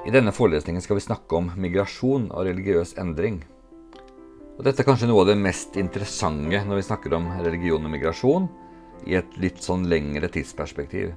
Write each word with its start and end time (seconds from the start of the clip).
I 0.00 0.12
denne 0.14 0.32
forelesningen 0.32 0.80
skal 0.80 0.96
vi 0.96 1.04
snakke 1.04 1.36
om 1.36 1.50
migrasjon 1.60 2.30
og 2.32 2.46
religiøs 2.48 2.94
endring. 3.02 3.42
Og 4.56 4.64
dette 4.64 4.80
er 4.80 4.86
kanskje 4.88 5.10
noe 5.10 5.26
av 5.26 5.28
det 5.28 5.40
mest 5.40 5.76
interessante 5.80 6.62
når 6.64 6.80
vi 6.80 6.86
snakker 6.86 7.16
om 7.18 7.26
religion 7.44 7.84
og 7.84 7.92
migrasjon 7.92 8.46
i 9.08 9.18
et 9.20 9.36
litt 9.40 9.60
sånn 9.64 9.84
lengre 9.92 10.30
tidsperspektiv. 10.32 11.12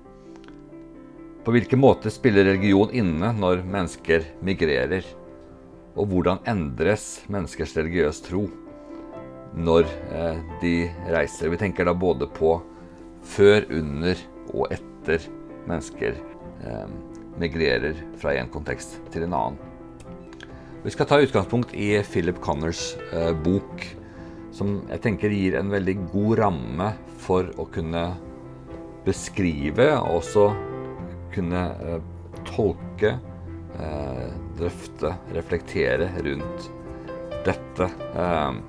På 1.44 1.52
hvilken 1.56 1.80
måte 1.80 2.12
spiller 2.12 2.48
religion 2.48 2.92
inne 2.96 3.32
når 3.36 3.64
mennesker 3.68 4.28
migrerer? 4.44 5.08
Og 5.96 6.10
hvordan 6.12 6.44
endres 6.50 7.24
menneskers 7.32 7.78
religiøs 7.80 8.20
tro 8.28 8.46
når 9.56 9.88
eh, 9.88 10.44
de 10.60 10.76
reiser? 11.14 11.52
Vi 11.52 11.60
tenker 11.62 11.88
da 11.88 11.96
både 11.96 12.28
på 12.36 12.58
før, 13.24 13.64
under 13.72 14.20
og 14.52 14.72
etter 14.76 15.28
mennesker 15.70 16.16
eh, 16.64 16.96
migrerer 17.42 17.98
fra 18.22 18.36
en 18.38 18.52
kontekst 18.54 19.00
til 19.14 19.26
en 19.28 19.36
annen. 19.38 19.62
Vi 20.84 20.92
skal 20.92 21.08
ta 21.08 21.20
utgangspunkt 21.24 21.72
i 21.80 21.96
Philip 22.04 22.42
Connors 22.44 22.98
eh, 23.16 23.32
bok, 23.46 23.86
som 24.54 24.82
jeg 24.90 25.00
tenker 25.06 25.32
gir 25.32 25.56
en 25.56 25.72
veldig 25.72 25.96
god 26.12 26.40
ramme 26.42 26.90
for 27.24 27.48
å 27.56 27.66
kunne 27.72 28.04
beskrive 29.06 29.88
og 29.96 30.20
også 30.20 30.50
kunne 31.34 31.64
eh, 31.88 32.02
tolke, 32.52 33.16
eh, 33.80 34.28
drøfte, 34.60 35.14
reflektere 35.36 36.12
rundt 36.26 36.68
dette 37.48 37.88
eh, 37.88 38.60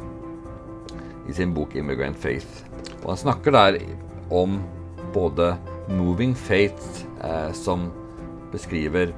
i 1.29 1.35
sin 1.35 1.55
bok 1.57 1.75
'Immigrant 1.75 2.19
Faith'. 2.21 2.63
Og 3.03 3.11
han 3.15 3.21
snakker 3.21 3.59
der 3.59 3.79
om 4.31 4.61
både 5.13 5.57
'moving 5.89 6.35
faith', 6.35 7.05
eh, 7.25 7.53
som 7.53 7.91
beskriver 8.55 9.13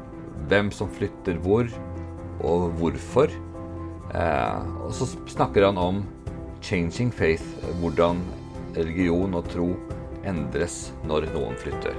hvem 0.51 0.71
som 0.75 0.91
flytter 0.93 1.39
hvor, 1.45 1.69
og 2.45 2.71
hvorfor. 2.81 3.33
Eh, 4.15 4.59
og 4.87 4.93
så 4.95 5.09
snakker 5.29 5.67
han 5.69 5.79
om 5.79 6.05
'changing 6.63 7.13
faith', 7.13 7.47
hvordan 7.81 8.23
religion 8.75 9.35
og 9.35 9.49
tro 9.49 9.75
endres 10.25 10.93
når 11.07 11.29
noen 11.35 11.57
flytter. 11.57 11.95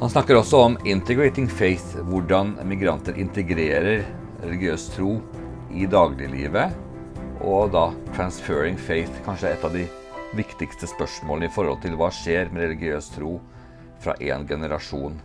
Han 0.00 0.10
snakker 0.10 0.36
også 0.36 0.64
om 0.64 0.76
'integrating 0.84 1.48
faith', 1.48 1.96
hvordan 2.08 2.56
migranter 2.64 3.14
integrerer 3.14 4.04
religiøs 4.42 4.88
tro 4.96 5.20
i 5.70 5.86
dagliglivet. 5.86 6.72
Og 7.40 7.72
da 7.72 7.90
'transferring 8.14 8.76
faith', 8.76 9.24
kanskje 9.24 9.52
et 9.52 9.64
av 9.64 9.72
de 9.72 9.86
viktigste 10.34 10.86
spørsmålene 10.86 11.48
i 11.48 11.54
forhold 11.54 11.82
til 11.82 11.96
hva 11.96 12.10
skjer 12.10 12.52
med 12.52 12.62
religiøs 12.62 13.10
tro 13.16 13.40
fra 14.00 14.14
én 14.20 14.46
generasjon 14.48 15.20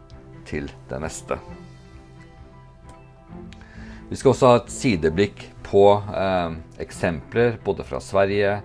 til 0.48 0.70
det 0.90 1.02
neste. 1.04 1.38
Vi 4.10 4.18
skal 4.20 4.32
også 4.32 4.50
ha 4.52 4.58
et 4.60 4.72
sideblikk 4.74 5.48
på 5.66 5.86
eh, 5.98 6.58
eksempler 6.84 7.58
både 7.66 7.86
fra 7.88 8.02
Sverige 8.04 8.60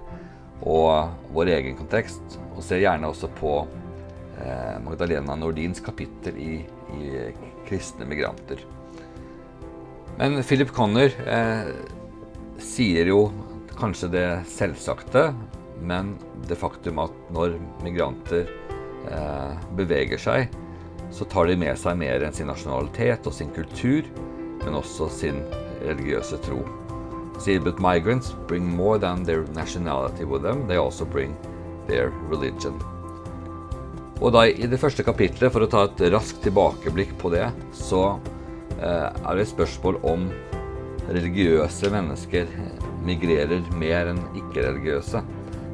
og 0.61 1.33
vår 1.33 1.55
egen 1.57 1.79
kontekst, 1.79 2.37
og 2.53 2.61
se 2.65 2.81
gjerne 2.83 3.09
også 3.09 3.31
på 3.39 3.55
eh, 3.65 4.77
Magdalena 4.85 5.37
Nordins 5.41 5.81
kapittel 5.81 6.37
i, 6.37 6.59
i, 6.99 7.31
kristne 7.69 8.05
migranter. 8.09 8.61
Men 10.19 10.43
Philip 10.45 10.73
Conner 10.77 11.15
eh, 11.25 11.73
sier 12.61 13.09
jo 13.09 13.31
kanskje 13.81 14.11
det 14.13 14.29
selvsagte, 14.51 15.31
men 15.81 16.19
det 16.49 16.59
faktum 16.61 17.01
at 17.01 17.15
når 17.33 17.57
migranter 17.85 18.45
eh, 19.09 19.55
beveger 19.79 20.21
seg, 20.21 20.51
så 21.11 21.25
tar 21.25 21.51
de 21.51 21.57
med 21.59 21.79
seg 21.79 21.99
mer 21.99 22.23
enn 22.25 22.35
sin 22.37 22.51
nasjonalitet 22.51 23.27
og 23.27 23.35
sin 23.35 23.51
kultur, 23.55 24.07
men 24.65 24.79
også 24.79 25.09
sin 25.13 25.43
religiøse 25.83 26.39
tro. 26.47 26.63
But 27.65 27.81
migrants 27.81 28.35
bring 28.49 28.67
more 28.77 28.99
than 28.99 29.25
their 29.25 29.45
nationality 29.55 30.25
with 30.25 30.43
them, 30.43 30.67
they 30.69 30.77
also 30.77 31.05
bring 31.05 31.37
their 31.89 32.13
religion. 32.29 32.77
Og 34.21 34.35
da 34.35 34.45
I 34.45 34.69
det 34.69 34.79
første 34.81 35.03
kapitlet, 35.03 35.49
for 35.53 35.65
å 35.65 35.71
ta 35.71 35.87
et 35.89 36.03
raskt 36.13 36.43
tilbakeblikk 36.45 37.15
på 37.19 37.31
det, 37.33 37.47
så 37.73 38.19
eh, 38.77 39.09
er 39.09 39.31
det 39.33 39.47
et 39.47 39.53
spørsmål 39.55 39.97
om 40.05 40.27
religiøse 41.09 41.89
mennesker 41.91 42.51
migrerer 43.07 43.65
mer 43.81 44.13
enn 44.13 44.21
ikke-religiøse 44.37 45.23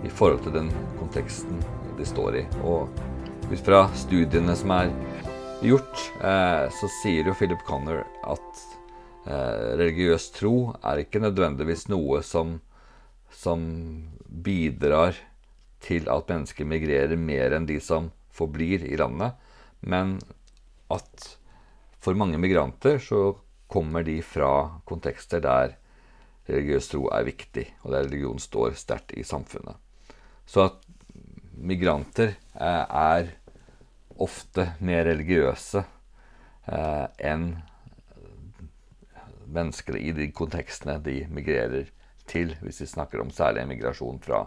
i 0.06 0.12
forhold 0.14 0.44
til 0.46 0.54
den 0.54 0.70
konteksten 1.00 1.58
de 1.98 2.06
står 2.06 2.38
i. 2.44 2.44
Og 2.62 2.86
ut 3.50 3.66
fra 3.66 3.88
studiene 3.98 4.54
som 4.58 4.70
er 4.76 4.94
gjort, 5.66 6.02
eh, 6.22 6.66
så 6.70 6.88
sier 7.00 7.26
jo 7.26 7.34
Philip 7.36 7.62
Connor 7.66 8.04
at 8.26 8.60
eh, 9.26 9.76
religiøs 9.78 10.30
tro 10.36 10.56
er 10.80 11.02
ikke 11.02 11.22
nødvendigvis 11.22 11.86
noe 11.92 12.22
som, 12.26 12.58
som 13.30 13.64
bidrar 14.26 15.18
til 15.84 16.08
at 16.12 16.30
mennesker 16.30 16.68
migrerer 16.68 17.18
mer 17.20 17.56
enn 17.56 17.68
de 17.68 17.78
som 17.82 18.10
forblir 18.36 18.84
i 18.86 18.98
landet, 18.98 19.34
men 19.80 20.18
at 20.92 21.28
for 22.02 22.18
mange 22.18 22.38
migranter 22.38 23.00
så 23.02 23.36
kommer 23.66 24.06
de 24.06 24.20
fra 24.22 24.80
kontekster 24.86 25.42
der 25.42 25.74
religiøs 26.46 26.90
tro 26.92 27.08
er 27.10 27.26
viktig, 27.26 27.66
og 27.82 27.90
der 27.94 28.06
religion 28.06 28.38
står 28.38 28.76
sterkt 28.78 29.16
i 29.18 29.24
samfunnet. 29.26 29.74
Så 30.46 30.68
at 30.68 30.78
migranter 31.56 32.36
eh, 32.54 32.84
er 32.86 33.32
ofte 34.22 34.70
mer 34.80 35.04
religiøse 35.08 35.82
eh, 36.72 37.06
enn 37.30 37.46
mennesker 39.46 39.96
i 39.96 40.12
de 40.16 40.30
kontekstene 40.34 40.98
de 41.04 41.20
migrerer 41.30 41.92
til, 42.26 42.56
hvis 42.60 42.80
vi 42.82 42.88
snakker 42.90 43.22
om 43.22 43.30
særlig 43.30 43.66
migrasjon 43.70 44.18
fra 44.22 44.46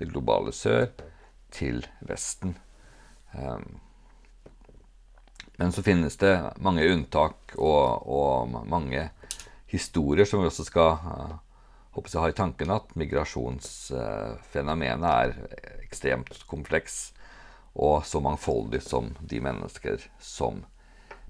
det 0.00 0.08
globale 0.10 0.52
sør 0.52 0.88
til 1.54 1.84
Vesten. 2.06 2.56
Um, 3.32 3.78
men 5.60 5.72
så 5.72 5.82
finnes 5.86 6.16
det 6.18 6.34
mange 6.58 6.86
unntak 6.90 7.54
og, 7.58 8.08
og 8.08 8.66
mange 8.66 9.10
historier 9.70 10.26
som 10.26 10.42
vi 10.42 10.50
også 10.50 10.64
skal 10.66 10.98
uh, 11.04 11.36
håper 11.94 12.10
jeg 12.12 12.22
ha 12.22 12.28
i 12.30 12.38
tanken 12.38 12.70
at 12.74 12.96
migrasjonsfenomenet 12.98 15.10
er 15.10 15.30
ekstremt 15.84 16.46
kompleks 16.50 16.94
og 17.74 18.04
så 18.06 18.20
mangfoldig 18.22 18.82
som 18.82 19.12
de 19.20 19.40
mennesker 19.42 20.02
som 20.18 20.64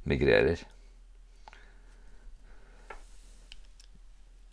migrerer. 0.09 0.63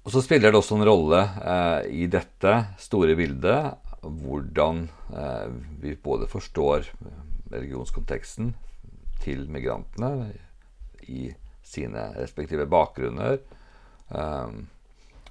Og 0.07 0.11
Så 0.11 0.21
spiller 0.23 0.51
det 0.51 0.59
også 0.59 0.77
en 0.77 0.87
rolle 0.87 1.19
eh, 1.19 1.89
i 2.03 2.07
dette 2.07 2.53
store 2.79 3.15
bildet 3.19 3.75
hvordan 4.07 4.85
eh, 5.11 5.49
vi 5.81 5.95
både 5.95 6.29
forstår 6.31 6.87
religionskonteksten 7.51 8.53
til 9.23 9.49
migrantene 9.51 10.31
i 11.07 11.27
sine 11.67 12.13
respektive 12.15 12.67
bakgrunner, 12.71 13.41
eh, 14.15 14.55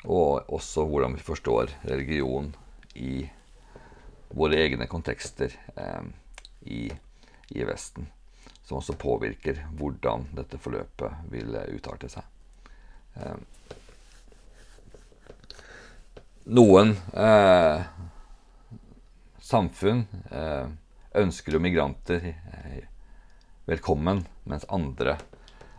og 0.05 0.53
også 0.53 0.85
hvordan 0.91 1.17
vi 1.17 1.25
forstår 1.25 1.73
religion 1.89 2.53
i 2.95 3.25
våre 4.37 4.61
egne 4.61 4.87
kontekster. 4.93 5.57
Eh, 5.77 6.05
i, 6.67 6.85
i 7.49 7.65
Vesten. 7.65 8.11
Som 8.67 8.81
også 8.81 8.97
påvirker 8.99 9.63
hvordan 9.79 10.27
dette 10.35 10.59
forløpet 10.59 11.31
vil 11.31 11.55
utarte 11.77 12.11
seg. 12.11 12.27
Eh, 13.17 13.39
noen 16.47 16.93
eh, 17.15 17.87
samfunn 19.43 20.05
eh, 20.31 20.67
ønsker 21.19 21.57
jo 21.57 21.63
migranter 21.63 22.29
eh, 22.29 22.85
velkommen, 23.67 24.25
mens 24.45 24.67
andre 24.71 25.17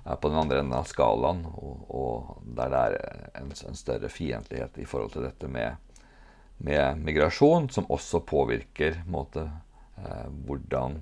er 0.07 0.19
på 0.19 0.31
den 0.31 0.39
andre 0.39 0.59
enden 0.59 0.75
av 0.75 0.87
skalaen, 0.87 1.45
og, 1.47 1.85
og 1.87 2.43
der 2.57 2.71
det 2.73 2.81
er 2.83 2.97
en, 3.41 3.51
en, 3.51 3.79
større 3.79 4.11
fiendtlighet 4.11 4.79
i 4.79 4.87
forhold 4.87 5.15
til 5.15 5.23
dette 5.27 5.47
med, 5.51 5.79
med 6.63 6.99
migrasjon, 7.03 7.69
som 7.71 7.87
også 7.91 8.23
påvirker 8.27 9.01
måte, 9.07 9.47
hvordan 10.45 11.01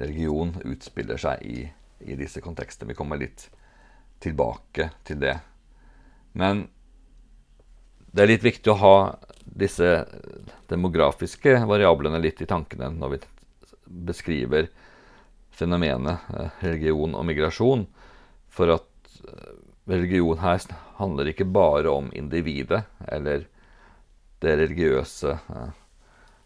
religion 0.00 0.54
utspiller 0.64 1.20
seg 1.20 1.42
i, 1.44 1.66
i 2.00 2.16
disse 2.16 2.40
kontekstene. 2.40 2.92
Vi 2.92 2.98
kommer 2.98 3.20
litt 3.20 3.48
tilbake 4.22 4.90
til 5.04 5.20
det. 5.22 5.36
Men 6.32 6.66
det 8.12 8.24
er 8.24 8.32
litt 8.32 8.44
viktig 8.44 8.72
å 8.72 8.80
ha 8.80 8.96
disse 9.44 9.88
demografiske 10.70 11.58
variablene 11.68 12.20
litt 12.22 12.40
i 12.44 12.48
tankene 12.48 12.90
når 12.94 13.14
vi 13.14 13.20
beskriver 14.08 14.68
fenomenet 15.52 16.32
eh, 16.32 16.62
religion 16.64 17.16
og 17.18 17.26
migrasjon. 17.28 17.86
For 18.52 18.72
at 18.76 19.18
eh, 19.26 19.54
religion 19.90 20.40
her 20.40 20.64
handler 21.00 21.32
ikke 21.32 21.48
bare 21.48 21.92
om 21.92 22.10
individet 22.16 22.84
eller 23.08 23.48
det 24.42 24.56
religiøse 24.58 25.36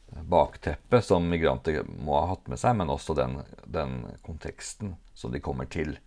bakteppet 0.07 1.05
som 1.05 1.27
migranter 1.29 1.83
må 1.87 2.15
ha 2.21 2.33
hatt 2.33 2.47
med 2.49 2.61
seg, 2.61 2.77
men 2.79 2.93
også 2.93 3.17
den, 3.19 3.41
den 3.65 3.99
konteksten 4.27 4.95
som 5.15 5.33
de 5.33 5.43
kommer 5.43 5.67
til. 5.71 5.99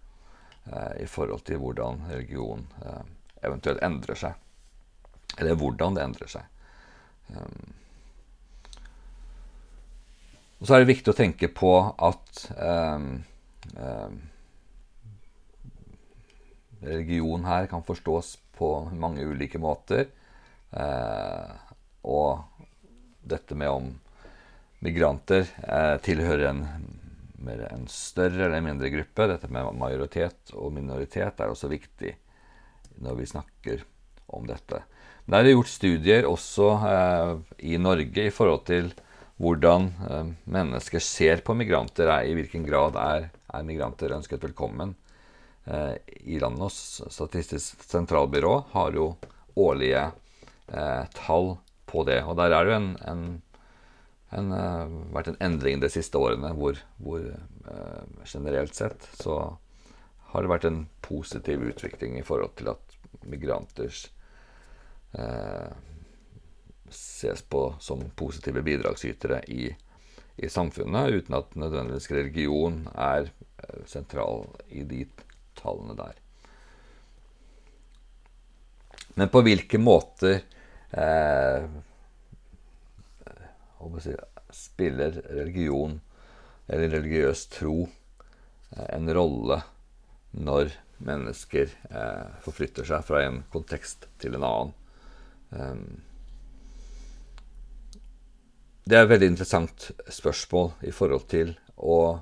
i 1.01 1.05
forhold 1.09 1.41
til 1.47 1.57
hvordan 1.57 2.03
religion 2.11 2.67
eventuelt 3.41 3.81
endrer 3.83 4.19
seg. 4.19 4.33
Eller 5.39 5.57
hvordan 5.57 5.95
det 5.95 6.03
endrer 6.03 6.31
seg. 6.31 6.43
Um, 7.29 7.73
og 10.59 10.67
så 10.67 10.75
er 10.75 10.83
det 10.83 10.91
viktig 10.91 11.13
å 11.13 11.17
tenke 11.17 11.49
på 11.55 11.71
at 12.03 12.41
um, 12.59 13.11
um, 13.79 14.17
religion 16.83 17.45
her 17.47 17.69
kan 17.71 17.85
forstås 17.87 18.33
på 18.59 18.71
mange 18.91 19.23
ulike 19.23 19.61
måter. 19.61 20.09
Uh, 20.73 21.55
og 22.03 22.43
dette 23.21 23.55
med 23.55 23.69
om 23.69 23.89
migranter 24.79 25.47
eh, 25.67 25.95
tilhører 26.03 26.45
en, 26.49 26.63
en, 27.47 27.87
større 27.91 28.47
eller 28.47 28.63
mindre 28.63 28.91
gruppe, 28.93 29.27
dette 29.27 29.49
med 29.51 29.73
majoritet 29.79 30.53
og 30.55 30.73
minoritet, 30.75 31.39
er 31.39 31.51
også 31.51 31.71
viktig 31.71 32.15
når 33.03 33.19
vi 33.19 33.27
snakker 33.31 33.83
om 34.35 34.47
dette. 34.47 34.81
Men 35.25 35.43
det 35.43 35.51
er 35.51 35.57
gjort 35.57 35.71
studier 35.71 36.29
også 36.29 36.71
eh, 36.89 37.35
i 37.73 37.77
Norge 37.81 38.27
i 38.29 38.33
forhold 38.33 38.65
til 38.69 38.91
hvordan 39.39 39.91
eh, 40.09 40.31
mennesker 40.51 41.03
ser 41.03 41.43
på 41.45 41.55
migranter, 41.55 42.09
er, 42.11 42.27
i 42.27 42.35
hvilken 42.37 42.65
grad 42.67 42.97
er, 42.99 43.29
er 43.47 43.67
migranter 43.67 44.15
ønsket 44.15 44.43
velkommen 44.47 44.95
eh, 45.65 45.95
i 46.23 46.39
landet. 46.41 46.75
Statistisk 47.11 47.83
sentralbyrå 47.87 48.55
har 48.73 48.95
jo 48.95 49.13
årlige 49.59 50.09
eh, 50.71 51.03
tall 51.15 51.57
på 51.89 52.05
det. 52.07 52.21
Og 52.25 52.37
der 52.39 52.53
er 52.53 52.65
det 52.65 52.73
jo 52.73 52.77
en, 52.79 52.91
en, 53.09 53.25
en, 54.37 54.53
uh, 54.53 54.93
vært 55.15 55.33
en 55.33 55.41
endring 55.49 55.81
de 55.81 55.89
siste 55.91 56.19
årene 56.19 56.53
hvor, 56.57 56.79
hvor 57.01 57.25
uh, 57.25 58.23
generelt 58.29 58.77
sett 58.77 59.09
så 59.19 59.41
har 60.29 60.45
det 60.45 60.53
vært 60.53 60.69
en 60.69 60.83
positiv 61.05 61.65
utvikling 61.71 62.19
i 62.19 62.25
forhold 62.25 62.53
til 62.59 62.71
at 62.75 62.97
migranters 63.25 64.05
uh, 65.17 65.73
ses 66.93 67.41
på 67.45 67.63
som 67.81 68.05
positive 68.17 68.61
bidragsytere 68.65 69.41
i, 69.53 69.67
i 70.37 70.49
samfunnet, 70.49 71.19
uten 71.21 71.37
at 71.37 71.57
nødvendigvis 71.57 72.09
religion 72.13 72.81
er 72.95 73.29
sentral 73.89 74.47
i 74.73 74.81
de 74.87 75.03
tallene 75.59 75.93
der. 75.99 76.17
Men 79.19 79.29
på 79.29 79.41
hvilke 79.45 79.77
måter 79.81 80.41
eh, 80.93 81.65
si, 84.03 84.15
spiller 84.53 85.21
religion 85.29 85.99
eller 86.67 86.93
religiøs 86.97 87.45
tro 87.53 87.83
eh, 87.85 88.89
en 88.95 89.09
rolle 89.13 89.61
når 90.31 90.73
mennesker 91.05 91.71
eh, 91.89 92.27
forflytter 92.43 92.87
seg 92.87 93.05
fra 93.07 93.23
en 93.25 93.41
kontekst 93.53 94.09
til 94.21 94.37
en 94.37 94.45
annen? 94.45 94.75
Um, 95.49 96.01
det 98.89 98.97
er 98.97 99.05
et 99.05 99.11
veldig 99.11 99.29
interessant 99.31 99.91
spørsmål 100.09 100.71
i 100.85 100.91
forhold 100.93 101.25
til 101.29 101.55
å 101.77 102.19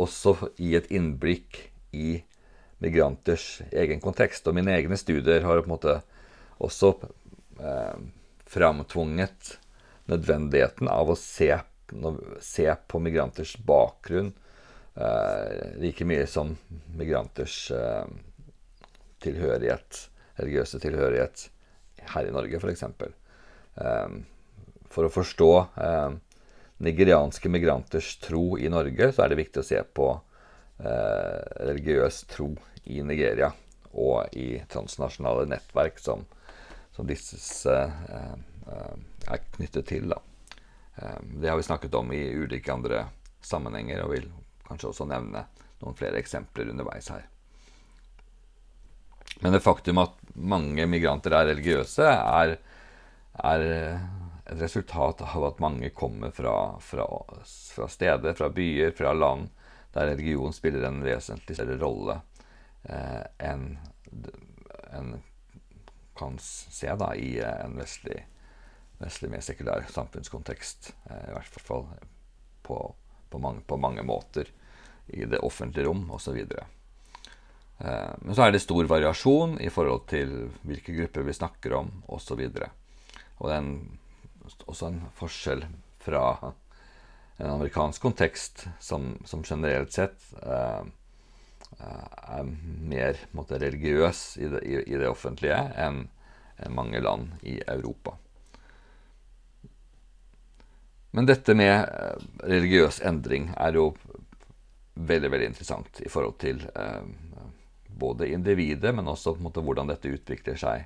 også 0.00 0.34
gi 0.60 0.74
et 0.76 0.88
innblikk 0.92 1.58
i 1.96 2.18
migranters 2.84 3.62
egen 3.72 4.00
kontekst. 4.00 4.46
Og 4.48 4.56
mine 4.56 4.74
egne 4.76 4.98
studier 5.00 5.44
har 5.44 5.62
på 5.62 5.68
en 5.68 5.74
måte 5.74 5.96
også 6.62 6.92
eh, 7.60 7.96
framtvunget 8.46 9.56
nødvendigheten 10.06 10.88
av 10.88 11.10
å 11.10 11.18
se, 11.18 11.50
se 12.40 12.68
på 12.86 13.00
migranters 13.02 13.56
bakgrunn 13.66 14.32
eh, 14.94 15.74
like 15.82 16.06
mye 16.06 16.26
som 16.30 16.54
migranters 16.96 17.58
eh, 17.74 18.06
tilhørighet, 19.24 20.06
religiøse 20.38 20.80
tilhørighet 20.82 21.48
her 22.12 22.28
i 22.28 22.34
Norge, 22.34 22.60
f.eks. 22.60 22.84
Um, 23.76 24.20
for 24.92 25.08
å 25.08 25.12
forstå 25.12 25.50
eh, 25.82 26.14
nigerianske 26.86 27.50
migranters 27.52 28.14
tro 28.22 28.56
i 28.58 28.70
Norge, 28.72 29.10
så 29.12 29.24
er 29.24 29.32
det 29.32 29.40
viktig 29.40 29.62
å 29.62 29.66
se 29.66 29.82
på 29.96 30.08
eh, 30.12 31.40
religiøs 31.66 32.22
tro 32.30 32.52
i 32.84 33.02
Nigeria 33.04 33.50
og 33.96 34.36
i 34.36 34.60
transnasjonale 34.70 35.46
nettverk 35.50 35.98
som, 36.02 36.24
som 36.96 37.06
disse 37.06 37.76
eh, 37.76 38.34
eh, 38.72 38.96
er 39.28 39.44
knyttet 39.56 39.86
til. 39.90 40.08
Da. 40.08 40.20
Eh, 40.96 41.18
det 41.42 41.50
har 41.50 41.60
vi 41.60 41.66
snakket 41.68 41.94
om 41.94 42.12
i 42.12 42.22
ulike 42.32 42.72
andre 42.72 43.04
sammenhenger, 43.44 44.02
og 44.04 44.14
vil 44.14 44.30
kanskje 44.66 44.90
også 44.90 45.08
nevne 45.10 45.44
noen 45.82 45.98
flere 45.98 46.16
eksempler 46.22 46.72
underveis 46.72 47.10
her. 47.12 47.26
Men 49.44 49.52
det 49.52 49.60
faktum 49.60 50.00
at 50.00 50.16
mange 50.40 50.86
migranter 50.88 51.36
er 51.36 51.50
religiøse, 51.50 52.06
er, 52.08 52.56
er 53.44 53.66
et 54.46 54.56
resultat 54.62 55.20
av 55.26 55.44
at 55.50 55.60
mange 55.60 55.92
kommer 55.92 56.32
fra, 56.32 56.56
fra, 56.80 57.04
fra, 57.44 57.88
steder, 57.92 58.32
fra 58.38 58.48
byer, 58.48 58.96
fra 58.96 59.12
land 59.12 59.50
der 59.92 60.14
religion 60.14 60.52
spiller 60.52 60.88
en 60.88 61.04
vesentlig 61.04 61.56
større 61.56 61.78
rolle 61.80 62.18
eh, 62.88 63.22
enn 63.44 63.70
en 64.96 65.14
kan 66.18 66.38
se 66.40 66.94
da, 66.98 67.12
i 67.14 67.38
en 67.40 67.76
vestlig, 67.78 68.22
vestlig 68.98 69.30
mer 69.32 69.44
sekulær 69.44 69.86
samfunnskontekst. 69.92 70.92
Eh, 71.10 71.28
I 71.30 71.34
hvert 71.36 71.60
fall 71.60 71.86
på, 72.66 72.80
på, 73.30 73.42
mange, 73.42 73.64
på, 73.66 73.76
mange, 73.76 74.02
måter 74.02 74.50
i 75.06 75.24
det 75.24 75.42
offentlige 75.44 75.86
rom 75.86 76.08
osv. 76.16 76.38
Eh, 76.38 78.12
men 78.18 78.34
så 78.34 78.46
er 78.46 78.54
det 78.54 78.64
stor 78.64 78.88
variasjon 78.90 79.58
i 79.60 79.70
forhold 79.72 80.06
til 80.10 80.36
hvilke 80.66 80.96
grupper 81.00 81.28
vi 81.28 81.36
snakker 81.36 81.78
om 81.80 81.92
osv. 82.08 82.42
Og, 82.46 82.94
og 83.38 83.52
en, 83.54 83.72
også 84.66 84.90
en 84.90 85.02
forskjell 85.18 85.66
fra 86.06 86.28
en 87.36 87.50
amerikansk 87.50 88.02
kontekst 88.02 88.66
som, 88.80 89.16
som 89.24 89.44
generelt 89.44 89.92
sett 89.92 90.30
eh, 90.42 90.80
er 90.80 90.92
mer 92.88 93.18
måtte, 93.36 93.58
religiøs 93.60 94.36
i 94.40 94.50
det, 94.52 94.62
i, 94.66 94.78
i 94.84 94.98
det, 94.98 95.08
offentlige 95.08 95.58
enn 95.76 96.06
en 96.56 96.76
mange 96.76 97.00
land 97.04 97.34
i 97.44 97.58
Europa. 97.66 98.14
Men 101.16 101.28
dette 101.28 101.54
med 101.56 101.74
eh, 101.74 102.24
religiøs 102.44 103.00
endring 103.04 103.50
er 103.56 103.76
jo 103.76 103.90
veldig 104.96 105.30
veldig 105.32 105.50
interessant 105.52 106.00
i 106.04 106.10
forhold 106.12 106.38
til 106.40 106.62
eh, 106.72 107.04
både 107.96 108.28
individet, 108.32 108.94
men 108.94 109.08
også 109.08 109.34
på 109.34 109.40
en 109.40 109.48
måte, 109.48 109.64
hvordan 109.64 109.92
dette 109.92 110.12
utvikler 110.12 110.58
seg 110.60 110.84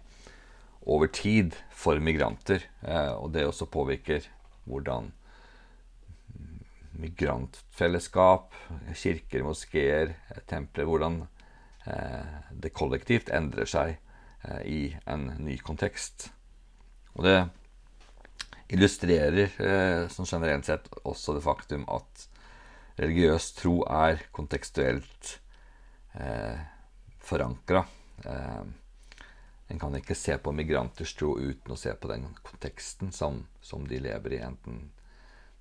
over 0.90 1.11
tid 1.12 1.56
for 1.75 1.99
migranter. 2.02 2.66
Eh, 2.82 3.12
og 3.14 3.32
det 3.34 3.46
også 3.46 3.70
påvirker 3.70 4.26
hvordan 4.70 5.11
migrantfellesskap, 7.00 8.54
kirker, 8.94 9.44
moskeer, 9.46 10.14
templer 10.50 10.88
Hvordan 10.88 11.23
det 12.50 12.72
kollektivt 12.76 13.30
endrer 13.32 13.68
seg 13.68 13.96
eh, 14.44 14.62
i 14.66 14.80
en 15.08 15.30
ny 15.40 15.56
kontekst. 15.64 16.28
Og 17.16 17.25
det 17.26 17.38
illustrerer 18.70 19.49
eh, 19.58 20.08
som 20.12 20.28
generelt 20.28 20.68
sett 20.68 20.90
også 21.02 21.34
det 21.37 21.44
faktum 21.44 21.87
at 21.90 22.26
religiøs 23.00 23.52
tro 23.56 23.80
er 23.88 24.20
kontekstuelt 24.34 25.38
eh, 26.14 26.60
forankra. 27.25 27.84
Eh, 28.25 28.62
en 29.70 29.78
kan 29.78 29.94
ikke 29.94 30.18
se 30.18 30.34
på 30.42 30.52
migranters 30.54 31.14
tro 31.14 31.37
uten 31.38 31.75
å 31.75 31.78
se 31.78 31.92
på 31.94 32.10
den 32.10 32.26
konteksten 32.42 33.12
som, 33.14 33.44
som 33.62 33.87
de 33.87 34.00
lever 34.02 34.34
i, 34.34 34.42
enten 34.42 34.88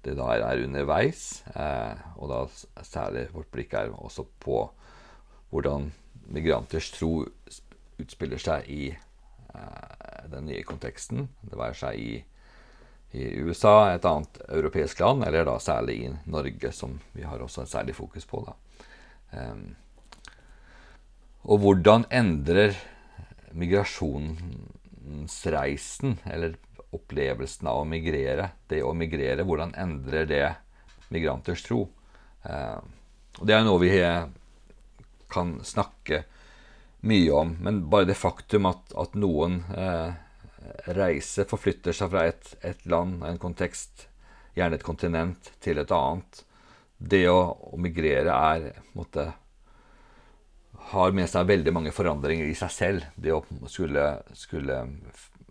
det 0.06 0.16
da 0.16 0.30
er 0.32 0.64
underveis, 0.64 1.42
eh, 1.54 1.98
og 2.16 2.32
da 2.32 2.84
særlig 2.88 3.28
vårt 3.34 3.50
blikk 3.52 3.76
er 3.76 3.92
også 3.92 4.26
på 4.40 4.62
hvordan 5.52 5.90
migranters 6.30 6.92
tro 6.94 7.26
utspiller 8.00 8.38
seg 8.42 8.66
i 8.72 8.94
eh, 8.94 10.30
den 10.32 10.46
nye 10.50 10.64
konteksten. 10.68 11.28
Det 11.42 11.58
være 11.60 11.76
seg 11.82 11.94
i, 12.00 12.24
i, 13.12 13.42
USA, 13.44 13.94
et 13.94 14.06
annet 14.08 14.34
europeisk 14.48 15.00
land, 15.04 15.24
eller 15.28 15.46
da 15.48 15.56
særlig 15.62 15.96
i 16.06 16.08
Norge, 16.30 16.72
som 16.76 16.92
vi 17.16 17.24
har 17.28 17.40
også 17.44 17.62
et 17.66 17.74
særlig 17.74 17.96
fokus 17.98 18.26
på. 18.30 18.38
Um, 19.34 19.76
og 21.50 21.58
hvordan 21.64 22.02
endrer 22.12 22.72
migrasjonsreisen, 23.56 26.20
eller 26.30 26.52
opplevelsen 26.94 27.68
av 27.70 27.76
å 27.82 27.86
migrere, 27.88 28.50
det 28.70 28.84
å 28.86 28.94
migrere, 28.98 29.44
hvordan 29.46 29.74
endrer 29.78 30.26
det 30.30 30.56
migranters 31.14 31.64
tro? 31.66 31.90
Eh, 32.46 32.80
og 33.40 33.48
Det 33.48 33.56
er 33.56 33.64
noe 33.64 33.80
vi 33.82 33.90
kan 35.32 35.60
snakke 35.66 36.24
mye 37.02 37.32
om, 37.32 37.56
men 37.64 37.84
bare 37.90 38.10
det 38.10 38.18
faktum 38.20 38.68
at, 38.68 38.92
at 39.00 39.16
noen 39.16 39.62
eh, 39.78 40.12
reiser, 40.96 41.48
forflytter 41.48 41.96
seg 41.96 42.12
fra 42.12 42.26
et, 42.28 42.54
et, 42.66 42.86
land, 42.90 43.24
en 43.24 43.40
kontekst, 43.40 44.08
gjerne 44.58 44.80
et 44.80 44.86
kontinent, 44.86 45.52
til 45.64 45.80
et 45.80 45.92
annet 45.96 46.44
Det 46.98 47.24
å, 47.32 47.40
å 47.72 47.78
migrere 47.80 48.34
er 48.36 48.82
måtte, 48.98 49.30
har 50.92 51.16
med 51.16 51.30
seg 51.32 51.48
veldig 51.48 51.72
mange 51.72 51.94
forandringer 51.96 52.50
i 52.50 52.58
seg 52.60 52.72
selv. 52.76 53.06
Det 53.16 53.32
å 53.32 53.40
skulle, 53.72 54.06
skulle 54.36 54.82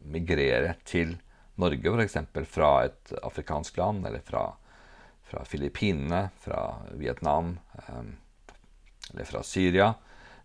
migrere 0.04 0.74
til 0.84 1.16
Norge, 1.58 1.94
f.eks. 1.94 2.18
fra 2.52 2.72
et 2.84 3.14
afrikansk 3.22 3.80
land, 3.80 4.04
eller 4.06 4.20
fra, 4.26 4.44
fra 5.24 5.46
Filippinene, 5.48 6.28
fra 6.44 6.60
Vietnam 7.00 7.54
eh, 7.80 8.12
eller 9.12 9.28
fra 9.28 9.42
Syria. 9.46 9.92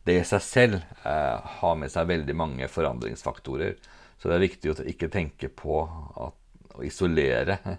Det 0.03 0.17
i 0.19 0.27
seg 0.27 0.43
selv 0.43 0.79
eh, 1.07 1.51
har 1.59 1.75
med 1.79 1.91
seg 1.91 2.09
veldig 2.09 2.35
mange 2.35 2.67
forandringsfaktorer. 2.71 3.75
Så 4.19 4.29
det 4.29 4.37
er 4.37 4.45
viktig 4.45 4.71
å 4.71 4.77
ikke 4.87 5.11
tenke 5.11 5.49
på 5.51 5.83
at, 5.83 6.39
å 6.73 6.83
isolere 6.83 7.59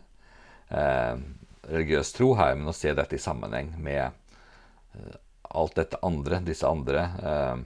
eh, 0.78 1.14
religiøs 1.68 2.12
tro 2.16 2.32
her, 2.38 2.56
men 2.58 2.70
å 2.72 2.76
se 2.76 2.92
dette 2.96 3.16
i 3.16 3.22
sammenheng 3.22 3.74
med 3.80 4.04
eh, 4.06 5.16
alt 5.54 5.76
dette 5.78 6.00
andre, 6.04 6.40
disse 6.44 6.68
andre 6.68 7.06
eh, 7.22 7.56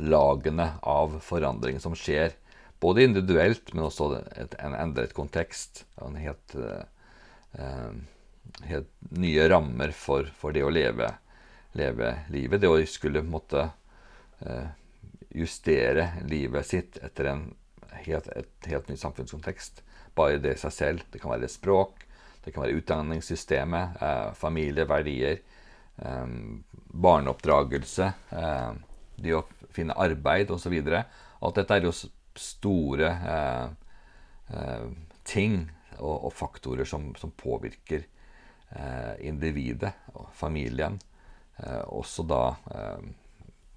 lagene 0.00 0.72
av 0.82 1.18
forandring 1.24 1.80
som 1.80 1.96
skjer. 1.96 2.34
Både 2.80 3.04
individuelt, 3.04 3.74
men 3.74 3.86
også 3.86 4.12
et, 4.40 4.54
en 4.62 4.74
endret 4.76 5.12
kontekst. 5.16 5.84
En 6.00 6.16
helt, 6.16 6.54
eh, 6.56 7.98
helt 8.70 8.90
nye 9.12 9.48
rammer 9.52 9.92
for, 9.96 10.30
for, 10.40 10.56
det 10.56 10.64
å 10.64 10.72
leve, 10.72 11.10
leve 11.72 12.14
livet. 12.30 12.60
Det 12.60 12.70
å 12.70 12.78
skulle 12.88 13.22
måtte 13.22 13.68
eh, 14.40 14.68
justere 15.30 16.10
livet 16.28 16.66
sitt 16.66 16.98
etter 17.04 17.30
en 17.30 17.46
helt, 18.06 18.28
et 18.34 18.70
helt 18.70 18.88
ny 18.90 18.96
samfunnskontekst. 18.98 19.82
Bare 20.18 20.40
det 20.42 20.56
i 20.56 20.60
seg 20.60 20.74
selv. 20.74 21.06
Det 21.10 21.20
kan 21.22 21.32
være 21.34 21.50
språk, 21.50 22.04
det 22.44 22.54
kan 22.54 22.64
være 22.64 22.80
utdanningssystemet, 22.80 24.00
eh, 24.02 24.28
familie, 24.38 24.86
verdier, 24.88 25.42
eh, 26.02 26.26
barneoppdragelse, 27.06 28.12
eh, 28.30 28.70
det 29.20 29.36
å 29.36 29.44
finne 29.70 29.98
arbeid 30.00 30.50
osv. 30.50 30.78
Alt 31.40 31.60
dette 31.60 31.76
er 31.76 31.86
jo 31.86 31.92
store 32.40 33.10
eh, 33.34 33.68
eh, 34.56 34.88
ting 35.24 35.62
og, 35.98 36.16
og, 36.16 36.32
faktorer 36.34 36.88
som, 36.88 37.10
som 37.18 37.32
påvirker 37.36 38.02
eh, 38.02 39.14
individet 39.28 39.92
og 40.14 40.30
familien. 40.36 40.98
Også 41.86 42.24
da 42.24 42.42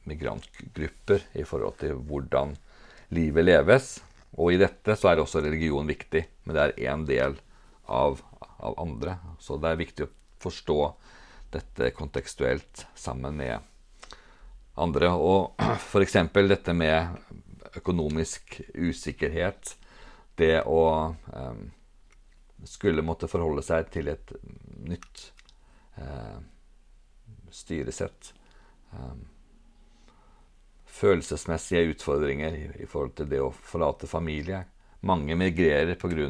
migrantgrupper 0.08 1.26
i 1.40 1.44
forhold 1.48 1.78
til 1.82 1.98
hvordan 2.00 2.54
livet 3.16 3.46
leves. 3.46 3.88
Og 4.40 4.54
i 4.54 4.60
dette 4.62 4.96
så 5.00 5.12
er 5.12 5.22
også 5.22 5.44
religion 5.44 5.88
viktig, 5.88 6.24
men 6.44 6.56
det 6.56 6.64
er 6.64 6.94
én 6.94 7.04
del 7.08 7.36
av 7.86 8.22
av 8.64 8.80
andre. 8.80 9.18
Så 9.40 9.58
det 9.58 9.72
er 9.72 9.82
viktig 9.82 10.08
å 10.08 10.12
forstå 10.44 10.80
dette 11.54 11.92
kontekstuelt 11.96 12.86
sammen 12.96 13.38
med 13.38 13.60
andre. 14.80 15.12
Og 15.14 15.60
f.eks. 15.92 16.18
dette 16.34 16.76
med 16.78 17.18
økonomisk 17.80 18.60
usikkerhet. 18.74 19.76
Det 20.36 20.64
å 20.66 20.84
eh, 21.12 21.64
skulle 22.70 23.06
måtte 23.06 23.30
forholde 23.30 23.66
seg 23.66 23.92
til 23.94 24.08
et 24.10 24.32
nytt 24.88 25.28
uh, 26.00 26.40
styresett. 27.54 28.34
Um, 28.94 29.26
følelsesmessige 30.94 31.90
utfordringer 31.94 32.54
i, 32.58 32.68
i, 32.84 32.88
forhold 32.90 33.16
til 33.18 33.30
det 33.32 33.42
å 33.42 33.52
forlate 33.54 34.10
familie. 34.10 34.64
Mange 35.04 35.36
migrerer 35.36 35.98
pga 36.00 36.28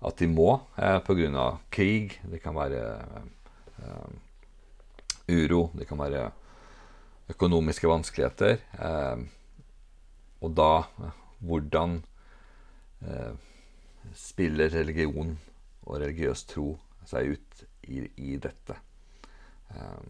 at 0.00 0.16
de 0.16 0.26
må 0.32 0.54
eh, 0.80 0.98
pga. 1.04 1.46
krig. 1.70 2.20
Det 2.24 2.40
kan 2.40 2.54
være 2.56 2.84
eh, 3.82 4.12
uro. 5.28 5.70
Det 5.74 5.86
kan 5.88 5.98
være 6.00 6.30
økonomiske 7.30 7.88
vanskeligheter. 7.88 8.62
Eh, 8.80 9.26
og 10.40 10.54
da 10.56 10.72
hvordan 11.40 11.98
eh, 13.04 13.34
spiller 14.16 14.72
religion 14.72 15.34
og 15.84 16.00
religiøs 16.00 16.46
tro 16.48 16.78
seg 17.04 17.36
ut 17.36 17.66
i, 17.88 18.06
i 18.16 18.36
dette? 18.40 18.78
Eh, 19.74 20.02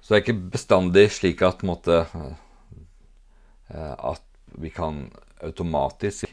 så 0.00 0.12
det 0.12 0.18
er 0.18 0.24
ikke 0.24 0.52
bestandig 0.52 1.06
slik 1.16 1.42
at, 1.46 1.62
måte, 1.64 2.02
at 3.72 4.24
vi 4.60 4.68
kan 4.70 5.06
automatisk 5.40 6.28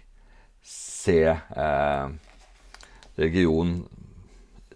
se 0.62 1.22
eh, 1.24 2.08
religion 3.16 3.78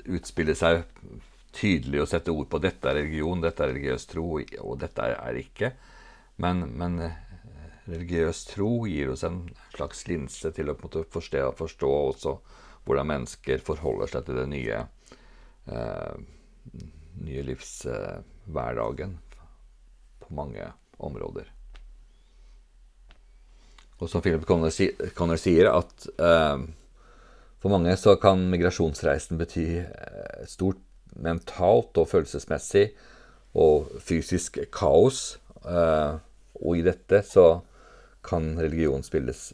utspille 0.05 0.55
seg 0.57 0.83
tydelig 1.55 2.03
og 2.03 2.09
sette 2.11 2.33
ord 2.33 2.47
på 2.51 2.59
dette 2.63 2.89
er 2.89 2.99
religion, 2.99 3.41
dette 3.41 3.63
er 3.63 3.71
religiøs 3.71 4.07
tro, 4.11 4.25
og 4.39 4.79
dette 4.81 5.07
er 5.11 5.39
ikke. 5.39 5.71
Men, 6.43 6.65
men 6.75 6.99
eh, 7.05 7.17
religiøs 7.87 8.43
tro 8.51 8.71
gir 8.89 9.13
oss 9.13 9.23
en 9.27 9.45
slags 9.75 10.05
linse 10.09 10.51
til 10.55 10.71
å 10.71 10.77
forstå, 10.77 11.45
forstå 11.57 11.91
også 12.11 12.37
hvordan 12.85 13.09
mennesker 13.09 13.63
forholder 13.65 14.11
seg 14.11 14.27
til 14.27 14.41
det 14.41 14.47
nye, 14.51 14.81
eh, 15.71 16.15
nye 17.25 17.43
livshverdagen 17.47 19.17
på 20.19 20.33
mange 20.35 20.71
områder. 20.97 21.51
Og 23.99 24.09
som 24.11 24.23
Philip 24.23 24.43
Conner 24.45 25.37
sier, 25.39 25.69
at 25.71 26.07
eh, 26.19 26.65
for 27.63 27.71
mange 27.71 27.95
så 27.97 28.17
kan 28.21 28.43
migrasjonsreisen 28.51 29.39
bety 29.39 29.67
eh, 29.79 30.41
stort 30.49 30.81
mentalt 31.15 31.95
og 32.01 32.09
følelsesmessig 32.11 32.89
og 33.55 33.93
fysisk 34.03 34.59
kaos. 34.75 35.37
Eh, 35.63 36.17
og 36.59 36.77
i 36.79 36.83
dette 36.85 37.21
så 37.27 37.47
kan 38.25 38.55
religion 38.59 39.03
spilles 39.05 39.53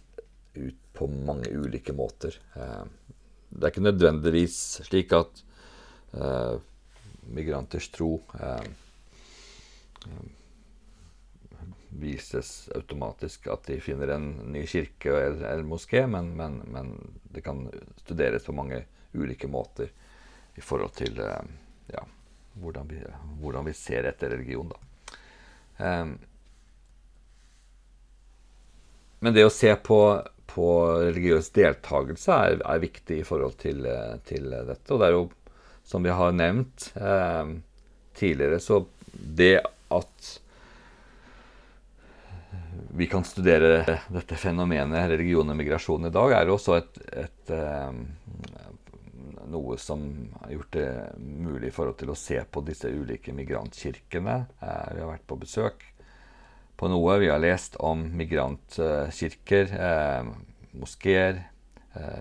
ut 0.56 0.78
på 0.98 1.08
mange 1.08 1.52
ulike 1.54 1.94
måter. 1.96 2.36
Eh, 2.56 2.84
det 3.52 3.68
er 3.68 3.74
ikke 3.74 3.86
nødvendigvis 3.86 4.58
slik 4.88 5.14
at 5.16 5.44
eh, 6.18 6.58
migranters 7.34 7.90
tro 7.94 8.16
eh, 8.40 8.64
vises 11.92 12.70
automatisk 12.76 13.48
at 13.52 13.68
de 13.68 13.80
finner 13.84 14.14
en 14.16 14.32
ny 14.54 14.66
kirke 14.68 15.12
eller, 15.12 15.44
eller 15.48 15.68
moské, 15.68 16.06
men, 16.08 16.34
men, 16.38 16.62
men, 16.72 16.94
det 17.24 17.42
kan 17.42 17.68
studeres 17.98 18.46
på 18.46 18.56
mange 18.56 18.84
ulike 19.14 19.48
måter 19.48 19.92
i 20.56 20.62
forhold 20.62 20.96
til 20.96 21.20
eh, 21.20 21.44
ja, 21.94 22.04
hvordan, 22.54 22.88
vi, 22.88 23.02
hvordan, 23.42 23.66
vi, 23.68 23.74
ser 23.74 24.08
etter 24.08 24.30
religion. 24.36 24.72
Um, 25.78 26.18
men 29.20 29.36
det 29.36 29.46
å 29.46 29.54
se 29.54 29.74
på, 29.76 30.00
på 30.50 30.68
religiøs 31.04 31.52
deltakelse 31.56 32.38
er, 32.48 32.64
er, 32.66 32.82
viktig 32.82 33.22
i 33.22 33.28
forhold 33.28 33.60
til, 33.62 33.86
eh, 33.86 34.16
til, 34.28 34.50
dette. 34.50 34.88
Og 34.90 35.02
det 35.02 35.08
er 35.08 35.16
jo, 35.16 35.28
som 35.92 36.04
vi 36.04 36.14
har 36.16 36.32
nevnt 36.32 36.94
eh, 36.96 37.52
tidligere, 38.16 38.60
så 38.64 38.86
det 39.12 39.58
at 39.92 40.30
vi 42.96 43.08
kan 43.08 43.24
studere 43.24 44.00
dette 44.08 44.36
fenomenet 44.40 45.10
religion 45.12 45.52
og 45.52 45.58
migrasjon 45.60 46.08
i 46.08 46.14
dag, 46.16 46.36
er 46.36 46.52
også 46.52 46.78
et, 46.78 47.00
et, 47.26 47.52
eh, 47.56 47.92
noe 49.52 49.78
som 49.80 50.04
har 50.42 50.54
gjort 50.56 50.78
det 50.78 50.88
mulig 51.20 51.72
i 51.72 51.76
forhold 51.76 52.00
til 52.00 52.14
å 52.14 52.20
se 52.20 52.40
på 52.44 52.64
disse 52.68 52.88
ulike 52.92 53.36
migrantkirkene. 53.36 54.38
Eh, 54.60 54.86
vi 54.96 55.04
har 55.04 55.12
vært 55.12 55.28
på 55.28 55.40
besøk 55.44 55.84
på 56.80 56.92
noe. 56.92 57.20
Vi 57.20 57.32
har 57.32 57.44
lest 57.44 57.76
om 57.84 58.06
migrantkirker, 58.16 59.76
eh, 59.76 60.32
moskeer, 60.72 61.44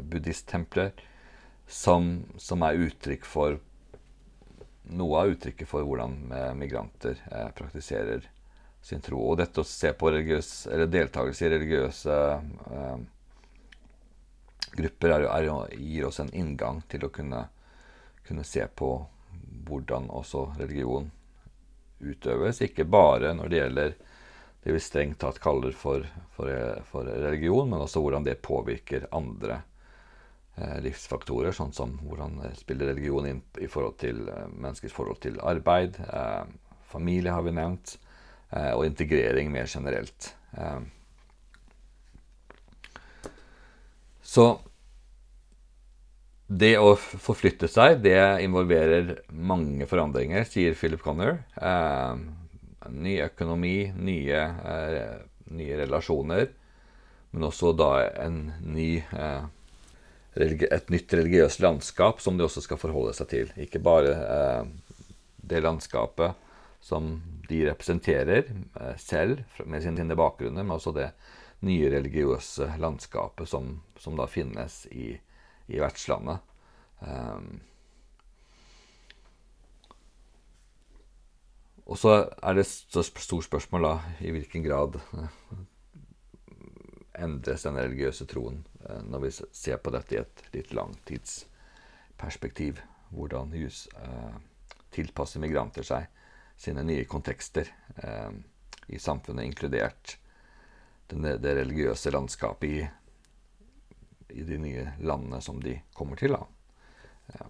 buddhisttempler, 0.03 0.91
som, 1.71 2.25
som, 2.37 2.63
er 2.63 2.83
uttrykk 2.87 3.25
for 3.25 3.59
noe 4.91 5.21
av 5.21 5.31
uttrykket 5.31 5.69
for 5.71 5.87
hvordan 5.87 6.33
eh, 6.35 6.53
migranter 6.59 7.21
eh, 7.31 7.49
praktiserer 7.55 8.27
sin 8.83 9.01
tro. 9.01 9.21
Og 9.23 9.39
dette 9.39 9.63
å 9.63 9.67
se 9.67 9.93
på 9.95 10.11
religiøs, 10.11 10.51
deltakelse 10.91 11.47
i 11.47 11.53
religiøse 11.53 12.19
eh, 12.75 12.97
grupper 14.73 15.15
er, 15.15 15.29
er, 15.31 15.51
gir 15.79 16.09
oss 16.09 16.21
en 16.21 16.35
inngang 16.35 16.83
til 16.91 17.07
å 17.07 17.13
kunne, 17.15 17.47
kunne, 18.27 18.45
se 18.45 18.67
på 18.67 18.91
hvordan 19.69 20.11
også 20.11 20.49
religion 20.59 21.11
utøves. 22.01 22.63
Ikke 22.67 22.85
bare 22.85 23.35
når 23.37 23.49
det 23.49 23.63
gjelder 23.63 23.99
det 24.61 24.75
vi 24.75 24.83
strengt 24.83 25.23
tatt 25.23 25.39
kaller 25.41 25.73
for, 25.73 26.05
for, 26.35 26.51
for 26.91 27.07
religion, 27.07 27.71
men 27.71 27.87
også 27.87 28.03
hvordan 28.03 28.27
det 28.27 28.41
påvirker 28.43 29.07
andre 29.15 29.63
eh, 29.63 29.70
livsfaktorer, 30.85 31.55
sånn 31.57 31.73
som 31.73 31.97
hvordan 32.05 32.39
spiller 32.59 32.93
religion 32.93 33.29
inn 33.29 33.43
i 33.61 33.69
forhold 33.71 33.99
til 34.03 34.23
menneskers 34.51 34.95
forhold 34.95 35.21
til 35.25 35.41
arbeid. 35.41 35.97
Eh, 36.05 36.45
familie 36.91 37.33
har 37.33 37.47
vi 37.47 37.55
nevnt. 37.57 37.97
Eh, 38.51 38.73
og 38.75 38.87
integrering 38.87 39.51
mer 39.53 39.69
generelt. 39.71 40.33
Eh, 40.59 40.81
så 44.23 44.47
det 46.51 46.73
å 46.83 46.97
forflytte 46.99 47.69
seg, 47.71 48.01
det 48.03 48.19
involverer 48.43 49.21
mange 49.31 49.87
forandringer, 49.87 50.43
sier 50.51 50.75
Philip 50.75 51.03
Conner. 51.03 51.45
Eh, 51.55 52.91
ny 52.91 53.21
økonomi, 53.23 53.93
nye, 53.95 54.41
eh, 54.75 55.21
nye, 55.55 55.79
relasjoner, 55.85 56.49
men 57.31 57.47
også 57.47 57.71
da 57.79 57.93
en 58.25 58.43
ny 58.67 58.97
eh, 58.99 59.47
et 60.37 60.91
nytt 60.91 61.13
religiøst 61.15 61.61
landskap 61.61 62.21
som 62.23 62.39
de 62.39 62.45
også 62.47 62.63
skal 62.63 62.79
forholde 62.79 63.15
seg 63.17 63.29
til. 63.33 63.53
Ikke 63.59 63.83
bare 63.83 64.13
eh, 64.15 64.69
det 65.51 65.63
landskapet 65.65 66.39
som 66.81 67.17
de 67.49 67.65
representerer 67.67 68.45
eh, 68.47 68.97
selv 68.97 69.43
med 69.67 69.83
sine 69.83 69.99
sine, 69.99 70.17
bakgrunner, 70.17 70.63
men 70.63 70.77
også 70.77 70.95
det 70.95 71.11
nye 71.67 71.91
religiøse 71.93 72.71
landskapet 72.81 73.49
som, 73.49 73.81
som 73.99 74.17
da 74.17 74.29
finnes 74.31 74.87
i, 74.95 75.13
i 75.69 75.83
vertslandet. 75.83 76.47
Um, 77.01 77.61
og 81.85 81.99
så 81.99 82.15
er 82.41 82.57
det 82.57 82.65
et 82.65 82.97
stort 83.25 83.45
spørsmål 83.45 83.85
da, 83.85 83.95
i 84.25 84.33
hvilken 84.33 84.65
grad 84.65 84.97
uh, 85.13 85.29
endres 87.19 87.67
den 87.67 87.77
religiøse 87.81 88.29
troen 88.31 88.63
når 89.05 89.21
vi 89.27 89.31
ser 89.35 89.77
på 89.77 89.91
dette 89.93 90.15
i 90.15 90.21
et 90.23 90.43
litt 90.55 90.73
langtidsperspektiv. 90.73 92.81
Hvordan 93.11 93.53
hus 93.59 93.89
uh, 93.99 94.39
tilpasser 94.95 95.41
migranter 95.43 95.83
seg 95.85 96.07
sine 96.61 96.83
nye 96.87 97.05
kontekster 97.09 97.67
i 98.91 98.99
samfunnet, 99.01 99.47
inkludert 99.49 100.19
det, 101.09 101.55
religiøse 101.57 102.11
landskapet 102.13 102.69
i 102.69 102.85
i 104.33 104.43
de 104.43 104.59
nye 104.59 104.93
landene 104.99 105.41
som 105.41 105.61
de 105.63 105.77
kommer 105.97 106.21
til. 106.21 106.37
Da. 106.37 107.47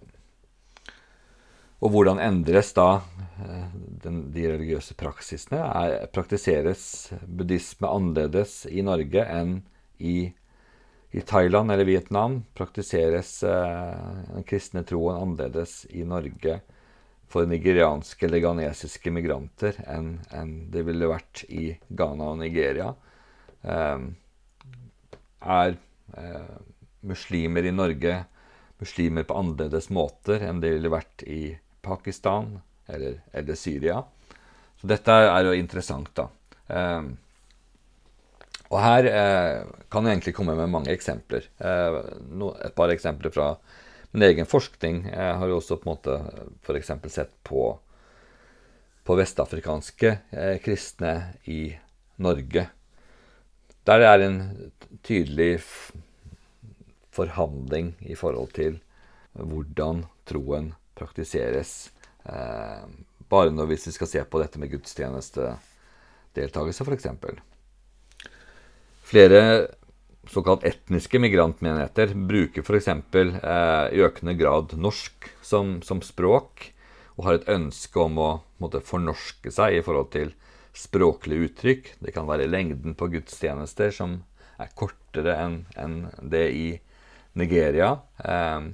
Og 1.81 1.93
hvordan 1.93 2.21
endres 2.21 2.73
da 2.77 3.01
eh, 3.41 3.71
den, 4.03 4.27
de 4.33 4.45
religiøse 4.51 4.95
praksisene? 4.99 5.61
Er, 5.61 6.09
praktiseres 6.13 6.83
buddhisme 7.25 7.89
annerledes 7.89 8.61
i 8.69 8.83
Norge 8.85 9.25
enn 9.25 9.57
i, 9.97 10.31
i 11.11 11.21
Thailand 11.21 11.71
eller 11.71 11.85
Vietnam? 11.85 12.43
Praktiseres 12.53 13.43
eh, 13.43 13.95
den 14.33 14.43
kristne 14.47 14.83
troen 14.87 15.17
annerledes 15.21 15.85
i 15.89 16.05
Norge 16.07 16.59
for 17.31 17.47
nigerianske 17.47 18.25
eller 18.27 18.43
ghanesiske 18.43 19.11
migranter 19.11 19.77
enn, 19.87 20.17
det 20.71 20.83
ville 20.87 21.11
vært 21.11 21.45
i 21.47 21.71
Ghana 21.87 22.31
og 22.33 22.41
Nigeria? 22.43 22.93
Eh, 23.61 24.05
er 25.41 25.75
eh, 26.17 26.53
muslimer 27.01 27.67
i 27.67 27.75
Norge 27.75 28.17
muslimer 28.81 29.27
på 29.27 29.37
annerledes 29.37 29.89
måter 29.93 30.43
enn 30.47 30.61
det 30.63 30.73
ville 30.77 30.91
vært 30.91 31.25
i 31.27 31.41
Pakistan 31.85 32.55
eller, 32.87 33.19
eller 33.33 33.57
Syria. 33.59 33.99
Så 34.79 34.89
dette 34.89 35.13
er 35.13 35.43
jo 35.45 35.53
interessant, 35.53 36.09
da. 36.17 36.29
Og 38.71 38.79
her 38.79 39.03
eh, 39.09 39.65
kan 39.91 40.05
jeg 40.07 40.15
egentlig 40.15 40.33
komme 40.37 40.55
med 40.55 40.71
mange 40.71 40.93
eksempler. 40.93 41.43
Eh, 41.59 41.97
no, 42.31 42.53
et 42.63 42.75
par 42.75 42.89
eksempler 42.93 43.31
fra 43.35 43.57
min 44.11 44.23
egen 44.23 44.45
forskning. 44.47 45.05
Jeg 45.11 45.37
har 45.39 45.47
jo 45.47 45.57
også 45.59 45.75
på 45.79 45.85
en 45.87 45.91
måte 45.91 46.13
f.eks. 46.63 46.91
sett 47.11 47.33
på, 47.47 47.79
på 49.03 49.15
vestafrikanske 49.19 50.09
eh, 50.31 50.57
kristne 50.63 51.33
i 51.51 51.75
Norge. 52.23 52.63
Der 53.83 53.97
det 53.99 54.07
er 54.07 54.19
en 54.23 54.71
tydelig 55.03 55.59
forhandling 57.11 57.95
i 58.07 58.15
forhold 58.15 58.55
til 58.55 58.79
hvordan 59.33 60.05
troen 60.29 60.73
praktiseres. 60.95 61.91
Eh, 62.23 62.87
bare 63.31 63.51
når 63.51 63.65
vi 63.71 63.77
skal 63.83 64.07
se 64.07 64.23
på 64.23 64.39
dette 64.39 64.59
med 64.59 64.71
gudstjenestedeltakelse, 64.71 66.83
f.eks. 66.87 67.07
Flere 69.11 69.67
såkalt 70.31 70.63
etniske 70.63 71.19
migrantmenigheter 71.19 72.13
bruker 72.15 72.63
f.eks. 72.63 72.87
Eh, 72.87 73.87
i 73.91 74.03
økende 74.05 74.37
grad 74.39 74.77
norsk 74.79 75.27
som, 75.43 75.81
som, 75.83 75.99
språk, 76.05 76.69
og 77.17 77.27
har 77.27 77.39
et 77.39 77.49
ønske 77.51 77.99
om 77.99 78.19
å 78.21 78.29
måtte, 78.63 78.79
fornorske 78.87 79.51
seg 79.51 79.75
i 79.75 79.83
forhold 79.83 80.13
til 80.15 80.31
språklige 80.77 81.49
uttrykk. 81.49 81.91
Det 81.99 82.13
kan 82.15 82.29
være 82.29 82.47
lengden 82.47 82.95
på 82.95 83.09
gudstjenester 83.11 83.91
som 83.91 84.21
er 84.61 84.71
kortere 84.79 85.35
enn 85.43 85.57
en 85.75 85.97
det 86.31 86.45
i 86.55 86.67
Nigeria. 87.35 87.97
Eh, 88.23 88.71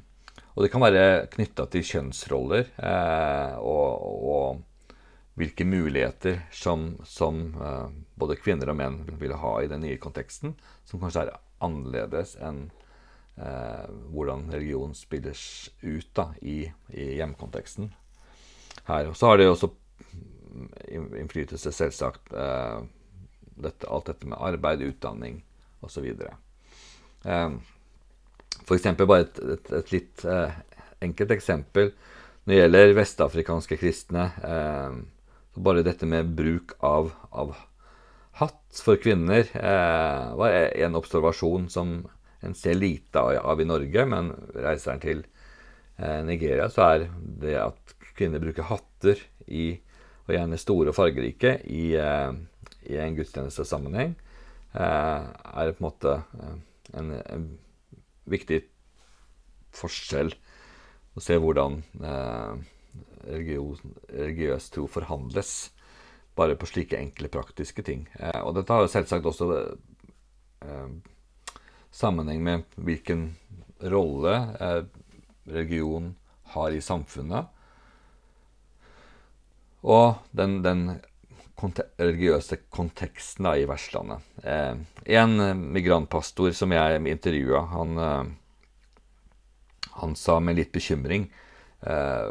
og 0.54 0.65
det 0.65 0.71
kan 0.73 0.86
være 0.86 1.28
knytta 1.34 1.67
til 1.73 1.86
kjønnsroller 1.86 2.69
eh, 2.78 3.58
og, 3.58 4.06
og, 4.38 4.62
hvilke 5.38 5.65
muligheter 5.65 6.41
som, 6.52 6.95
som 7.06 7.56
uh, 7.62 7.89
både 8.17 8.39
kvinner 8.41 8.71
og 8.71 8.80
menn 8.80 9.00
vil 9.21 9.36
ha 9.38 9.54
i 9.62 9.69
den 9.69 9.84
nye 9.86 10.00
konteksten, 10.02 10.56
som 10.86 11.02
kanskje 11.02 11.28
er 11.28 11.38
annerledes 11.63 12.36
enn 12.41 12.67
uh, 13.38 13.86
hvordan 14.13 14.47
religion 14.54 14.95
spilles 14.97 15.69
ut 15.84 16.10
da, 16.17 16.32
i, 16.41 16.63
i 16.89 17.10
hjemkonteksten. 17.19 17.91
Her. 18.88 19.12
Så 19.13 19.30
har 19.30 19.38
det 19.38 19.50
også 19.52 19.69
innflytelse, 20.89 21.73
selvsagt, 21.76 22.34
uh, 22.34 22.82
dette, 23.58 23.89
alt 23.89 24.10
dette 24.10 24.30
med 24.30 24.41
arbeid, 24.41 24.86
utdanning 24.86 25.41
osv. 25.86 26.06
Eh, 27.26 27.50
F.eks. 28.62 28.86
bare 29.02 29.23
et, 29.23 29.39
et, 29.41 29.71
et 29.80 29.91
litt 29.93 30.26
enkelt 31.02 31.34
eksempel 31.34 31.89
når 32.47 32.54
det 32.54 32.60
gjelder 32.62 32.93
vestafrikanske 32.95 33.78
kristne. 33.82 34.30
Eh, 34.45 35.00
bare 35.58 35.86
dette 35.86 36.08
med 36.10 36.30
bruk 36.38 36.76
av, 36.86 37.12
av 37.32 37.56
hatt 38.38 38.82
for 38.84 39.00
kvinner 39.02 39.48
eh, 39.58 40.36
var 40.38 40.54
en 40.54 40.98
observasjon 41.00 41.70
som 41.74 41.98
en 42.46 42.54
ser 42.56 42.78
lite 42.78 43.20
av, 43.20 43.62
i 43.62 43.65
Norge, 43.65 44.06
men 44.06 44.30
reiser 44.54 44.93
en 44.93 45.02
til 45.02 45.24
eh, 45.98 46.22
Nigeria, 46.26 46.70
så 46.70 46.86
er 46.86 47.08
det 47.41 47.56
at 47.58 47.96
kvinner 48.17 48.41
bruker 48.41 48.67
hatter 48.70 49.22
i, 49.48 49.80
og 50.28 50.36
gjerne 50.36 50.60
store 50.62 50.93
og 50.93 50.98
fargerike, 50.98 51.58
i, 51.65 51.96
eh, 51.98 52.32
i 52.93 53.00
en 53.02 53.17
gudstjenestesammenheng, 53.17 54.13
eh, 54.78 55.30
er 55.58 55.74
på 55.74 55.82
en 55.82 55.88
måte 55.88 56.17
en, 56.93 57.13
en 57.17 57.48
viktig 58.30 58.62
forskjell 59.78 60.34
å 61.17 61.24
se 61.24 61.38
hvordan 61.41 61.82
eh, 62.06 62.65
religiøs 63.27 64.69
tro 64.73 64.87
forhandles 64.91 65.71
bare 66.37 66.55
på 66.55 66.69
slike 66.69 66.97
enkle, 66.99 67.31
praktiske 67.33 67.83
ting. 67.83 68.05
Eh, 68.19 68.41
og 68.43 68.55
dette 68.57 68.73
har 68.73 68.85
jo 68.85 68.91
selvsagt 68.91 69.25
også 69.25 69.49
eh, 69.57 70.89
sammenheng 71.91 72.43
med 72.45 72.77
hvilken 72.77 73.29
rolle 73.81 74.35
eh, 74.61 74.81
religion 75.49 76.13
har 76.53 76.75
i 76.75 76.81
samfunnet. 76.83 77.53
Og 79.87 80.17
den, 80.35 80.59
den 80.65 80.83
konte 81.57 81.87
religiøse 81.97 82.59
konteksten 82.73 83.47
da, 83.47 83.55
i 83.57 83.65
vertslandet. 83.69 84.25
Eh, 84.43 84.77
en 85.17 85.63
migrantpastor 85.73 86.53
som 86.53 86.73
jeg 86.75 87.01
intervjua, 87.09 87.63
han, 87.73 87.97
eh, 87.97 88.25
han 90.03 90.15
sa 90.19 90.37
med 90.43 90.59
litt 90.59 90.73
bekymring 90.75 91.29
eh, 91.81 92.29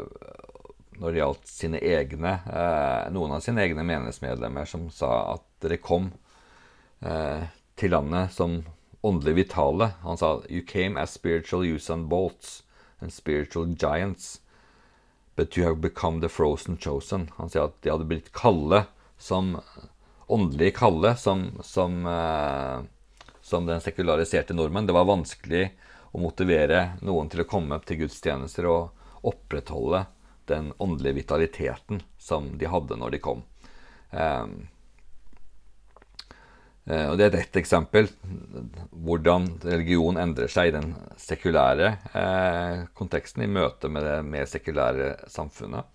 når 0.97 1.13
det 1.13 1.21
gjaldt 1.21 1.49
sine 1.49 1.81
egne, 1.83 2.33
eh, 2.49 3.11
noen 3.13 3.35
av 3.37 3.43
sine 3.45 3.63
egne 3.65 3.85
menighetsmedlemmer, 3.85 4.65
som 4.65 4.89
sa 4.93 5.11
at 5.35 5.45
dere 5.63 5.77
kom 5.81 6.11
eh, 7.01 7.45
til 7.77 7.93
landet 7.93 8.33
som 8.33 8.63
åndelig 9.05 9.35
vitale. 9.43 9.91
Han 10.01 10.17
sa 10.17 10.41
You 10.49 10.61
came 10.61 10.97
as 10.97 11.13
spiritual 11.13 11.65
use 11.65 11.93
and 11.93 12.09
bolts 12.09 12.63
and 12.99 13.13
spiritual 13.13 13.65
giants. 13.65 14.41
But 15.35 15.57
you 15.57 15.65
have 15.65 15.81
become 15.81 16.21
the 16.21 16.29
frozen 16.29 16.77
chosen. 16.77 17.29
Han 17.37 17.49
sier 17.49 17.69
at 17.69 17.77
de 17.81 17.93
hadde 17.93 18.09
blitt 18.09 18.33
kalde 18.33 18.87
som 19.17 19.59
åndelig 20.27 20.75
kalde 20.75 21.15
som, 21.15 21.51
som, 21.61 22.05
eh, 22.05 22.81
som, 23.41 23.65
den 23.65 23.81
sekulariserte 23.81 24.53
nordmenn. 24.53 24.87
Det 24.87 24.97
var 24.97 25.05
vanskelig 25.05 25.69
å 26.11 26.21
motivere 26.21 26.97
noen 27.05 27.29
til 27.29 27.45
å 27.45 27.49
komme 27.49 27.79
til 27.85 28.01
gudstjenester 28.01 28.67
og 28.67 29.27
opprettholde 29.27 30.05
den 30.47 30.71
åndelige 30.77 31.21
vitaliteten 31.21 32.01
som 32.17 32.57
de 32.57 32.69
hadde 32.69 32.97
når 32.99 33.15
de 33.15 33.21
kom. 33.23 33.43
Eh, 34.11 34.45
eh, 36.85 37.05
og 37.09 37.17
Det 37.17 37.27
er 37.27 37.39
ett 37.39 37.59
eksempel 37.59 38.09
hvordan 38.91 39.49
religion 39.63 40.17
endrer 40.17 40.51
seg 40.51 40.69
i 40.69 40.75
den 40.77 40.93
sekulære 41.19 41.93
eh, 42.13 42.85
konteksten 42.97 43.43
i 43.45 43.51
møte 43.51 43.91
med 43.91 44.07
det 44.07 44.17
mer 44.25 44.47
sekulære 44.49 45.13
samfunnet. 45.31 45.85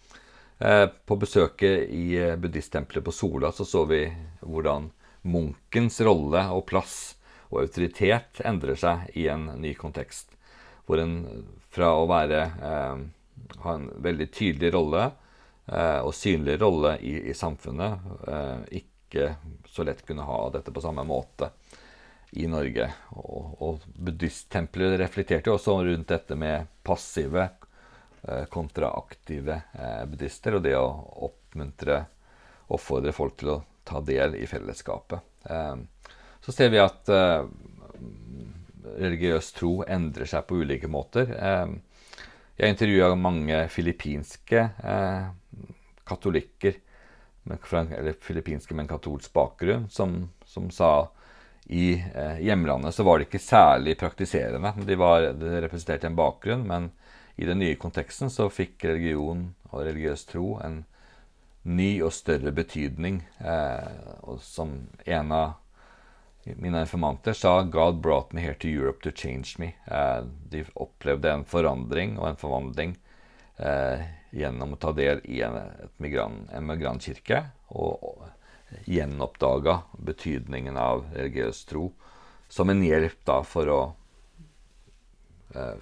Eh, 0.58 0.86
på 0.86 1.16
besøket 1.16 1.90
i 1.90 2.36
buddhisttempelet 2.36 3.04
på 3.04 3.14
Sola 3.14 3.52
så 3.52 3.64
så 3.64 3.84
vi 3.90 4.04
hvordan 4.40 4.90
munkens 5.22 6.00
rolle 6.02 6.44
og 6.50 6.66
plass 6.66 7.16
og 7.52 7.62
autoritet 7.62 8.40
endrer 8.48 8.78
seg 8.78 9.10
i 9.18 9.28
en 9.32 9.50
ny 9.60 9.74
kontekst. 9.78 10.30
hvor 10.86 10.98
en 10.98 11.46
fra 11.70 11.92
å 11.94 12.08
være 12.10 12.40
eh, 12.42 13.02
ha 13.62 13.74
en 13.74 13.90
veldig 14.02 14.28
tydelig 14.32 14.72
rolle 14.74 15.10
eh, 15.66 16.00
og 16.00 16.14
synlig 16.14 16.58
rolle 16.60 16.96
i, 17.00 17.16
i 17.30 17.34
samfunnet, 17.34 18.06
eh, 18.28 18.82
ikke 18.82 19.34
så 19.68 19.84
lett 19.86 20.04
kunne 20.06 20.26
ha 20.26 20.38
dette 20.54 20.72
på 20.72 20.82
samme 20.82 21.04
måte 21.04 21.50
i 22.40 22.46
Norge. 22.48 22.88
Og, 23.20 23.58
og 23.62 23.88
buddhisttempler 23.94 24.96
reflekterte 25.00 25.52
jo 25.52 25.58
også 25.58 25.76
rundt 25.84 26.14
dette 26.14 26.38
med 26.38 26.70
passive 26.82 27.44
eh, 28.22 28.46
kontra 28.52 28.92
aktive 28.96 29.60
buddhister, 30.08 30.56
og 30.56 30.64
det 30.64 30.76
å 30.78 30.86
oppmuntre, 31.28 32.00
oppfordre 32.72 33.12
folk 33.12 33.38
til 33.42 33.54
å 33.56 33.60
ta 33.84 34.00
del 34.00 34.38
i 34.38 34.46
fellesskapet. 34.46 35.18
Så 36.42 36.52
ser 36.54 36.70
vi 36.70 36.78
at 36.78 37.08
religiøs 39.02 39.48
tro 39.56 39.72
endrer 39.82 40.28
seg 40.30 40.46
på 40.46 40.60
ulike 40.62 40.88
måter. 40.90 41.34
Jeg 42.62 42.76
intervjua 42.76 43.16
mange 43.18 43.56
filippinske 43.74 44.60
eh, 44.62 45.22
katolikker, 46.06 46.76
eller 47.50 48.14
filippinske 48.22 48.76
med 48.76 48.84
en 48.84 48.92
katolsk 48.92 49.32
bakgrunn, 49.34 49.88
som, 49.90 50.28
som 50.46 50.68
sa 50.70 50.92
i 51.66 51.96
eh, 52.14 52.38
hjemlandet 52.46 52.94
så 52.94 53.02
var 53.02 53.18
de 53.18 53.26
ikke 53.26 53.42
særlig 53.42 53.96
praktiserende. 53.98 54.70
De, 54.86 54.94
var, 54.94 55.32
de 55.34 55.56
representerte 55.64 56.06
en 56.06 56.18
bakgrunn, 56.18 56.62
men 56.68 56.92
i 57.34 57.48
den 57.48 57.58
nye 57.58 57.80
konteksten 57.82 58.30
så 58.30 58.46
fikk 58.46 58.86
religion 58.92 59.48
og 59.72 59.82
religiøs 59.88 60.22
tro 60.30 60.52
en 60.62 60.84
ny 61.66 61.96
og 62.06 62.14
større 62.14 62.54
betydning. 62.54 63.24
Eh, 63.42 64.06
og 64.22 64.38
som 64.46 64.76
en 65.02 65.34
av 65.34 65.58
mine 66.44 66.80
informanter 66.80 67.32
sa 67.32 67.62
'God 67.62 68.00
brought 68.02 68.32
me 68.32 68.40
here 68.40 68.54
to 68.54 68.68
Europe 68.68 69.02
to 69.02 69.10
change 69.10 69.58
me'. 69.58 69.74
Eh, 69.86 70.24
de 70.48 70.64
opplevde 70.74 71.30
en 71.32 71.44
forandring 71.44 72.18
og 72.18 72.28
en 72.28 72.36
forvandling 72.36 72.96
eh, 73.58 74.06
gjennom 74.32 74.72
å 74.72 74.80
ta 74.80 74.92
del 74.92 75.20
i 75.24 75.42
en, 75.42 75.58
migrant, 75.96 76.48
en 76.52 76.66
migrantkirke. 76.66 77.44
Og, 77.68 78.02
og 78.02 78.30
gjenoppdaga 78.84 79.82
betydningen 79.98 80.76
av 80.76 81.04
religiøs 81.14 81.64
tro 81.68 81.90
som 82.48 82.70
en 82.70 82.82
hjelp 82.84 83.24
da 83.28 83.38
for 83.46 83.72
å 83.72 83.80
eh, 85.56 85.76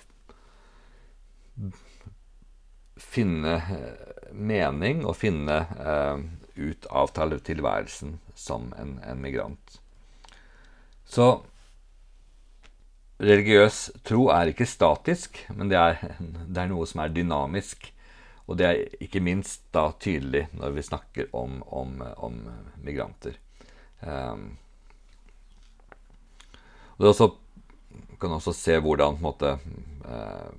finne 3.00 3.56
eh, 3.58 4.32
mening 4.32 5.04
og 5.04 5.18
finne 5.18 5.60
eh, 5.78 6.22
ut 6.60 6.86
av 6.90 7.14
tilværelsen 7.14 8.18
som 8.34 8.72
en, 8.78 8.98
en 9.02 9.22
migrant. 9.22 9.79
Så 11.10 11.26
religiøs 13.18 13.88
tro 14.06 14.28
er 14.30 14.52
ikke 14.52 14.68
statisk, 14.68 15.42
men 15.50 15.70
det 15.72 15.78
er, 15.78 15.98
det 16.52 16.62
er, 16.62 16.70
noe 16.70 16.86
som 16.86 17.02
er 17.02 17.14
dynamisk. 17.14 17.90
Og 18.46 18.58
det 18.58 18.66
er 18.66 18.80
ikke 19.02 19.22
minst 19.22 19.68
da 19.74 19.90
tydelig 20.02 20.48
når 20.58 20.74
vi 20.74 20.86
snakker 20.86 21.34
om, 21.38 21.60
om, 21.66 22.00
om 22.18 22.40
migranter. 22.82 23.36
Um, 24.02 24.56
og 26.96 27.04
det 27.04 27.12
også, 27.12 27.28
kan 28.20 28.34
også 28.34 28.54
se 28.56 28.78
hvordan 28.82 29.18
på 29.18 29.20
en 29.20 29.28
måte, 29.28 29.52
uh, 30.06 30.50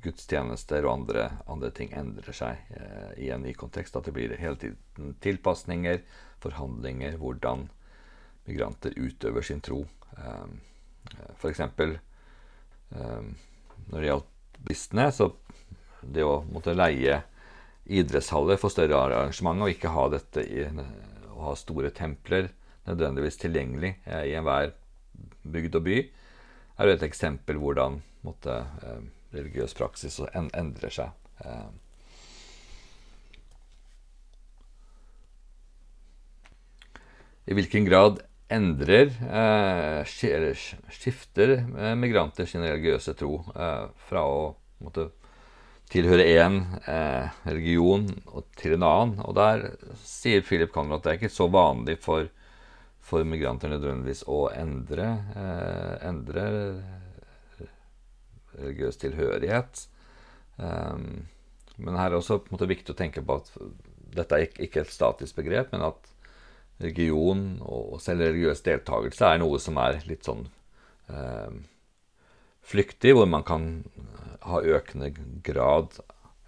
gudstjenester 0.00 0.86
og 0.86 0.94
andre, 0.94 1.28
andre, 1.50 1.70
ting 1.76 1.92
endrer 1.94 2.34
seg 2.34 2.58
uh, 2.74 3.12
i 3.20 3.30
en 3.30 3.46
ny 3.46 3.54
kontekst. 3.54 3.94
At 3.94 4.08
det 4.08 4.16
blir 4.16 4.34
hele 4.40 4.58
tiden 4.58 5.14
tilpasninger, 5.22 6.02
forhandlinger, 6.42 7.20
hvordan 7.20 7.68
migranter 8.50 8.98
utøver 8.98 9.46
sin 9.46 9.62
tro. 9.64 9.84
For 11.40 11.54
F.eks. 11.54 11.62
Um, 12.90 13.34
når 13.90 14.02
det 14.02 14.08
gjaldt 14.08 14.30
businessene, 14.66 15.12
så 15.14 15.30
det 16.02 16.24
å 16.26 16.40
måtte 16.50 16.74
leie 16.74 17.20
idrettshaller 17.90 18.58
for 18.60 18.72
større 18.72 18.98
arrangement 18.98 19.64
og 19.64 19.72
ikke 19.72 19.92
ha 19.94 20.06
dette 20.12 20.44
i, 20.44 20.64
å 21.34 21.48
ha 21.48 21.54
store 21.58 21.90
templer 21.94 22.50
nødvendigvis 22.88 23.38
tilgjengelig 23.40 23.94
eh, 24.04 24.24
i 24.30 24.36
enhver 24.38 24.74
bygd 25.42 25.78
og 25.80 25.86
by, 25.86 25.98
er 26.80 26.88
jo 26.88 26.96
et 26.96 27.06
eksempel 27.06 27.60
hvordan 27.60 28.00
måtte, 28.26 28.56
eh, 28.84 29.02
religiøs 29.34 29.74
praksis 29.78 30.20
endrer 30.34 30.94
seg. 30.94 31.14
Eh. 31.44 31.70
I 37.50 37.56
hvilken 37.56 37.86
grad 37.88 38.20
endrer, 38.50 39.12
eller 40.26 40.58
skifter 40.90 41.52
eh, 41.60 41.94
migranter 41.94 42.48
sin 42.48 42.64
religiøse 42.66 43.14
tro 43.18 43.38
eh, 43.54 43.86
fra 44.08 44.24
å 44.26 44.42
måtte, 44.82 45.10
tilhøre 45.90 46.22
én 46.22 46.60
eh, 46.86 47.30
religion 47.50 48.04
til 48.58 48.76
en 48.76 48.84
annen. 48.86 49.16
Og 49.26 49.34
der 49.34 49.64
sier 49.98 50.44
Philip 50.46 50.70
Conrad 50.74 51.00
at 51.00 51.06
det 51.06 51.12
er 51.12 51.18
ikke 51.18 51.32
så 51.34 51.48
vanlig 51.50 51.96
for, 52.04 52.28
for 53.02 53.26
migranter 53.26 53.72
nødvendigvis 53.72 54.22
å 54.30 54.44
endre, 54.54 55.08
eh, 55.34 55.94
endre 56.06 56.44
religiøs 58.54 59.02
tilhørighet. 59.02 59.84
Men 60.60 61.96
her 61.96 62.10
er 62.10 62.12
det 62.12 62.18
også 62.18 62.42
måte, 62.52 62.68
viktig 62.68 62.92
å 62.92 62.98
tenke 62.98 63.22
på 63.24 63.38
at 63.40 63.50
dette 64.14 64.36
er 64.36 64.62
ikke 64.62 64.82
et 64.82 64.92
statisk 64.92 65.38
begrep, 65.38 65.70
men 65.72 65.86
at 65.86 66.10
religion 66.80 67.60
og 67.60 68.00
selv 68.02 68.24
religiøs 68.24 68.64
deltakelse 68.66 69.28
er 69.28 69.42
noe 69.42 69.60
som 69.60 69.78
er 69.82 70.00
litt 70.08 70.26
sånn 70.26 70.46
eh, 71.12 71.52
flyktig, 72.70 73.14
hvor 73.16 73.28
man 73.28 73.44
kan 73.46 73.68
ha 74.46 74.62
økende 74.64 75.12
grad 75.44 76.00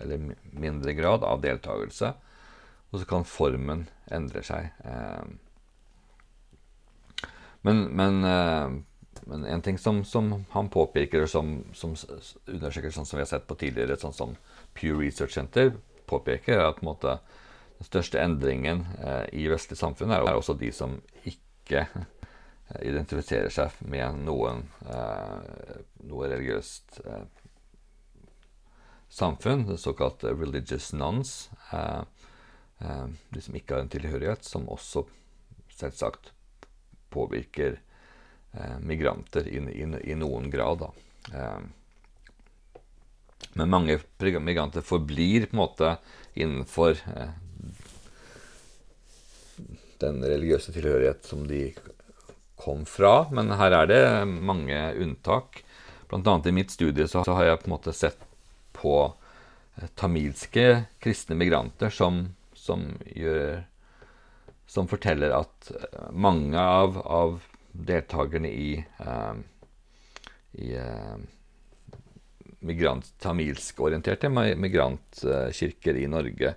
eller 0.03 0.33
mindre 0.51 0.95
grad 0.99 1.25
av 1.25 1.43
deltakelse. 1.43 2.13
Og 2.93 3.01
så 3.01 3.09
kan 3.09 3.29
formen 3.29 3.87
endre 4.13 4.43
seg. 4.45 4.73
Eh, 4.85 5.25
men, 7.63 7.85
men, 7.97 8.25
eh, 8.27 8.75
men, 9.31 9.47
en 9.47 9.63
ting 9.65 9.79
som, 9.79 10.03
som 10.05 10.33
han 10.51 10.69
påpeker, 10.73 11.27
som, 11.31 11.61
som 11.73 11.95
undersøkelser 12.47 13.07
som 13.07 13.17
vi 13.19 13.23
har 13.23 13.31
sett 13.31 13.47
på 13.49 13.59
tidligere, 13.61 13.97
sånn 14.01 14.17
som 14.17 14.37
Pew 14.75 14.99
Research 15.01 15.37
Center 15.37 15.73
påpeker, 16.11 16.59
er 16.59 16.67
at 16.67 16.81
på 16.81 16.87
en 16.87 16.91
måte, 16.91 17.17
den 17.83 17.89
største 17.89 18.21
endringen 18.23 18.85
eh, 19.03 19.25
i 19.35 19.49
vestlig 19.51 19.75
samfunn 19.81 20.13
er, 20.15 20.23
også 20.23 20.55
de 20.55 20.69
som 20.75 21.01
ikke 21.27 21.81
eh, 21.83 22.83
identifiserer 22.87 23.51
seg 23.51 23.75
med 23.83 24.21
noen, 24.23 24.63
eh, 24.87 25.81
noe 26.07 26.29
religiøst 26.31 27.01
samfunn, 29.13 29.67
det 29.67 29.81
såkalte 29.83 30.31
religious 30.33 30.93
nuns. 30.95 31.51
De 31.69 33.43
som 33.45 33.59
ikke 33.59 33.75
har 33.75 33.83
en 33.83 33.91
tilhørighet, 33.93 34.47
som 34.49 34.65
også 34.73 35.03
selvsagt 35.77 36.31
påvirker 37.13 37.77
migranter 38.81 39.45
i, 39.51 39.61
i, 39.61 39.85
i, 39.85 40.17
noen 40.17 40.49
grad. 40.53 40.87
men 43.53 43.75
mange 43.75 43.99
migranter 44.41 44.81
forblir 44.81 45.45
på 45.51 45.59
en 45.59 45.61
måte 45.61 45.93
innenfor 46.33 46.97
den 50.03 50.21
religiøse 50.25 50.75
tilhørighet 50.75 51.27
som 51.27 51.47
de 51.49 51.71
kom 52.63 52.85
fra. 52.87 53.29
Men 53.35 53.55
her 53.59 53.75
er 53.83 53.91
det 53.91 54.03
mange 54.29 54.79
unntak. 55.03 55.63
Blant 56.11 56.29
annet 56.29 56.51
i 56.51 56.55
mitt 56.55 56.75
studie 56.75 57.09
så 57.09 57.25
har 57.27 57.47
jeg 57.47 57.63
på 57.63 57.71
en 57.71 57.75
måte 57.77 57.95
sett 57.97 58.21
på 58.77 58.97
eh, 59.09 59.89
tamilske 59.99 60.67
kristne 61.03 61.39
migranter 61.41 61.91
som, 61.95 62.25
som, 62.55 62.85
gjør, 63.17 63.63
som 64.69 64.91
forteller 64.91 65.35
at 65.37 65.73
eh, 65.73 66.11
mange 66.13 66.61
av, 66.61 66.99
av 67.03 67.41
deltakerne 67.73 68.51
i, 68.53 68.75
eh, 68.79 69.35
i 70.61 70.75
eh, 70.77 71.17
migrant, 72.63 73.09
tamilskorienterte 73.25 74.29
migrantkirker 74.29 75.97
i 75.99 76.07
Norge 76.13 76.55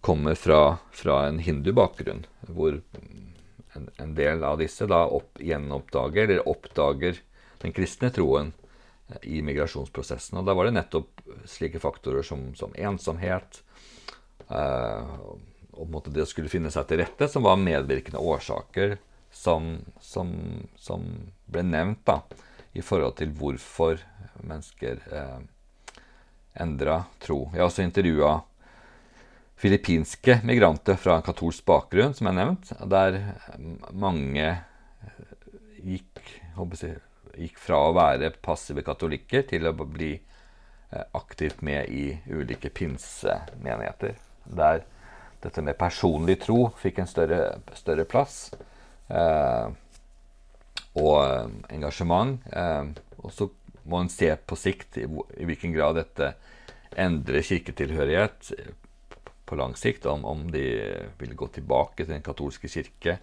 kommer 0.00 0.34
fra, 0.38 0.78
fra 0.94 1.26
en 1.26 1.40
hindu-bakgrunn, 1.42 2.24
hvor 2.40 2.80
en, 3.74 3.88
en, 3.96 4.14
del 4.14 4.44
av 4.44 4.58
disse 4.62 4.86
da 4.86 5.04
opp, 5.06 5.40
gjenoppdager 5.42 6.28
eller 6.28 6.48
oppdager 6.48 7.18
den 7.62 7.74
kristne 7.74 8.10
troen 8.14 8.52
eh, 9.08 9.20
i 9.38 9.42
migrasjonsprosessen. 9.42 10.38
Og 10.38 10.46
da 10.46 10.54
var 10.54 10.68
det 10.68 10.76
nettopp 10.78 11.22
slike 11.50 11.82
faktorer 11.82 12.26
som, 12.26 12.50
som 12.58 12.74
ensomhet 12.78 13.62
eh, 14.48 15.18
og 15.78 16.10
det 16.10 16.24
å 16.24 16.26
skulle 16.26 16.50
finne 16.50 16.72
seg 16.74 16.88
til 16.90 16.98
rette, 17.02 17.28
som 17.30 17.44
var 17.46 17.60
medvirkende 17.60 18.18
årsaker 18.18 18.96
som, 19.30 19.76
som, 20.00 20.32
som 20.76 21.04
ble 21.46 21.62
nevnt 21.62 22.02
da, 22.08 22.20
i 22.74 22.82
forhold 22.82 23.18
til 23.20 23.30
hvorfor 23.38 24.00
mennesker 24.42 25.02
eh, 25.12 25.38
endra 26.58 27.02
tro. 27.22 27.44
Jeg 27.52 27.62
har 27.62 27.70
også 27.70 27.86
intervjua 27.86 28.32
filippinske 29.58 30.38
migranter 30.46 30.98
fra 31.00 31.18
en 31.18 31.26
katolsk 31.26 31.64
bakgrunn, 31.66 32.14
som 32.14 32.30
er 32.30 32.36
nevnt, 32.38 32.72
der 32.90 33.18
mange 33.90 34.52
gikk 35.82 36.22
jeg, 36.58 36.94
gikk 37.38 37.58
fra 37.62 37.80
å 37.86 37.94
være 37.94 38.32
passive 38.42 38.82
katolikker 38.86 39.44
til 39.50 39.68
å 39.70 39.74
bli 39.78 40.12
eh, 40.16 41.04
aktivt 41.14 41.62
med 41.62 41.90
i 41.90 42.06
ulike 42.34 42.70
pinsemenigheter. 42.74 44.16
Der 44.44 44.82
dette 45.42 45.62
med 45.62 45.78
personlig 45.78 46.40
tro 46.42 46.64
fikk 46.80 46.98
en 47.02 47.10
større, 47.10 47.42
større 47.78 48.06
plass. 48.10 48.48
Eh, 49.06 49.68
og 50.98 51.14
eh, 51.22 51.46
engasjement. 51.76 52.42
Eh, 52.50 52.90
og 53.22 53.34
så 53.34 53.48
må 53.88 54.02
en 54.02 54.12
se 54.12 54.32
på 54.34 54.58
sikt 54.58 54.98
i, 55.00 55.06
i, 55.06 55.46
hvilken 55.48 55.74
grad 55.76 55.98
dette 56.00 56.32
endrer 56.98 57.46
kirketilhørighet 57.46 58.50
på 59.48 59.56
lang 59.56 59.74
sikt. 59.76 60.06
Om, 60.06 60.24
om 60.24 60.46
de 60.52 60.64
vil 61.18 61.36
gå 61.36 61.48
tilbake 61.56 62.04
til 62.04 62.12
den 62.12 62.24
katolske 62.24 62.68
kirke, 62.70 63.18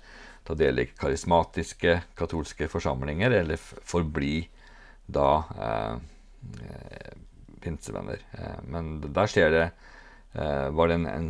ta 0.45 0.57
del 0.57 0.81
i 0.81 0.89
karismatiske 0.93 1.99
katolske 2.17 2.69
forsamlinger, 2.69 3.33
eller 3.41 3.61
forbli 3.61 4.43
da 5.05 5.29
eh, 5.67 5.95
eh, 6.65 7.11
pinsevenner. 7.61 8.21
Eh, 8.37 8.57
men 8.69 8.97
der 9.05 9.29
skjer 9.29 9.53
det 9.53 9.65
eh, 10.33 10.69
var 10.73 10.89
det 10.89 11.01
en, 11.01 11.11
en, 11.11 11.29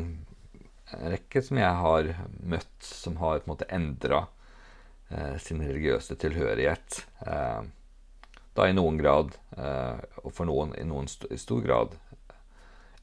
rekke 0.85 1.41
som 1.43 1.57
jeg 1.57 1.77
har 1.81 2.11
møtt, 2.45 2.75
som 2.85 3.17
har 3.19 3.41
på 3.41 3.47
en 3.47 3.51
måte 3.55 3.67
endra 3.73 4.25
eh, 5.09 5.35
sin 5.41 5.63
religiøse 5.63 6.15
tilhørighet. 6.21 7.01
Eh, 7.25 7.63
da 8.55 8.67
i 8.69 8.75
noen 8.75 8.95
grad, 8.95 9.33
og 10.21 10.29
for 10.31 10.47
noen 10.47 10.69
i 10.79 10.85
noen 10.87 11.09
st 11.11 11.27
i 11.27 11.35
stor 11.35 11.59
grad, 11.59 11.97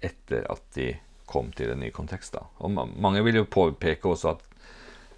etter 0.01 0.47
at 0.49 0.63
de 0.73 0.87
kom 1.33 1.51
til 1.57 1.73
en 1.73 1.81
ny 1.81 1.89
kontekst. 1.95 2.37
Da. 2.37 2.45
Og 2.61 2.73
mange 2.77 3.25
vil 3.25 3.41
jo 3.41 3.49
påpeke 3.49 4.13
også 4.13 4.35
at 4.37 4.49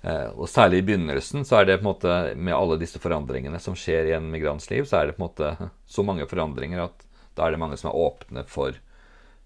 Eh, 0.05 0.31
og 0.37 0.48
særlig 0.53 0.83
i 0.83 0.85
begynnelsen 0.85 1.46
så 1.48 1.62
er 1.62 1.68
det 1.68 1.79
på 1.81 1.87
en 1.87 1.88
måte 1.88 2.14
med 2.37 2.53
alle 2.53 2.77
disse 2.77 3.00
forandringene 3.00 3.57
som 3.62 3.77
skjer 3.79 4.11
i 4.11 4.16
en 4.18 4.27
migrants 4.29 4.68
liv, 4.68 4.85
så 4.85 4.98
er 4.98 5.09
det 5.09 5.14
på 5.16 5.22
en 5.22 5.29
måte 5.31 5.70
så 5.88 6.05
mange 6.05 6.27
forandringer 6.29 6.83
at 6.83 7.07
da 7.35 7.46
er 7.46 7.55
det 7.55 7.61
mange 7.62 7.79
som 7.81 7.88
er 7.88 7.96
åpne 7.96 8.44
for, 8.50 8.77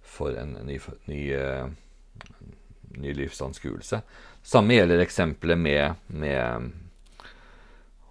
for 0.02 0.35
en 0.35 0.57
ny, 0.66 0.81
ny, 1.07 1.20
uh, 1.38 1.70
ny 2.98 3.14
livsanskuelse. 3.20 4.02
Samme 4.42 4.74
gjelder 4.74 5.04
eksempelet 5.04 5.62
med, 5.62 6.02
med, 6.09 6.72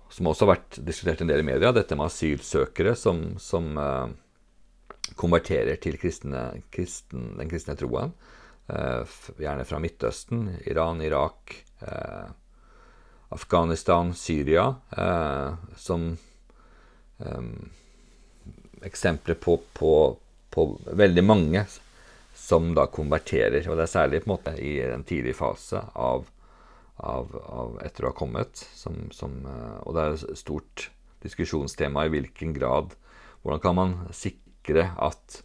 Som 0.10 0.32
også 0.32 0.48
har 0.48 0.54
vært 0.56 0.80
diskutert 0.88 1.22
en 1.22 1.28
del 1.28 1.44
i 1.44 1.50
media, 1.52 1.74
dette 1.76 2.00
med 2.00 2.08
asylsøkere 2.08 2.96
som, 2.96 3.36
som 3.44 3.76
uh, 3.76 4.08
konverterer 5.20 5.76
til 5.84 6.00
kristne, 6.00 6.64
kristen, 6.72 7.34
den 7.42 7.52
kristne 7.52 7.76
troen. 7.76 8.16
Uh, 8.68 9.08
gjerne 9.40 9.64
fra 9.64 9.80
Midtøsten, 9.80 10.50
Iran, 10.68 11.00
Irak, 11.02 11.54
eh, 11.80 12.28
Afghanistan, 13.30 14.14
Syria 14.14 14.76
eh, 14.98 15.54
som 15.76 16.18
eh, 17.18 17.42
eksempler 18.82 19.34
på, 19.34 19.60
på, 19.74 20.18
på, 20.50 20.80
veldig 20.92 21.24
mange 21.24 21.66
som 22.36 22.72
da 22.76 22.88
konverterer. 22.88 23.68
Og 23.68 23.76
det 23.76 23.88
er 23.88 23.92
særlig 23.92 24.24
på 24.24 24.30
en 24.30 24.36
måte 24.36 24.56
i 24.64 24.78
en 24.86 25.04
tidlig 25.08 25.36
fase 25.36 25.82
av, 25.94 26.28
av, 26.96 27.36
av 27.36 27.82
etter 27.84 28.08
å 28.08 28.14
ha 28.14 28.18
kommet. 28.18 28.64
Som, 28.76 29.10
som, 29.12 29.42
eh, 29.44 29.76
og 29.84 29.98
det 29.98 30.06
er 30.06 30.16
et 30.16 30.40
stort 30.40 30.88
diskusjonstema 31.26 32.06
i 32.06 32.14
hvilken 32.14 32.56
grad 32.56 32.96
Hvordan 33.42 33.62
kan 33.64 33.76
man 33.78 33.92
sikre 34.16 34.90
at 35.00 35.38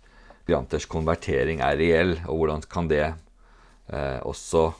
migranters 0.46 0.86
konvertering 0.90 1.62
er 1.62 1.78
reell, 1.78 2.16
og 2.26 2.42
hvordan 2.42 2.64
kan 2.70 2.88
det 2.90 3.04
eh, 3.06 4.20
også 4.26 4.70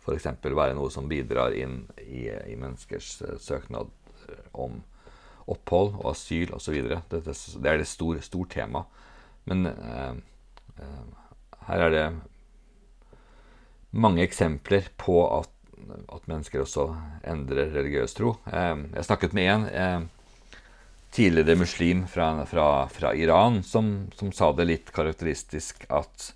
f.eks. 0.00 0.26
være 0.42 0.74
noe 0.76 0.90
som 0.92 1.08
bidrar 1.10 1.54
inn 1.56 1.82
i, 2.02 2.26
i 2.28 2.56
menneskers 2.58 3.18
uh, 3.22 3.36
søknad 3.40 3.90
eh, 4.30 4.42
om 4.52 4.80
opphold 5.50 5.96
og 6.00 6.12
asyl 6.14 6.54
osv. 6.56 6.80
Det, 7.10 7.20
er 7.20 7.80
et 7.82 7.88
stort 7.88 8.24
stor 8.24 8.48
tema. 8.50 8.84
Men 9.50 9.68
uh, 9.68 10.14
uh, 10.80 11.06
her 11.68 11.86
er 11.86 11.94
det 11.94 12.06
mange 13.90 14.22
eksempler 14.24 14.88
på 15.00 15.20
at, 15.40 15.50
at 16.14 16.28
mennesker 16.30 16.62
også 16.62 16.88
endrer 17.26 17.72
religiøs 17.74 18.14
tro. 18.14 18.36
jeg 18.46 19.04
snakket 19.04 19.34
med 19.34 19.48
en 19.50 20.10
tidligere 21.10 21.58
muslim 21.58 22.04
fra, 22.08 22.32
fra, 22.46 22.66
fra 22.92 23.14
Iran 23.18 23.62
som, 23.66 24.10
som, 24.18 24.32
sa 24.32 24.52
det 24.54 24.68
litt 24.68 24.92
karakteristisk 24.94 25.86
at 25.90 26.32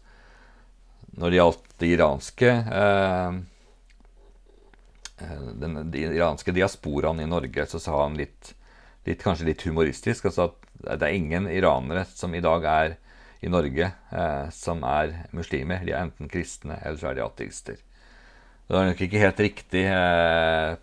når 1.15 1.31
det 1.31 1.39
gjaldt 1.39 1.75
det 1.79 1.91
iranske 1.95 2.51
eh, 2.51 3.43
Eh, 5.21 5.43
den, 5.55 5.75
den 5.91 5.95
iranske 5.95 6.53
diasporaen 6.53 7.21
i 7.21 7.27
Norge, 7.27 7.67
så 7.67 7.79
sa 7.79 8.03
han 8.03 8.17
litt, 8.19 8.55
litt, 9.05 9.23
kanskje 9.23 9.47
litt 9.47 9.63
humoristisk 9.67 10.27
altså 10.27 10.51
at 10.51 10.99
det 10.99 11.07
er 11.07 11.17
ingen 11.17 11.47
iranere 11.49 12.03
som 12.11 12.35
i 12.35 12.43
dag 12.45 12.67
er 12.69 12.97
i 13.45 13.51
Norge 13.53 13.91
eh, 14.11 14.47
som 14.53 14.83
er 14.89 15.15
muslimer. 15.37 15.85
De 15.87 15.95
er 15.95 16.03
enten 16.03 16.31
kristne 16.33 16.81
eller 16.83 16.99
så 17.01 17.13
er 17.13 17.19
de 17.19 17.27
ateister. 17.27 17.79
Det 18.65 18.75
er 18.81 18.89
nok 18.89 19.05
ikke 19.07 19.23
helt 19.23 19.45
riktig 19.45 19.85
eh, 19.93 20.75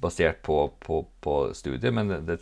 basert 0.00 0.42
på, 0.46 0.60
på, 0.78 1.02
på, 1.24 1.36
studiet, 1.56 1.92
men 1.96 2.12
det, 2.12 2.20
det 2.28 2.38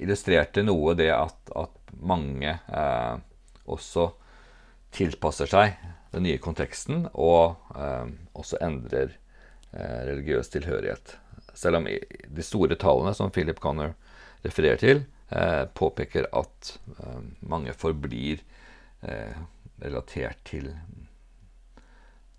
illustrerte 0.00 0.64
noe 0.64 0.94
det 0.98 1.10
at, 1.14 1.38
at 1.56 1.94
mange 2.00 2.52
eh, 2.52 3.16
også 3.64 4.10
tilpasser 4.94 5.50
seg 5.50 5.74
den 6.14 6.26
nye 6.28 6.38
konteksten 6.42 7.08
og 7.12 7.56
eh, 7.74 8.08
også 8.38 8.60
endrer 8.62 9.16
Eh, 9.74 10.06
religiøs 10.06 10.48
tilhørighet. 10.48 11.16
Selv 11.54 11.76
om 11.76 11.86
de 12.36 12.42
store 12.46 12.76
tallene 12.78 13.10
som 13.14 13.30
Philip 13.34 13.58
Connor 13.58 13.94
refererer 14.44 14.78
til, 14.78 15.00
eh, 15.34 15.64
påpeker 15.66 16.28
at 16.32 16.78
eh, 16.98 17.22
mange 17.40 17.72
forblir 17.72 18.42
relatert 19.82 20.38
til 20.48 20.70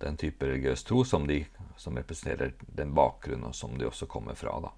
den 0.02 0.16
type 0.18 0.48
religiøs 0.48 0.84
tro 0.84 1.04
som, 1.06 1.28
de, 1.28 1.44
som 1.78 1.94
representerer 1.94 2.56
den 2.66 2.96
bakgrunnen 2.98 3.54
som 3.54 3.78
de 3.78 3.86
også 3.86 4.08
kommer 4.10 4.34
fra. 4.34 4.56
Da. 4.64 4.72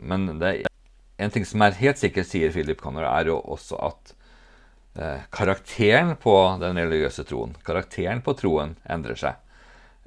Men 0.00 0.38
det 0.40 0.48
er 0.48 0.72
en 1.16 1.30
ting 1.30 1.46
som 1.46 1.62
er 1.62 1.78
helt 1.78 2.00
sikkert, 2.00 2.28
sier 2.30 2.52
Philip 2.54 2.80
Connor, 2.82 3.06
er 3.06 3.30
jo 3.30 3.38
også 3.38 3.78
at 3.82 4.14
karakteren 5.34 6.12
på 6.22 6.32
den 6.60 6.78
religiøse 6.78 7.24
troen, 7.26 7.56
karakteren 7.66 8.20
på 8.22 8.30
troen, 8.38 8.76
endrer 8.86 9.18
seg 9.18 9.40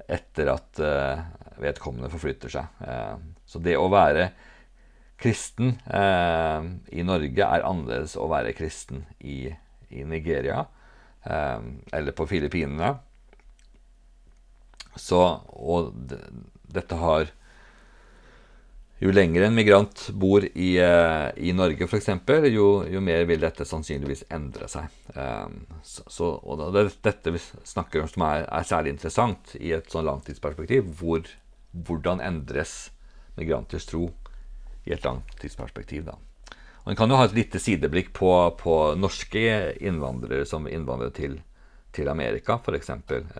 etter 0.08 0.48
at 0.54 0.80
eh, 0.80 1.20
vedkommende 1.60 2.10
forflytter 2.12 2.52
seg. 2.52 2.80
Eh, 2.80 3.16
så 3.48 3.60
det 3.62 3.76
å 3.76 3.90
være 3.92 4.30
kristen 5.18 5.72
uh, 5.90 6.62
i 6.94 7.02
Norge 7.02 7.42
er 7.42 7.64
annerledes 7.66 8.12
å 8.14 8.28
være 8.30 8.52
kristen 8.54 9.00
i, 9.18 9.48
i 9.90 10.04
Nigeria 10.06 10.60
eller 11.26 12.14
på 12.14 12.24
Filippinene. 12.30 12.92
Så, 14.94 15.18
og 15.50 15.90
dette 16.70 17.00
har 17.02 17.32
jo 18.98 19.12
lenger 19.14 19.44
en 19.46 19.54
migrant 19.54 20.08
bor 20.18 20.42
i, 20.42 20.68
uh, 20.82 21.30
i 21.36 21.52
Norge, 21.54 21.86
f.eks., 21.86 22.08
jo, 22.50 22.68
jo 22.90 23.02
mer 23.04 23.26
vil 23.30 23.42
dette 23.42 23.66
sannsynligvis 23.68 24.24
endre 24.34 24.66
seg. 24.70 24.90
Um, 25.14 25.60
så, 25.86 26.32
og 26.34 26.64
det 26.74 26.82
er 26.82 26.96
dette 27.06 27.34
vi 27.34 27.42
snakker 27.42 28.02
om 28.02 28.10
som 28.10 28.24
er, 28.26 28.46
er 28.46 28.66
særlig 28.66 28.96
interessant 28.96 29.54
i 29.60 29.70
et 29.76 29.90
sånn 29.92 30.08
langtidsperspektiv. 30.08 30.88
Hvor, 30.98 31.28
hvordan 31.70 32.24
endres 32.24 32.88
migranters 33.38 33.86
tro 33.86 34.08
i 34.88 34.96
et 34.96 35.06
langtidsperspektiv? 35.06 36.08
da. 36.10 36.18
Og 36.82 36.90
En 36.90 36.98
kan 36.98 37.10
jo 37.10 37.20
ha 37.20 37.28
et 37.28 37.36
lite 37.38 37.62
sideblikk 37.62 38.10
på, 38.16 38.32
på 38.58 38.76
norske 38.98 39.46
innvandrere 39.78 40.48
som 40.48 40.66
innvandrer 40.66 41.14
til, 41.14 41.38
til 41.94 42.10
Amerika, 42.10 42.58
f.eks. 42.58 42.92
For, 43.06 43.30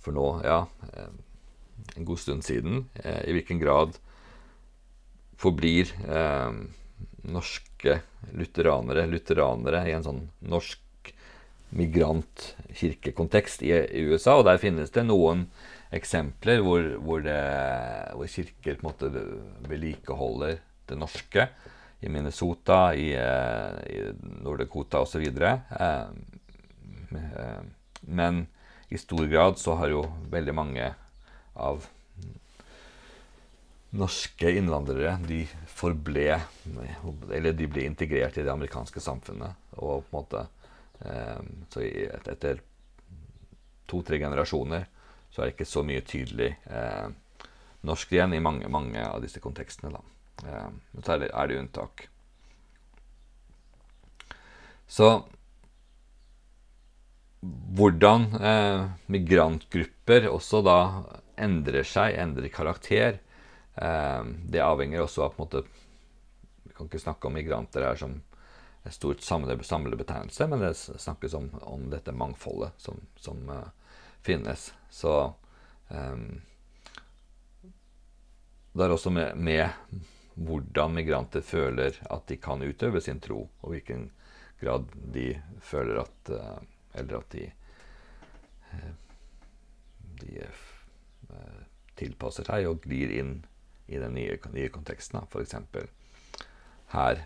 for 0.00 0.16
nå, 0.16 0.26
ja 0.46 0.62
en 1.94 2.04
god 2.04 2.18
stund 2.18 2.44
siden. 2.44 2.88
Eh, 2.94 3.28
I 3.28 3.32
hvilken 3.32 3.60
grad 3.60 3.98
forblir 5.40 5.92
eh, 6.08 6.52
norske 7.26 8.00
lutheranere 8.36 9.06
lutheranere 9.10 9.84
i 9.88 9.94
en 9.96 10.04
sånn 10.06 10.22
norsk 10.46 10.82
migrantkirkekontekst 11.76 13.62
i, 13.66 13.72
i 13.72 14.04
USA. 14.10 14.36
Og 14.38 14.46
der 14.48 14.62
finnes 14.62 14.92
det 14.94 15.04
noen 15.06 15.46
eksempler 15.94 16.62
hvor, 16.64 16.82
hvor, 17.02 17.22
det, 17.24 17.40
hvor 18.14 18.26
kirker 18.30 18.78
på 18.78 18.82
en 18.82 18.88
måte 18.88 19.10
vedlikeholder 19.68 20.60
det 20.86 20.98
norske. 20.98 21.48
I 22.04 22.08
Minnesota, 22.12 22.94
i, 22.94 23.14
eh, 23.16 23.72
i 23.88 23.98
Nord-Dakota 24.44 25.00
osv. 25.02 25.24
Eh, 25.26 25.54
eh, 27.16 27.62
men 28.06 28.46
i 28.88 28.98
stor 29.00 29.26
grad 29.26 29.58
så 29.58 29.74
har 29.80 29.88
jo 29.90 30.04
veldig 30.30 30.54
mange 30.54 30.92
av 31.56 31.88
norske 33.90 34.50
innvandrere 34.50 35.18
de 35.26 35.44
forble 35.70 36.40
Eller 37.32 37.52
de 37.52 37.68
ble 37.70 37.84
integrert 37.86 38.38
i 38.38 38.42
det 38.42 38.52
amerikanske 38.52 39.00
samfunnet. 39.00 39.54
Og 39.76 40.04
på 40.08 40.10
en 40.10 40.18
måte 40.18 40.46
eh, 41.04 41.38
Så 41.70 41.84
etter 41.84 42.60
to-tre 43.86 44.18
generasjoner 44.18 44.88
så 45.30 45.42
er 45.42 45.48
det 45.48 45.54
ikke 45.54 45.68
så 45.68 45.82
mye 45.86 46.02
tydelig 46.06 46.48
eh, 46.64 47.08
norsk 47.86 48.12
igjen 48.12 48.34
i 48.34 48.42
mange, 48.42 48.68
mange 48.72 49.02
av 49.04 49.20
disse 49.22 49.40
kontekstene. 49.42 49.92
da. 49.92 50.00
Eh, 50.48 51.00
så 51.02 51.12
er 51.14 51.22
det, 51.22 51.30
er 51.30 51.50
det 51.50 51.58
unntak. 51.60 52.06
Så 54.86 55.10
hvordan 57.76 58.26
eh, 58.40 58.88
migrantgrupper 59.12 60.28
også 60.30 60.62
da 60.66 60.78
endrer 61.36 61.86
seg, 61.86 62.16
endrer 62.16 62.50
karakter, 62.52 63.20
det 63.76 64.62
avhenger 64.64 65.02
også 65.02 65.26
av 65.26 65.34
på 65.34 65.42
en 65.42 65.44
måte 65.44 65.60
Vi 66.64 66.72
kan 66.72 66.88
ikke 66.88 67.00
snakke 67.02 67.28
om 67.28 67.34
migranter 67.36 67.84
her 67.84 67.98
som 68.00 68.14
en 68.86 68.92
stort 68.92 69.20
samlebetegnelse, 69.20 70.46
men 70.46 70.60
det 70.60 70.74
snakkes 70.74 71.34
om, 71.34 71.50
om 71.62 71.90
dette 71.90 72.12
mangfoldet 72.12 72.70
som, 72.76 73.00
som 73.16 73.48
uh, 73.48 73.64
finnes. 74.22 74.74
Så 74.90 75.34
um, 75.88 76.40
det 78.72 78.84
er 78.84 78.94
også 78.94 79.10
med, 79.10 79.34
med, 79.36 79.68
hvordan 80.34 80.94
migranter 80.94 81.42
føler 81.42 81.98
at 82.10 82.28
de 82.30 82.36
kan 82.36 82.62
utøve 82.62 83.00
sin 83.02 83.18
tro, 83.20 83.48
og 83.60 83.74
hvilken 83.74 84.10
grad 84.60 84.86
de 84.94 85.32
føler 85.60 86.04
at 86.04 86.30
uh, 86.30 86.56
Eller 86.94 87.18
at 87.18 87.34
de, 87.34 87.50
uh, 88.70 88.92
de 90.22 90.46
tilpasser 91.96 92.46
seg 92.46 92.70
og 92.70 92.86
glir 92.86 93.10
inn 93.18 93.34
i 93.86 94.00
den 94.02 94.16
nye, 94.16 94.36
nye 94.52 94.72
konteksten. 94.72 95.20
F.eks. 95.30 95.56
her 96.94 97.24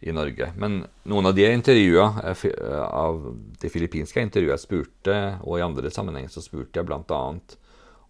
i 0.00 0.12
Norge. 0.16 0.52
Men 0.56 0.80
noen 1.10 1.28
av 1.28 1.34
de 1.36 1.46
intervjua 1.52 2.06
eh, 2.24 2.44
eh, 2.48 2.84
av 2.84 3.20
de 3.60 3.70
filippinske 3.72 4.22
intervjua 4.24 4.56
jeg 4.56 4.64
spurte, 4.64 5.16
og 5.44 5.58
i 5.58 5.64
andre 5.64 5.92
sammenhenger 5.92 6.32
så 6.32 6.44
spurte 6.44 6.80
jeg 6.80 6.88
bl.a. 6.88 7.20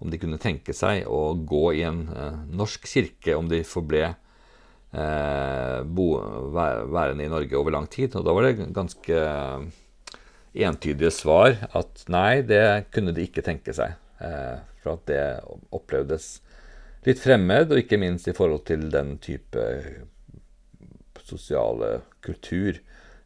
om 0.00 0.12
de 0.12 0.20
kunne 0.22 0.38
tenke 0.40 0.74
seg 0.76 1.08
å 1.10 1.34
gå 1.34 1.64
i 1.80 1.84
en 1.88 2.04
eh, 2.14 2.42
norsk 2.54 2.86
kirke 2.86 3.34
om 3.36 3.50
de 3.50 3.64
forble 3.66 4.04
eh, 4.06 5.78
bo, 5.82 6.08
værende 6.54 7.26
i 7.26 7.32
Norge 7.32 7.58
over 7.58 7.74
lang 7.74 7.90
tid. 7.90 8.14
Og 8.14 8.26
da 8.26 8.36
var 8.36 8.46
det 8.46 8.70
ganske 8.76 9.24
entydige 10.54 11.10
svar 11.14 11.56
at 11.76 12.06
nei, 12.10 12.42
det 12.46 12.92
kunne 12.94 13.14
de 13.14 13.26
ikke 13.26 13.44
tenke 13.46 13.74
seg. 13.76 13.98
Eh, 14.22 14.58
for 14.82 14.96
at 14.96 15.06
det 15.10 15.24
opplevdes 15.74 16.38
litt 17.06 17.20
fremmed, 17.22 17.72
og 17.72 17.80
ikke 17.80 18.00
minst 18.00 18.28
i 18.28 18.36
forhold 18.36 18.64
til 18.68 18.88
den 18.92 19.16
type 19.22 19.64
sosiale 21.24 22.00
kultur. 22.24 22.80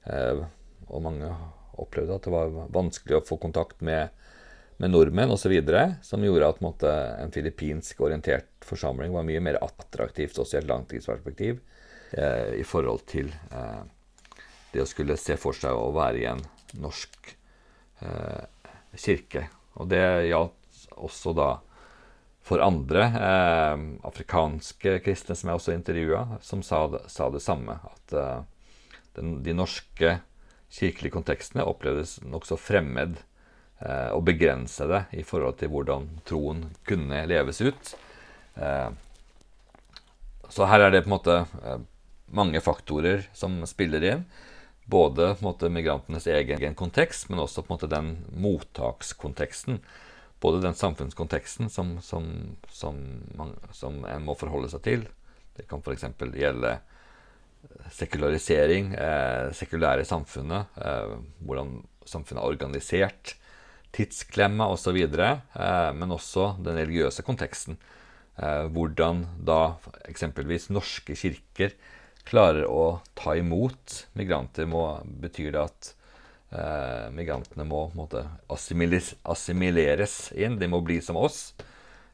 Eh, 0.05 0.45
og 0.85 1.03
mange 1.03 1.31
opplevde 1.81 2.19
at 2.19 2.27
det 2.27 2.35
var 2.35 2.53
vanskelig 2.75 3.19
å 3.19 3.25
få 3.27 3.39
kontakt 3.43 3.81
med, 3.85 4.13
med 4.79 4.93
nordmenn 4.93 5.33
osv. 5.35 5.55
Som 6.07 6.27
gjorde 6.27 6.51
at 6.53 6.63
måte, 6.65 6.93
en 7.19 7.35
filippinsk 7.35 8.05
orientert 8.05 8.51
forsamling 8.65 9.15
var 9.15 9.27
mye 9.27 9.43
mer 9.45 9.61
attraktivt 9.65 10.39
også 10.39 10.59
i 10.59 10.63
et 10.63 10.71
langtidsperspektiv 10.71 11.59
eh, 12.17 12.55
i 12.61 12.65
forhold 12.67 13.07
til 13.11 13.33
eh, 13.51 13.83
det 14.75 14.83
å 14.83 14.89
skulle 14.91 15.19
se 15.21 15.37
for 15.41 15.57
seg 15.57 15.75
å 15.75 15.93
være 15.95 16.23
i 16.23 16.29
en 16.31 16.43
norsk 16.83 17.35
eh, 18.03 18.45
kirke. 18.99 19.49
Og 19.79 19.91
det 19.91 20.05
gjaldt 20.31 20.85
også 20.95 21.35
da 21.35 21.49
for 22.45 22.61
andre 22.61 23.07
eh, 23.09 23.85
afrikanske 24.05 24.99
kristne 25.05 25.37
som 25.37 25.51
jeg 25.51 25.61
også 25.61 25.77
intervjua, 25.77 26.27
som 26.45 26.63
sa 26.63 26.85
sa 27.09 27.31
det 27.33 27.41
samme. 27.41 27.79
At 27.89 28.13
eh, 28.13 28.43
den, 29.17 29.39
de 29.47 29.55
norske 29.57 30.19
kirkelige 30.75 31.15
kontekstene 31.15 31.65
opplevdes 31.65 32.19
nokså 32.27 32.59
fremmed 32.61 33.17
eh, 33.81 34.11
og 34.13 34.27
begrensede 34.29 35.05
i 35.17 35.25
forhold 35.25 35.59
til 35.61 35.73
hvordan 35.73 36.09
troen 36.29 36.67
kunne 36.89 37.25
leves 37.31 37.63
ut. 37.65 37.95
Eh, 38.61 38.91
så 40.53 40.69
her 40.69 40.85
er 40.85 40.93
det 40.93 41.05
på 41.05 41.11
en 41.11 41.17
måte 41.17 41.39
eh, 41.63 41.85
mange 42.35 42.61
faktorer 42.61 43.29
som 43.33 43.63
spiller 43.71 44.05
inn. 44.05 44.27
Både 44.85 45.31
på 45.33 45.41
en 45.41 45.49
måte, 45.49 45.71
migrantenes 45.73 46.27
egen 46.29 46.75
kontekst, 46.77 47.31
men 47.31 47.41
også 47.41 47.63
på 47.65 47.73
en 47.73 47.79
måte 47.79 47.89
den 47.89 48.11
mottakskonteksten 48.37 49.79
både 50.45 50.61
den 50.61 50.77
samfunnskonteksten 50.77 51.71
som, 51.73 51.97
som, 52.05 52.27
som, 52.69 52.99
man, 53.39 53.55
som 53.73 54.03
en 54.05 54.27
må 54.27 54.37
forholde 54.37 54.69
seg 54.73 54.83
til. 54.85 55.07
Det 55.57 55.65
kan 55.71 55.81
f.eks. 55.81 56.05
gjelde 56.37 56.75
sekularisering, 57.95 58.93
eh, 58.93 59.49
sekulære 59.57 60.05
samfunnet, 60.05 60.77
eh, 60.85 61.17
hvordan 61.49 61.79
samfunnet 62.05 62.43
er 62.43 62.53
organisert, 62.53 63.35
tidsklemma 63.95 64.69
osv., 64.75 64.99
eh, 65.01 65.91
men 65.97 66.13
også 66.13 66.55
den 66.61 66.77
religiøse 66.83 67.25
konteksten. 67.25 67.79
Eh, 68.37 68.67
hvordan 68.75 69.25
da 69.47 69.77
eksempelvis 70.11 70.69
norske 70.75 71.17
kirker 71.17 71.73
klarer 72.29 72.67
å 72.67 73.01
ta 73.15 73.37
imot 73.39 74.01
migranter, 74.19 74.67
må, 74.67 74.87
betyr 75.05 75.55
det 75.55 75.63
at 75.63 75.95
eh, 76.55 77.07
migrantene 77.15 77.67
må 77.69 77.89
måte, 77.99 78.25
assimileres, 78.51 80.19
inn. 80.35 80.59
De 80.61 80.69
må 80.71 80.81
bli 80.85 81.01
som 81.05 81.19
oss. 81.21 81.53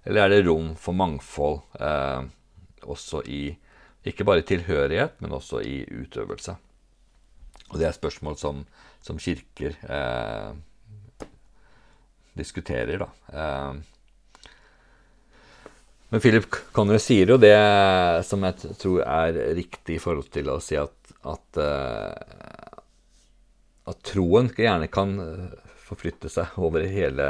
Eller 0.04 0.24
er 0.24 0.34
det 0.34 0.46
rom 0.48 0.72
for 0.80 0.96
mangfold 0.96 1.60
eh, 1.80 2.24
også 2.88 3.22
i 3.28 3.42
ikke 4.08 4.24
bare 4.24 4.46
tilhørighet, 4.48 5.18
men 5.20 5.36
også 5.36 5.60
i 5.60 5.82
utøvelse? 5.84 6.56
Og 7.70 7.78
det 7.78 7.86
er 7.86 7.94
spørsmål 7.94 8.38
som, 8.40 8.64
som 9.04 9.20
kirker 9.20 9.76
eh, 9.84 11.28
diskuterer, 12.40 13.04
da. 13.04 13.10
Eh, 13.34 13.80
men 16.10 16.22
Philip 16.22 16.48
Conner 16.74 16.98
sier 16.98 17.30
jo 17.30 17.36
det 17.38 17.54
som 18.26 18.42
jeg 18.42 18.74
tror 18.80 19.04
er 19.04 19.36
riktig 19.54 19.98
i 19.98 20.02
forhold 20.02 20.26
til 20.34 20.50
å 20.50 20.56
si 20.62 20.74
at, 20.74 21.12
at 21.22 21.60
uh, 21.62 22.59
at 23.88 24.02
troen 24.06 24.50
gjerne 24.56 24.88
kan 24.92 25.16
eh, 25.20 25.46
forflytte 25.86 26.30
seg 26.32 26.58
over 26.60 26.84
hele, 26.86 27.28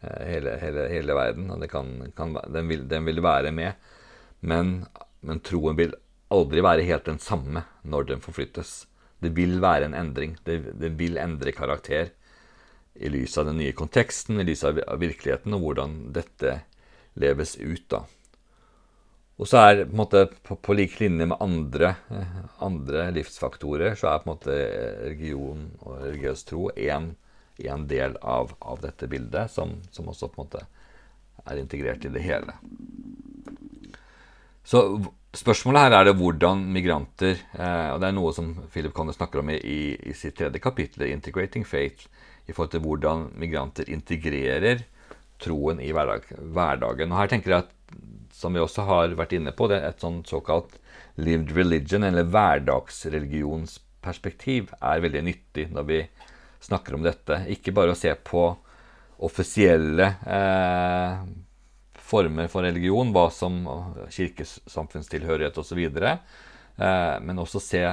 eh, 0.00 0.24
hele, 0.28 0.56
hele, 0.60 0.88
hele 0.92 1.16
verden. 1.16 1.68
kan, 1.68 2.12
kan, 2.16 2.36
den, 2.52 2.68
vil, 2.68 2.88
den, 2.88 3.04
vil, 3.04 3.22
være 3.22 3.52
med. 3.52 3.72
Men, 4.40 4.86
men, 5.20 5.40
troen 5.40 5.78
vil 5.78 5.94
aldri 6.28 6.62
være 6.62 6.86
helt 6.86 7.08
den 7.08 7.18
samme 7.22 7.64
når 7.82 8.12
den 8.12 8.22
forflyttes. 8.24 8.86
Det 9.22 9.32
vil 9.36 9.60
være 9.62 9.88
en 9.88 9.96
endring. 9.96 10.36
Det, 10.44 10.60
det 10.78 10.92
vil 10.98 11.18
endre 11.18 11.52
karakter 11.52 12.12
i 12.94 13.08
lys 13.12 13.38
av 13.38 13.48
den 13.50 13.58
nye 13.60 13.72
konteksten, 13.76 14.40
i 14.40 14.44
lys 14.44 14.64
av 14.64 14.78
virkeligheten, 15.00 15.54
og 15.56 15.64
hvordan 15.64 15.96
dette 16.16 16.60
leves 17.20 17.56
ut. 17.56 17.84
da. 17.88 18.04
Og 19.36 19.48
så 19.50 19.60
er 19.60 19.82
på, 19.84 19.96
måte, 19.98 20.22
på, 20.46 20.56
på 20.56 20.74
lik 20.76 20.94
linje 21.02 21.26
med 21.28 21.36
andre, 21.44 21.92
andre, 22.64 23.10
livsfaktorer, 23.12 23.96
så 23.98 24.08
er 24.08 24.22
på 24.22 24.30
en 24.30 24.32
måte 24.32 24.56
religion 25.02 25.66
og 25.82 25.98
religiøs 26.06 26.46
tro 26.48 26.70
en, 26.72 27.10
en 27.60 27.84
del 27.90 28.16
av, 28.22 28.54
av, 28.64 28.80
dette 28.84 29.08
bildet, 29.12 29.52
som, 29.52 29.76
som, 29.92 30.08
også 30.08 30.30
på 30.32 30.40
en 30.40 30.46
måte 30.46 30.64
er 31.44 31.60
integrert 31.60 32.08
i 32.08 32.14
det 32.14 32.24
hele. 32.24 32.56
Så 34.66 34.82
spørsmålet 35.36 35.84
her 35.84 35.98
er 35.98 36.08
det 36.08 36.16
hvordan 36.18 36.64
migranter 36.74 37.36
eh, 37.36 37.92
Og 37.92 38.00
det 38.02 38.08
er 38.08 38.16
noe 38.16 38.32
som 38.34 38.48
Philip 38.72 38.96
Conner 38.96 39.14
snakker 39.14 39.44
om 39.44 39.52
i, 39.52 39.60
i, 39.94 40.14
sitt 40.16 40.40
tredje 40.40 40.58
kapittel, 40.58 41.04
'Integrating 41.06 41.62
Faith', 41.68 42.08
i 42.48 42.56
forhold 42.56 42.72
til 42.72 42.82
hvordan 42.82 43.28
migranter 43.38 43.86
integrerer 43.92 44.82
troen 45.38 45.78
i 45.84 45.92
hverdag, 45.92 46.24
hverdagen. 46.40 47.12
Og 47.12 47.20
her 47.20 47.30
tenker 47.30 47.52
jeg 47.52 47.66
at 47.66 47.72
som 48.36 48.52
vi 48.52 48.60
også 48.60 48.82
har 48.88 49.16
vært 49.16 49.32
inne 49.38 49.52
på, 49.56 49.68
det 49.70 49.78
er 49.80 49.88
et 49.90 50.04
sånt 50.04 50.26
såkalt 50.28 50.72
lived 51.16 51.50
religion, 51.56 52.04
eller 52.04 52.24
hverdagsreligionsperspektiv, 52.28 54.62
er 54.80 55.04
veldig 55.04 55.22
nyttig 55.24 55.70
når 55.72 55.84
vi 55.88 56.08
snakker 56.66 56.94
om 56.96 57.02
dette. 57.06 57.34
Ikke 57.52 57.74
bare 57.76 57.92
å 57.94 57.98
se 57.98 58.12
på 58.26 58.42
offisielle 59.26 60.06
eh, 60.28 61.12
former 62.06 62.46
for 62.52 62.60
religion, 62.66 63.12
hva 63.14 63.26
som 63.34 63.52
kirkesamfunnstilhørighet 64.12 65.56
osv., 65.62 65.80
eh, 65.96 67.16
men 67.22 67.42
også 67.42 67.60
se 67.62 67.84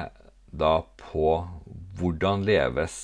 da 0.53 0.73
på 0.99 1.29
hvordan 1.97 2.43
leves 2.45 2.97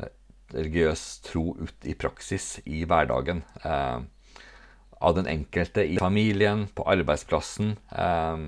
eh, 0.00 0.10
religiøs 0.52 1.04
tro 1.28 1.52
ut 1.60 1.88
i 1.88 1.94
praksis 1.96 2.58
i 2.66 2.84
hverdagen. 2.88 3.42
Eh, 3.64 3.98
av 5.02 5.16
den 5.18 5.26
enkelte 5.26 5.84
i 5.84 5.98
familien, 6.00 6.66
på 6.74 6.86
arbeidsplassen 6.88 7.74
um, 7.90 8.46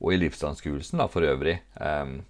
og 0.00 0.14
i 0.14 0.20
livsanskuelsen 0.20 1.02
for 1.12 1.26
øvrig. 1.28 1.58
Um, 1.78 2.20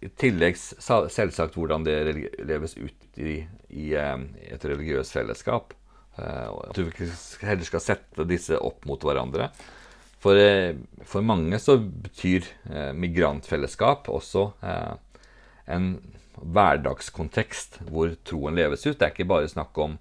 I 0.00 0.10
tillegg 0.20 0.58
selvsagt 0.58 1.58
hvordan 1.58 1.84
det 1.86 1.98
leves 2.46 2.76
ut 2.78 3.18
i, 3.18 3.42
i 3.68 3.90
um, 3.98 4.28
et 4.40 4.64
religiøst 4.64 5.16
fellesskap. 5.16 5.74
Uh, 6.18 6.70
at 6.70 6.78
du 6.78 6.88
heller 7.46 7.66
skal 7.66 7.82
sette 7.82 8.26
disse 8.26 8.58
opp 8.58 8.86
mot 8.88 9.02
hverandre. 9.04 9.50
For, 10.22 10.38
uh, 10.38 10.78
for 11.06 11.26
mange 11.26 11.60
så 11.62 11.76
betyr 11.78 12.46
uh, 12.70 12.92
migrantfellesskap 12.96 14.08
også 14.10 14.48
en 15.68 15.90
hverdagskontekst 16.38 17.82
hvor 17.90 18.14
troen 18.26 18.56
leves 18.56 18.86
ut. 18.86 18.96
Det 18.96 19.04
er 19.04 19.12
ikke 19.12 19.28
bare 19.28 19.50
snakk 19.50 19.76
om 19.82 19.98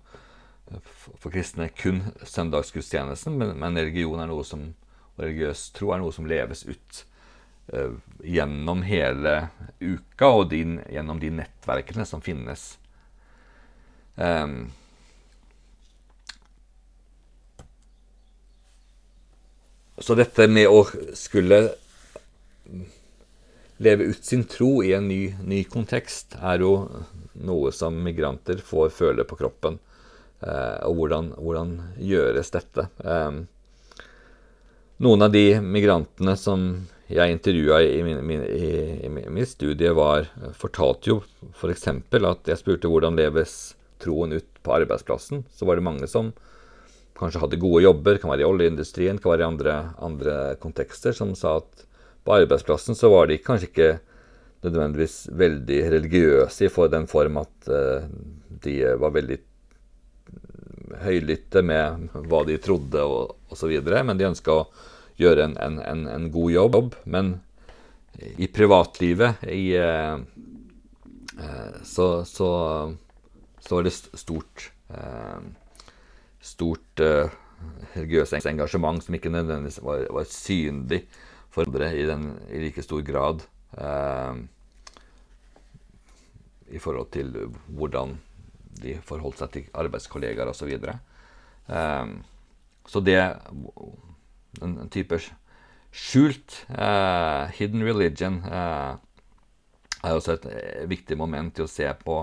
for 1.17 1.31
kristne 1.31 1.69
kun 1.75 2.01
søndagsgudstjenesten, 2.27 3.37
men, 3.39 3.53
men, 3.59 3.79
religion 3.79 4.19
er 4.21 4.29
noe 4.29 4.45
som 4.47 4.73
Og 5.17 5.23
religiøs 5.23 5.69
tro 5.73 5.93
er 5.93 6.01
noe 6.01 6.13
som 6.13 6.27
leves 6.29 6.59
ut 6.67 6.97
uh, 7.73 7.95
gjennom 8.21 8.83
hele 8.85 9.47
uka, 9.81 10.27
og 10.27 10.51
din, 10.51 10.75
gjennom 10.93 11.17
de 11.17 11.31
nettverkene 11.39 12.05
som 12.05 12.21
finnes. 12.21 12.67
Um, 14.13 14.69
så 19.97 20.13
dette 20.21 20.45
med 20.53 20.69
å 20.69 20.85
skulle 21.17 21.63
leve 23.77 24.03
ut 24.03 24.25
sin 24.25 24.43
tro 24.43 24.83
i 24.83 24.93
en 24.93 25.07
ny, 25.09 25.21
ny 25.41 25.63
kontekst 25.69 26.37
er 26.41 26.61
jo 26.61 26.71
noe 27.45 27.71
som 27.73 27.97
migranter 28.03 28.61
får 28.65 28.89
føle 28.93 29.25
på 29.27 29.37
kroppen. 29.37 29.77
Eh, 30.41 30.77
og 30.85 30.99
hvordan, 30.99 31.31
hvordan, 31.41 31.71
gjøres 31.97 32.53
dette? 32.53 32.87
Eh, 33.01 33.39
noen 35.05 35.25
av 35.25 35.33
de 35.33 35.47
migrantene 35.61 36.35
som 36.37 36.67
jeg 37.07 37.31
intervjua 37.31 37.79
i, 37.85 38.01
mitt 39.07 39.49
studie, 39.49 39.93
var, 39.95 40.27
fortalte 40.59 41.13
jo 41.13 41.21
f.eks. 41.53 41.87
For 42.11 42.29
at 42.33 42.51
jeg 42.51 42.59
spurte 42.59 42.91
hvordan 42.91 43.15
leves 43.17 43.77
troen 44.03 44.35
ut 44.35 44.61
på 44.61 44.75
arbeidsplassen. 44.75 45.45
Så 45.53 45.65
var 45.65 45.79
det 45.79 45.87
mange 45.87 46.09
som 46.11 46.33
kanskje 47.17 47.41
hadde 47.41 47.61
gode 47.61 47.85
jobber, 47.85 48.19
kan 48.21 48.33
være 48.33 48.43
i 48.43 48.49
oljeindustrien, 48.49 49.21
kan 49.21 49.33
være 49.33 49.45
i 49.45 49.47
andre, 49.47 49.77
andre 50.03 50.35
kontekster, 50.61 51.15
som 51.17 51.33
sa 51.37 51.57
at 51.61 51.87
på 52.27 52.35
arbeidsplassen 52.35 52.97
så 52.97 53.09
var 53.13 53.29
de 53.29 53.39
kanskje 53.41 53.69
ikke 53.71 53.91
nødvendigvis 54.65 55.17
veldig 55.37 55.79
religiøse 55.93 56.67
i 56.67 56.71
for 56.73 56.91
den 56.91 57.07
form 57.09 57.39
at 57.39 57.69
uh, 57.71 58.07
de 58.65 58.81
var 58.99 59.13
veldig 59.15 59.37
høylytte 61.03 61.63
med 61.65 62.07
hva 62.29 62.43
de 62.47 62.57
trodde 62.63 63.03
og 63.03 63.53
osv., 63.53 63.73
men 63.83 64.19
de 64.19 64.29
ønska 64.29 64.53
å 64.53 64.67
gjøre 65.17 65.47
en, 65.47 65.57
en, 65.61 65.77
en, 65.81 66.05
en, 66.13 66.29
god 66.31 66.51
jobb. 66.53 66.95
Men 67.05 67.37
i 68.37 68.47
privatlivet 68.49 69.43
i, 69.51 69.77
uh, 69.77 70.17
så, 71.83 72.07
så, 72.25 72.49
så, 73.59 73.75
var 73.75 73.85
det 73.85 73.93
stort 73.93 74.71
stort 76.47 77.01
religiøst 77.97 78.47
engasjement 78.47 79.03
som 79.03 79.17
ikke 79.17 79.31
nødvendigvis 79.33 79.81
var, 79.83 80.05
var 80.15 80.29
synlig 80.31 81.01
for 81.51 81.67
andre 81.67 81.89
i, 81.97 82.05
den, 82.07 82.29
i 82.53 82.61
like 82.61 82.83
stor 82.85 83.01
grad. 83.05 83.43
I 86.67 86.79
forhold 86.83 87.11
til 87.15 87.33
hvordan 87.67 88.15
de 88.83 88.97
forholdt 89.05 89.41
seg 89.41 89.53
til 89.53 89.67
arbeidskollegaer 89.77 90.51
osv. 90.51 90.73
Så, 90.77 90.95
uh, 91.73 92.13
så 92.87 93.03
det 93.03 93.19
En, 94.57 94.71
en 94.81 94.89
type 94.89 95.19
skjult 95.93 96.65
uh, 96.71 97.45
hidden 97.53 97.83
religion 97.85 98.39
uh, 98.41 98.97
er 100.01 100.15
også 100.15 100.33
et 100.33 100.47
viktig 100.89 101.17
moment 101.19 101.59
i 101.59 101.61
å 101.61 101.69
se 101.69 101.85
på 102.01 102.15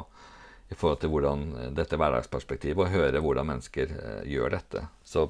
i 0.72 0.74
forhold 0.74 0.98
til 0.98 1.12
hvordan 1.12 1.44
dette 1.76 1.94
hverdagsperspektivet, 2.00 2.80
og 2.80 2.90
høre 2.90 3.20
hvordan 3.22 3.46
mennesker 3.46 3.92
gjør 4.26 4.56
dette. 4.56 4.80
Så 5.04 5.28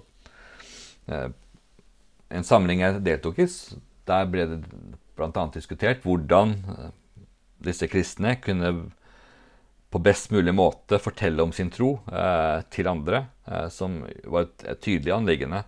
en 1.10 2.46
samling 2.46 2.80
jeg 2.80 3.02
deltok 3.04 3.42
i, 3.42 3.48
der 4.08 4.30
ble 4.30 4.46
det 4.48 4.60
bl.a. 5.18 5.44
diskutert 5.52 6.06
hvordan 6.06 6.54
disse 7.66 7.90
kristne 7.90 8.36
kunne 8.40 8.70
på 9.95 10.01
best 10.03 10.32
mulig 10.34 10.51
måte 10.55 10.99
fortelle 10.99 11.42
om 11.42 11.53
sin 11.55 11.68
tro 11.70 11.92
eh, 12.11 12.64
til 12.74 12.88
andre, 12.90 13.20
eh, 13.47 13.68
som 13.70 14.01
var 14.26 14.49
et, 14.49 14.64
et, 14.66 14.80
tydelig 14.82 15.12
anliggende. 15.14 15.61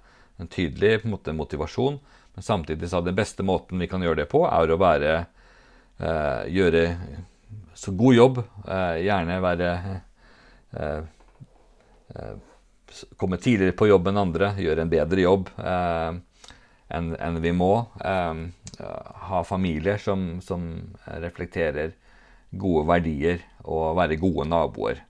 En 0.42 0.50
tydelig 0.50 0.96
en 0.96 1.12
måte, 1.12 1.30
motivasjon. 1.32 2.00
Men 2.34 2.42
samtidig 2.42 2.88
sa 2.90 2.98
den 3.06 3.14
beste 3.14 3.46
måten 3.46 3.78
vi 3.78 3.86
kan 3.86 4.02
gjøre 4.02 4.24
det 4.24 4.26
på, 4.32 4.40
er 4.50 4.72
å 4.74 4.78
være 4.82 5.12
eh, 5.14 6.42
Gjøre 6.56 6.82
så 7.76 7.94
god 7.94 8.14
jobb. 8.16 8.40
Eh, 8.66 8.96
gjerne 9.06 9.36
være 9.44 9.70
eh, 10.74 11.00
eh, 12.10 12.34
Komme 13.16 13.38
tidligere 13.38 13.76
på 13.78 13.86
jobb 13.92 14.10
enn 14.10 14.18
andre. 14.24 14.50
Gjøre 14.58 14.82
en 14.82 14.90
bedre 14.90 15.22
jobb 15.22 15.54
enn 15.60 17.08
en 17.14 17.38
vi 17.42 17.52
må. 17.52 17.72
ha 19.30 19.40
familier 19.44 19.98
som, 20.02 20.40
som 20.40 20.62
reflekterer 21.04 21.94
gode 22.54 22.86
verdier 22.88 23.42
og 23.64 23.96
være 23.98 24.18
gode 24.20 24.46
naboer. 24.48 25.02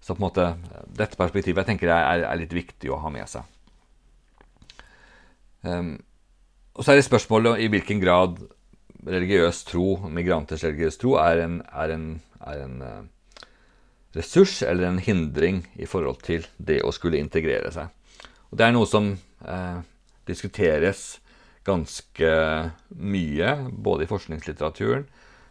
Så 0.00 0.14
på 0.14 0.22
en 0.22 0.28
måte, 0.28 0.46
dette 0.94 1.18
perspektivet 1.18 1.62
jeg 1.62 1.72
tenker 1.72 1.92
er, 1.92 2.24
er 2.28 2.38
litt 2.40 2.54
viktig 2.54 2.90
å 2.92 3.00
ha 3.02 3.10
med 3.12 3.28
seg. 3.30 3.42
Um, 5.66 5.96
og 6.78 6.84
så 6.84 6.92
er 6.92 7.00
det 7.00 7.08
spørsmålet 7.08 7.64
i 7.64 7.68
hvilken 7.72 8.00
grad 8.00 8.38
religiøs 9.08 9.64
tro, 9.66 9.96
migranters 10.10 10.62
religiøs 10.66 11.00
tro, 11.02 11.16
er 11.18 11.42
en, 11.42 11.60
er 11.74 11.94
en, 11.94 12.08
er 12.46 12.62
en 12.62 12.76
uh, 12.82 13.46
ressurs 14.14 14.60
eller 14.62 14.86
en 14.86 15.02
hindring 15.02 15.64
i 15.74 15.88
forhold 15.90 16.22
til 16.26 16.46
det 16.56 16.80
å 16.86 16.94
skulle 16.94 17.20
integrere 17.20 17.72
seg. 17.74 17.90
Og 18.48 18.58
Det 18.58 18.66
er 18.66 18.76
noe 18.76 18.88
som 18.88 19.10
uh, 19.44 19.80
diskuteres 20.30 21.18
ganske 21.66 22.30
mye, 22.96 23.50
både 23.72 24.06
i 24.06 24.10
forskningslitteraturen, 24.10 25.08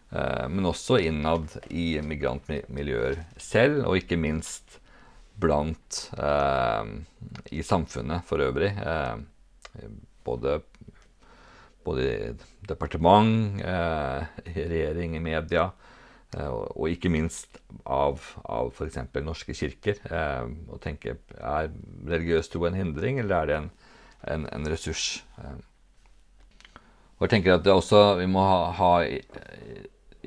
men 0.10 0.70
også 0.70 1.02
innad 1.04 1.58
i 1.68 1.98
migrantmiljøer 2.00 3.26
selv, 3.42 3.82
og 3.90 3.98
ikke 4.00 4.16
minst 4.16 4.78
blant 5.38 6.08
eh, 6.18 6.94
i 7.54 7.64
samfunnet 7.66 8.26
for 8.28 8.42
øvrig. 8.44 8.72
Eh, 8.78 9.90
både, 10.26 10.60
både 11.86 12.36
departement, 12.68 13.62
regjering, 14.56 15.16
i 15.16 15.24
media, 15.24 15.70
og 16.36 16.90
ikke 16.92 17.12
minst 17.14 17.62
av, 17.86 18.20
av 18.44 18.74
f.eks. 18.74 18.98
norske 19.24 19.56
kirker. 19.56 20.02
og 20.68 20.82
tenke 20.84 21.16
er 21.38 21.70
religiøs 22.04 22.52
tro 22.52 22.66
en 22.68 22.76
hindring, 22.76 23.22
eller 23.22 23.38
er 23.38 23.48
det 23.48 23.58
en, 23.62 23.70
en, 24.34 24.50
en 24.52 24.68
ressurs? 24.68 25.22
Og 27.18 27.24
jeg 27.26 27.38
tenker 27.38 27.56
at 27.56 27.64
det 27.64 27.72
også, 27.72 28.18
vi 28.20 28.28
må 28.28 28.44
ha, 28.44 28.60
ha 28.76 28.92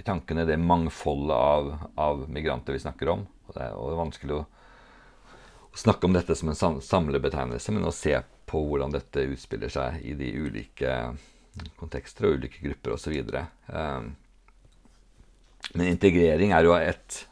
i 0.01 0.03
tankene 0.03 0.47
det 0.49 0.57
mangfoldet 0.57 1.37
av, 1.37 1.79
av, 1.95 2.25
migranter 2.33 2.73
vi 2.73 2.79
snakker 2.81 3.09
om. 3.13 3.27
Og 3.47 3.55
det, 3.55 3.67
er, 3.67 3.75
og 3.77 3.91
det 3.91 3.95
er 3.95 4.01
vanskelig 4.01 4.37
å, 4.39 4.45
å, 5.69 5.81
snakke 5.83 6.09
om 6.09 6.17
dette 6.17 6.37
som 6.39 6.53
en 6.53 6.81
samlebetegnelse, 6.81 7.75
men 7.77 7.85
å 7.85 7.93
se 7.95 8.15
på 8.49 8.63
hvordan 8.65 8.95
dette 8.97 9.27
utspiller 9.29 9.73
seg 9.73 10.01
i 10.01 10.17
de 10.17 10.33
ulike 10.41 10.97
kontekster 11.77 12.31
og 12.31 12.41
ulike 12.41 12.65
grupper 12.65 12.97
osv. 12.97 13.19
Um, 13.69 14.15
men 15.75 15.91
integrering 15.93 16.55
er 16.57 16.65
jo 16.65 16.73
ett 16.79 17.27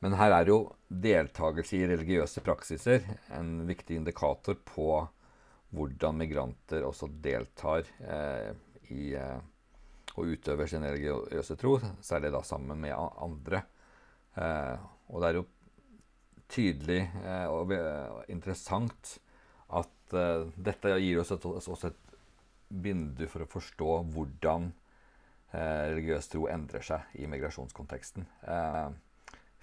Men 0.00 0.14
her 0.16 0.32
er 0.32 0.48
jo 0.48 0.62
deltakelse 0.88 1.76
i 1.76 1.88
religiøse 1.90 2.40
praksiser 2.40 3.02
en 3.36 3.66
viktig 3.68 3.98
indikator 3.98 4.56
på 4.64 5.02
hvordan 5.76 6.16
migranter 6.18 6.86
også 6.86 7.10
deltar 7.22 7.84
eh, 8.00 8.48
i 8.96 9.12
eh, 9.14 9.42
og 10.16 10.34
utøver 10.34 10.68
sin 10.70 10.84
religiøse 10.84 11.56
tro, 11.60 11.78
særlig 12.02 12.32
da 12.34 12.42
sammen 12.46 12.80
med 12.82 12.94
andre. 12.96 13.62
Eh, 14.36 14.76
og 15.10 15.22
det 15.22 15.28
er 15.30 15.38
jo 15.38 15.46
tydelig 16.50 17.00
eh, 17.22 17.46
og 17.50 17.74
interessant 18.30 19.16
at 19.78 20.14
eh, 20.16 20.46
dette 20.56 20.96
gir 20.98 21.22
oss 21.22 21.32
et, 21.34 21.46
også 21.46 21.90
et 21.90 22.16
vindu 22.70 23.26
for 23.30 23.44
å 23.44 23.50
forstå 23.50 23.92
hvordan 24.14 24.70
eh, 24.70 25.86
religiøs 25.92 26.30
tro 26.32 26.46
endrer 26.50 26.84
seg 26.86 27.14
i 27.22 27.28
migrasjonskonteksten. 27.30 28.26
Eh, 28.46 28.88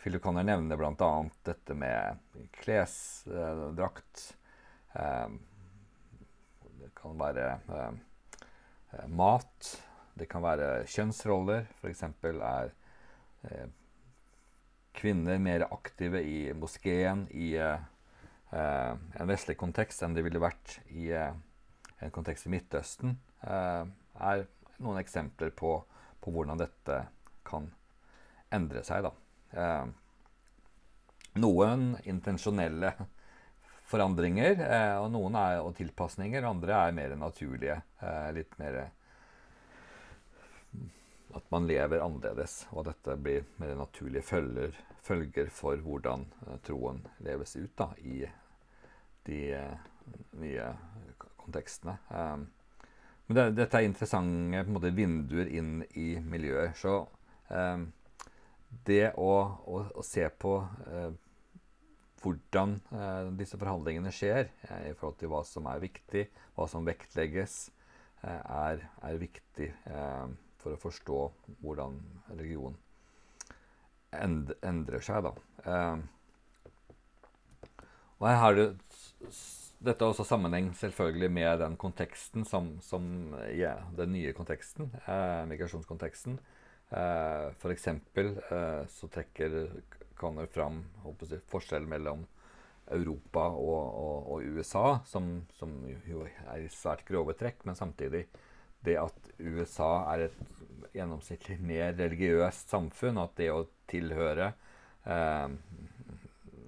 Philip 0.04 0.24
Conner 0.24 0.45
nevner 0.48 0.80
bl.a. 0.80 1.12
dette 1.48 1.76
med 1.76 2.20
klesdrakt. 2.60 4.28
Eh, 4.95 5.28
det 6.78 6.93
kan 6.95 7.18
være 7.20 7.58
mat. 9.12 9.74
Det 10.18 10.28
kan 10.32 10.41
være 10.41 10.86
kjønnsroller. 10.89 11.68
F.eks. 11.82 12.03
er 12.03 12.72
eh, 13.47 13.68
kvinner 14.97 15.38
mer 15.41 15.68
aktive 15.70 16.24
i 16.26 16.39
moskeen 16.57 17.28
i 17.38 17.51
eh, 17.61 17.78
en 18.51 19.30
vestlig 19.30 19.57
kontekst 19.59 20.01
enn 20.05 20.15
de 20.15 20.24
ville 20.26 20.41
vært 20.41 20.80
i 20.95 21.11
eh, 21.13 21.36
en 22.01 22.13
kontekst 22.13 22.47
i 22.47 22.53
Midtøsten. 22.53 23.18
Eh, 23.43 23.84
er 24.32 24.45
noen 24.82 25.01
eksempler 25.01 25.53
på, 25.57 25.78
på, 26.22 26.34
hvordan 26.34 26.61
dette 26.61 27.03
kan 27.47 27.70
endre 28.53 28.84
seg. 28.88 29.05
Da. 29.05 29.13
Eh, 29.53 29.86
noen 31.43 31.91
intensjonelle 32.09 32.95
forandringer, 33.88 34.59
og 34.99 35.05
noen 35.13 35.38
er, 35.39 35.61
tilpasninger. 35.78 36.43
Andre 36.43 36.76
er 36.76 36.95
mer 36.97 37.13
naturlige. 37.15 37.78
litt 38.36 38.57
mer 38.59 38.89
at 41.36 41.52
man 41.52 41.68
lever 41.68 42.04
annerledes, 42.04 42.66
og 42.72 42.84
at 42.84 42.94
dette 42.94 43.18
blir 43.22 43.48
mer 43.62 43.76
naturlige 43.80 44.26
følger, 44.26 44.76
følger 45.04 45.50
for 45.54 45.80
hvordan 45.84 46.26
uh, 46.48 46.56
troen 46.66 47.02
leves 47.24 47.56
ut 47.60 47.74
da, 47.80 47.90
i 48.00 48.24
de 49.28 49.42
uh, 49.58 49.90
nye 50.40 50.72
kontekstene. 51.38 51.98
Um, 52.10 52.48
men 53.28 53.40
det, 53.40 53.46
dette 53.60 53.80
er 53.80 53.88
interessante 53.88 54.64
måte, 54.72 54.94
vinduer 54.96 55.52
inn 55.52 55.82
i 56.00 56.14
miljøer. 56.24 56.72
Så 56.80 57.02
um, 57.52 57.88
det 58.88 59.14
å, 59.20 59.32
å, 59.68 59.82
å, 60.00 60.04
se 60.06 60.28
på 60.40 60.60
uh, 60.64 61.10
hvordan 62.24 62.80
disse 63.38 63.56
forhandlingene 63.62 64.10
skjer, 64.12 64.50
i 64.90 64.96
forhold 64.98 65.20
til 65.20 65.30
hva 65.32 65.44
som 65.48 65.68
er 65.70 65.84
viktig, 65.84 66.24
hva 66.58 66.66
som 66.68 66.88
vektlegges, 66.88 67.68
er, 68.26 68.82
er, 69.06 69.20
viktig 69.22 69.70
for 70.68 70.76
å 70.76 70.82
forstå 70.82 71.22
hvordan 71.63 71.95
religion 72.34 72.76
end, 74.11 74.51
endrer 74.65 75.03
seg. 75.03 75.24
Da. 75.24 75.32
og 78.18 78.28
her 78.28 78.39
har 78.43 78.59
du 78.59 78.63
dette 79.78 80.01
har 80.01 80.09
også 80.09 80.26
sammenheng 80.26 80.72
selvfølgelig 80.74 81.30
med 81.30 81.59
den 81.61 81.76
konteksten 81.78 82.45
som, 82.49 82.72
som 82.82 83.36
ja, 83.53 83.76
den 83.97 84.15
nye 84.15 84.34
konteksten, 84.34 84.89
eh, 85.05 85.43
migrasjonskonteksten. 85.51 86.39
Eh, 86.89 87.51
F.eks. 87.53 87.88
Eh, 87.91 88.82
så 88.89 89.09
trekker 89.13 89.59
Connor 90.18 90.49
fram 90.49 90.82
jeg, 91.05 91.43
forskjellen 91.51 91.89
mellom 91.89 92.26
Europa 92.89 93.43
og, 93.51 93.86
og, 94.01 94.32
og 94.34 94.57
USA, 94.57 94.99
som, 95.05 95.43
som, 95.59 95.78
jo 96.07 96.26
er 96.26 96.63
i 96.63 96.72
svært 96.74 97.05
grove 97.05 97.36
trekk, 97.38 97.61
men 97.68 97.78
samtidig 97.78 98.26
det 98.86 98.98
at 99.02 99.32
USA 99.40 99.92
er 100.14 100.28
et 100.28 100.38
gjennomsnittlig 100.96 101.58
mer 101.62 101.96
religiøst 101.98 102.72
samfunn, 102.74 103.20
at 103.22 103.36
det 103.38 103.50
å 103.54 103.66
tilhøre 103.90 104.52
eh, 105.06 105.48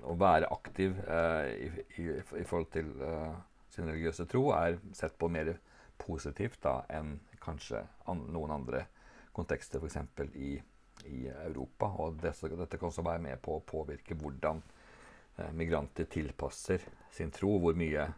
å 0.10 0.16
være 0.20 0.50
aktiv 0.54 0.98
eh, 1.06 1.50
i, 1.68 1.70
i, 2.02 2.08
i, 2.42 2.46
forhold 2.48 2.70
til 2.74 2.92
eh, 3.06 3.34
sin 3.74 3.90
religiøse 3.90 4.26
tro 4.30 4.50
er 4.56 4.80
sett 4.96 5.18
på 5.20 5.30
mer 5.32 5.54
positivt 6.00 6.62
da, 6.64 6.80
enn 6.90 7.18
kanskje 7.44 7.82
an, 8.12 8.26
noen 8.34 8.56
andre 8.60 8.86
kontekster, 9.36 9.84
f.eks. 9.84 10.00
I, 10.36 10.56
i 11.10 11.28
Europa. 11.30 11.92
Og 12.04 12.20
det, 12.22 12.34
dette 12.42 12.80
kan 12.80 12.90
også 12.90 13.06
være 13.06 13.24
med 13.24 13.42
på 13.44 13.58
å 13.58 13.66
påvirke 13.66 14.18
hvordan 14.20 14.62
eh, 15.38 15.52
migranter 15.56 16.10
tilpasser 16.12 16.84
sin 17.16 17.32
tro, 17.36 17.58
hvor 17.62 17.78
mye 17.80 18.10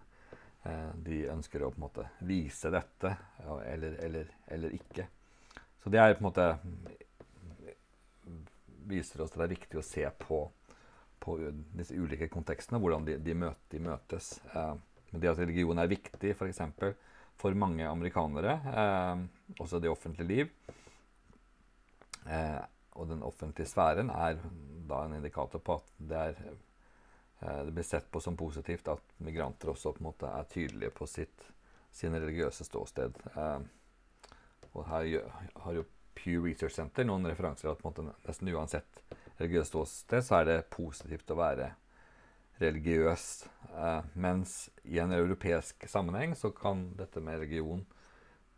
de 0.62 1.24
ønsker 1.32 1.64
å 1.66 1.72
på 1.74 1.80
en 1.80 1.84
måte 1.88 2.04
vise 2.28 2.70
dette, 2.70 3.16
eller, 3.66 3.96
eller, 4.06 4.28
eller 4.54 4.76
ikke. 4.78 5.08
Så 5.82 5.90
det 5.90 5.98
er 6.02 6.14
på 6.14 6.22
en 6.22 6.28
måte 6.28 6.46
viser 8.92 9.24
oss 9.24 9.34
at 9.34 9.40
det 9.40 9.48
er 9.48 9.56
viktig 9.56 9.80
å 9.82 9.86
se 9.86 10.06
på 10.22 10.44
på 11.22 11.36
disse 11.78 11.94
ulike 11.94 12.26
kontekstene, 12.34 12.80
hvordan 12.82 13.06
de, 13.06 13.20
de, 13.22 13.36
møt, 13.38 13.60
de 13.70 13.78
møtes. 13.86 14.34
Eh, 14.58 14.74
det 15.12 15.30
at 15.30 15.42
religion 15.44 15.78
er 15.78 15.92
viktig 15.92 16.32
f.eks. 16.34 16.62
For, 16.80 16.96
for 17.38 17.58
mange 17.58 17.86
amerikanere, 17.86 18.56
eh, 18.72 19.22
også 19.62 19.82
det 19.84 19.92
offentlige 19.92 20.30
liv, 20.32 20.50
eh, 22.26 22.58
og 22.98 23.12
den 23.12 23.22
offentlige 23.28 23.70
sfæren, 23.70 24.10
er 24.10 24.42
da 24.90 25.04
en 25.06 25.20
indikator 25.20 25.62
på 25.64 25.78
at 25.78 25.94
det, 26.00 26.24
er, 26.32 26.42
eh, 26.50 26.58
det 27.42 27.72
blir 27.72 27.84
sett 27.84 28.12
på 28.12 28.22
som 28.22 28.38
positivt 28.38 28.88
at 28.88 29.16
migranter 29.18 29.72
også 29.72 29.96
på 29.96 30.04
en 30.04 30.10
måte 30.12 30.30
er 30.30 30.50
tydelige 30.52 30.94
på 30.94 31.08
sitt, 31.10 31.48
sin 31.92 32.14
religiøse 32.14 32.66
ståsted. 32.68 33.18
Eh, 33.34 33.60
og 34.72 34.86
her 34.88 35.08
har 35.66 35.78
jo 35.80 35.88
Pew 36.16 36.46
Research 36.46 36.76
Center 36.76 37.08
noen 37.08 37.26
referanser 37.26 37.72
at 37.72 37.82
på 37.82 37.90
en 37.90 37.96
måte 38.12 38.28
nesten 38.28 38.52
uansett 38.54 39.02
religiøst 39.40 39.74
ståsted, 39.74 40.22
så 40.26 40.42
er 40.42 40.50
det 40.50 40.60
positivt 40.74 41.34
å 41.34 41.40
være 41.40 41.72
religiøs. 42.62 43.26
Eh, 43.74 44.12
mens 44.14 44.70
i 44.84 45.02
en 45.02 45.16
europeisk 45.18 45.88
sammenheng 45.90 46.38
så 46.38 46.54
kan 46.54 46.92
dette 47.00 47.24
med 47.24 47.42
religion 47.42 47.82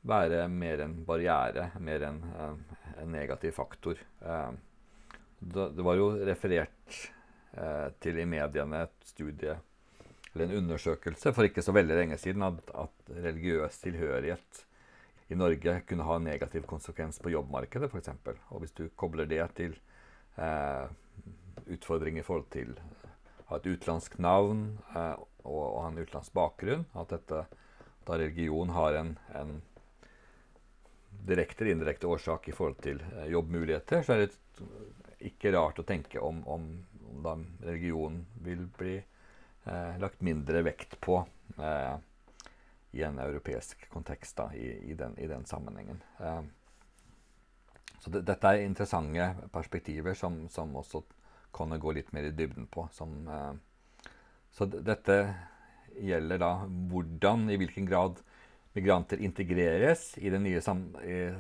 være 0.04 0.48
mer 0.52 0.84
en 0.84 1.00
barriere, 1.08 1.70
mer 1.80 2.04
en, 2.10 2.22
eh, 2.36 3.02
en 3.02 3.12
negativ 3.12 3.56
faktor. 3.56 3.96
Eh, 4.22 4.52
det 5.40 5.84
var 5.84 5.96
jo 5.96 6.12
referert 6.24 6.98
eh, 7.00 7.23
til 8.02 8.18
i 8.18 8.26
mediene 8.26 8.80
et 8.88 9.06
studie 9.06 9.54
eller 10.34 10.48
en 10.48 10.64
undersøkelse 10.64 11.34
for 11.36 11.46
ikke 11.46 11.62
så 11.62 11.76
veldig 11.76 11.98
lenge 12.00 12.18
siden 12.18 12.42
at, 12.48 12.72
at 12.74 13.12
religiøs 13.14 13.78
tilhørighet 13.84 14.64
i 15.30 15.38
Norge 15.38 15.76
kunne 15.88 16.08
ha 16.08 16.18
en 16.18 16.26
negativ 16.28 16.66
konsekvens 16.70 17.20
på 17.22 17.32
jobbmarkedet, 17.34 17.90
f.eks. 17.90 18.10
Og 18.50 18.64
hvis 18.64 18.76
du 18.78 18.88
kobler 19.00 19.30
det 19.30 19.44
til 19.58 19.76
eh, 20.38 20.88
utfordringer 21.74 22.24
i 22.24 22.26
forhold 22.28 22.50
til 22.54 22.74
å 22.76 23.52
ha 23.52 23.60
et 23.60 23.70
utenlandsk 23.70 24.18
navn 24.22 24.66
eh, 24.96 25.14
og, 25.44 25.62
og, 25.62 25.78
ha 25.84 25.92
en 25.92 26.02
utenlandsk 26.02 26.36
bakgrunn. 26.36 26.88
At 26.98 27.14
dette, 27.14 27.46
da 28.08 28.20
religion 28.20 28.74
har 28.76 29.00
en, 29.00 29.14
en 29.38 29.56
direkte 31.24 31.64
eller 31.64 31.78
indirekte 31.78 32.10
årsak 32.10 32.50
i 32.50 32.56
forhold 32.56 32.82
til 32.84 33.02
eh, 33.14 33.30
jobbmuligheter, 33.34 34.04
så 34.04 34.18
er 34.18 34.26
det 34.26 34.34
ikke 35.24 35.54
rart 35.56 35.80
å 35.80 35.88
tenke 35.88 36.20
om, 36.20 36.42
om, 36.50 36.68
da 37.24 37.36
religion 37.66 38.26
vil 38.44 38.66
bli 38.78 38.96
eh, 38.98 40.00
lagt 40.02 40.22
mindre 40.22 40.64
vekt 40.66 40.98
på 41.04 41.20
eh, 41.58 41.96
i 42.94 43.04
en 43.04 43.20
europeisk 43.20 43.88
kontekst 43.90 44.38
da, 44.38 44.50
i, 44.54 44.92
i, 44.92 44.94
den, 44.94 45.18
i 45.18 45.28
den, 45.28 45.46
sammenhengen. 45.46 46.02
Eh, 46.20 46.42
så 48.00 48.10
det, 48.14 48.26
dette 48.28 48.50
er 48.50 48.66
interessante 48.66 49.30
perspektiver 49.54 50.18
som, 50.18 50.44
som 50.50 50.76
også 50.76 51.04
kan 51.54 51.74
gå 51.80 51.94
litt 51.96 52.12
mer 52.14 52.28
i 52.30 52.36
dybden 52.36 52.68
på. 52.68 52.88
Som, 52.92 53.16
eh, 53.28 54.12
så 54.54 54.68
dette 54.74 55.18
gjelder 56.02 56.42
da 56.42 56.54
hvordan, 56.68 57.48
i 57.50 57.58
hvilken 57.62 57.90
grad 57.90 58.22
migranter 58.74 59.22
integreres 59.22 60.18
i 60.18 60.30
det 60.34 60.40
nye 60.42 60.62
sam, 60.62 60.86
i 61.06 61.32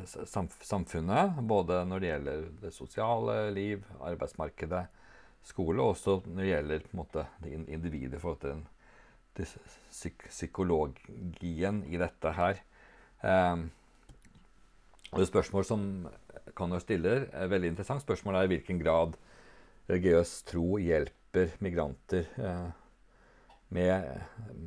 samfunnet. 0.65 1.39
Både 1.41 1.81
når 1.89 2.01
det 2.01 2.11
gjelder 2.11 2.43
det 2.61 2.73
sosiale 2.75 3.37
liv, 3.53 3.85
arbeidsmarkedet, 4.01 4.85
skole, 5.47 5.81
og 5.81 5.93
også 5.93 6.19
når 6.25 6.41
det 6.41 6.49
gjelder 6.49 6.85
på 6.85 6.93
en 6.93 7.01
måte, 7.01 7.25
det 7.43 7.53
individet 7.53 8.17
i 8.17 8.21
forhold 8.21 8.41
til 8.43 8.55
den, 8.55 8.65
psyk 9.89 10.27
psykologien 10.29 11.81
i 11.89 11.97
dette 11.97 12.33
her. 12.37 12.59
Um, 13.23 13.71
og 15.13 15.19
det 15.21 15.27
spørsmål 15.29 15.65
som 15.65 15.81
Connor 16.53 16.81
stiller, 16.81 17.27
er 17.33 17.49
veldig 17.49 17.73
interessant. 17.73 18.01
Spørsmålet 18.01 18.39
er 18.39 18.47
i 18.47 18.53
hvilken 18.55 18.79
grad 18.81 19.17
religiøs 19.89 20.43
tro 20.49 20.77
hjelper 20.81 21.53
migranter 21.63 22.29
eh, 22.37 22.69
med, 23.73 24.21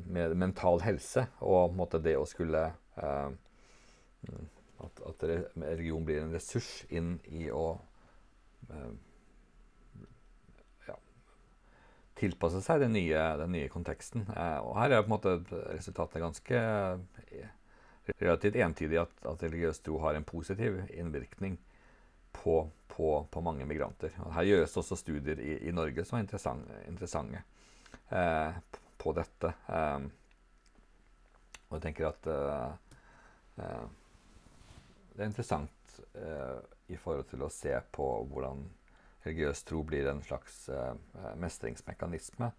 med, 0.05 0.35
mental 0.35 0.81
helse, 0.83 1.25
og 1.39 1.75
måte, 1.75 2.01
det 2.03 2.17
å 2.19 2.27
skulle 2.27 2.63
eh, 2.99 3.29
at, 4.83 5.01
at, 5.09 5.25
religion 5.55 6.05
blir 6.05 6.21
en 6.21 6.33
ressurs 6.35 6.85
inn 6.93 7.15
i 7.33 7.47
å 7.51 7.77
eh, 8.69 8.91
ja, 10.87 10.97
tilpasse 12.17 12.61
seg 12.65 12.81
den 12.81 12.95
nye, 12.97 13.21
den 13.41 13.53
nye 13.53 13.69
konteksten. 13.71 14.25
Eh, 14.33 14.59
og 14.63 14.77
her 14.79 14.95
er 14.95 15.03
på 15.03 15.11
en 15.11 15.15
måte 15.15 15.37
resultatet 15.73 16.23
ganske 16.23 16.61
eh, 16.61 17.49
relativt 18.17 18.55
entydig 18.55 19.01
at, 19.01 19.13
at 19.27 19.43
religiøs 19.43 19.81
tro 19.85 19.99
har 20.03 20.17
en 20.17 20.27
positiv 20.27 20.79
innvirkning 20.89 21.57
på, 22.31 22.69
på, 22.87 23.27
på 23.31 23.41
mange 23.41 23.65
migranter. 23.65 24.13
Og 24.25 24.33
her 24.37 24.47
gjøres 24.51 24.77
også 24.77 24.97
studier 24.99 25.39
i, 25.41 25.57
i 25.67 25.75
Norge 25.75 26.05
som 26.05 26.17
er 26.17 26.25
interessante, 26.25 26.81
interessante 26.87 27.43
eh, 28.09 28.57
på 28.97 29.13
dette. 29.17 29.53
Eh, 29.67 30.09
og 31.67 31.77
jeg 31.77 31.87
tenker 31.89 32.11
at 32.11 32.33
eh, 32.33 32.99
eh 33.63 33.87
det 35.17 35.23
er 35.23 35.29
interessant 35.31 35.95
i 36.93 36.97
forhold 37.01 37.23
til 37.31 37.41
å 37.41 37.47
se 37.49 37.71
på 37.89 38.05
hvordan 38.29 38.59
religiøs 39.25 39.63
tro 39.67 39.81
blir 39.87 40.07
en 40.09 40.21
slags 40.23 40.67
eh, 40.69 40.93
mestringsmekanisme 41.39 42.51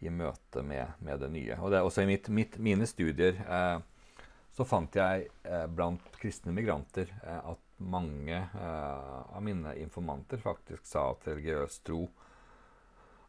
i 0.00 0.10
møte 0.10 0.62
med, 0.64 0.96
med, 0.98 1.20
det 1.20 1.30
nye. 1.32 1.58
Og 1.60 1.70
det 1.70 1.80
er 1.80 1.86
også 1.86 2.04
i 2.04 2.10
mitt, 2.10 2.28
mitt, 2.32 2.58
mine 2.58 2.88
studier 2.88 3.36
eh, 3.44 3.78
så 4.56 4.66
fant 4.66 4.96
jeg 4.96 5.28
eh, 5.44 5.66
blant 5.70 6.08
kristne 6.20 6.54
migranter 6.56 7.12
eh, 7.22 7.42
at 7.52 7.66
mange 7.80 8.36
eh, 8.36 9.20
av 9.36 9.44
mine 9.44 9.76
informanter 9.80 10.40
faktisk 10.42 10.88
sa 10.88 11.10
at 11.12 11.28
religiøs 11.28 11.80
tro 11.86 12.06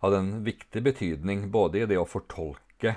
hadde 0.01 0.17
en 0.17 0.32
viktig 0.43 0.82
betydning 0.84 1.49
både 1.53 1.84
i 1.84 1.89
det 1.89 1.99
å 2.01 2.09
fortolke 2.09 2.95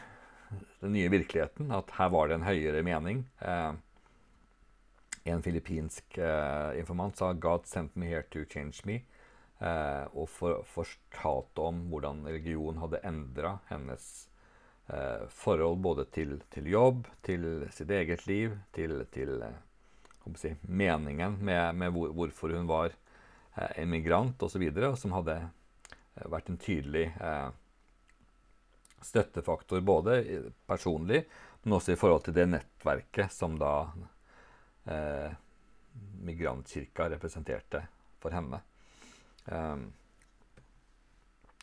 den 0.80 0.94
nye 0.94 1.10
virkeligheten, 1.12 1.72
at 1.74 1.90
her 1.98 2.10
var 2.14 2.28
det 2.28 2.38
en 2.38 2.46
høyere 2.46 2.82
mening. 2.86 3.24
Eh, 3.44 3.72
en 5.24 5.42
filippinsk 5.42 6.18
eh, 6.18 6.78
informant 6.78 7.16
sa 7.16 7.32
'God 7.32 7.66
sent 7.66 7.96
me 7.96 8.06
here 8.06 8.24
to 8.30 8.44
change 8.44 8.84
me'. 8.84 9.02
Eh, 9.59 10.07
og 10.18 10.28
for, 10.28 10.64
fortalte 10.66 11.62
om 11.62 11.84
hvordan 11.92 12.24
religion 12.26 12.80
hadde 12.82 13.02
endra 13.07 13.59
hennes 13.68 14.07
eh, 14.90 15.26
forhold 15.30 15.78
både 15.84 16.09
til, 16.14 16.40
til, 16.50 16.66
jobb, 16.72 17.07
til 17.22 17.46
sitt 17.72 17.92
eget 17.94 18.26
liv, 18.26 18.57
til, 18.74 19.05
til 19.14 19.38
eh, 19.46 19.61
si, 20.40 20.57
meningen 20.66 21.38
med, 21.38 21.74
med 21.78 21.94
hvor, 21.94 22.11
hvorfor 22.18 22.57
hun 22.57 22.66
var 22.70 22.90
eh, 22.90 23.70
emigrant 23.84 24.42
osv., 24.42 24.66
som 24.98 25.14
hadde 25.14 25.38
eh, 25.38 26.26
vært 26.34 26.50
en 26.50 26.61
tydelig 26.61 27.07
eh, 27.14 27.48
støttefaktor 29.05 29.86
både 29.86 30.18
personlig, 30.66 31.24
men 31.62 31.78
også 31.78 31.94
i 31.94 32.00
forhold 32.00 32.26
til 32.26 32.36
det 32.36 32.50
nettverket 32.50 33.32
som 33.32 33.55
da 33.61 33.74
eh, 34.90 35.32
migrantkirka 36.26 37.07
representerte 37.14 37.86
for 38.20 38.34
henne. 38.34 38.64
Um, 39.51 39.88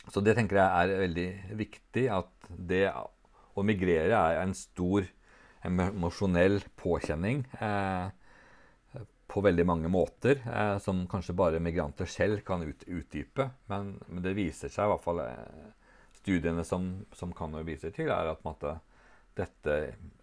så 0.10 0.22
det 0.26 0.36
tenker 0.38 0.58
jeg 0.58 0.86
er 0.92 1.02
veldig 1.04 1.28
viktig, 1.60 2.06
at 2.10 2.52
det 2.58 2.86
å 2.92 3.66
migrere 3.66 4.18
er 4.18 4.42
en 4.42 4.56
stor 4.58 5.06
emosjonell 5.68 6.62
påkjenning. 6.80 7.46
Eh, 7.62 8.10
på 9.32 9.42
veldig 9.42 9.66
mange 9.66 9.88
måter, 9.88 10.42
eh, 10.44 10.78
som 10.84 11.06
kanskje 11.08 11.36
bare 11.38 11.60
migranter 11.64 12.06
selv 12.06 12.42
kan 12.44 12.64
ut, 12.64 12.84
utdype. 12.88 13.50
Men, 13.72 13.94
men, 14.08 14.24
det 14.26 14.36
viser 14.36 14.68
seg, 14.68 14.88
i 14.88 14.92
hvert 14.92 15.06
fall 15.06 15.22
eh, 15.24 15.70
studiene 16.20 16.66
som, 16.68 16.90
som 17.16 17.32
Kanor 17.36 17.64
viser 17.68 17.94
til, 17.96 18.12
er 18.12 18.34
at 18.34 18.44
måtte, 18.44 18.80
dette 19.38 19.76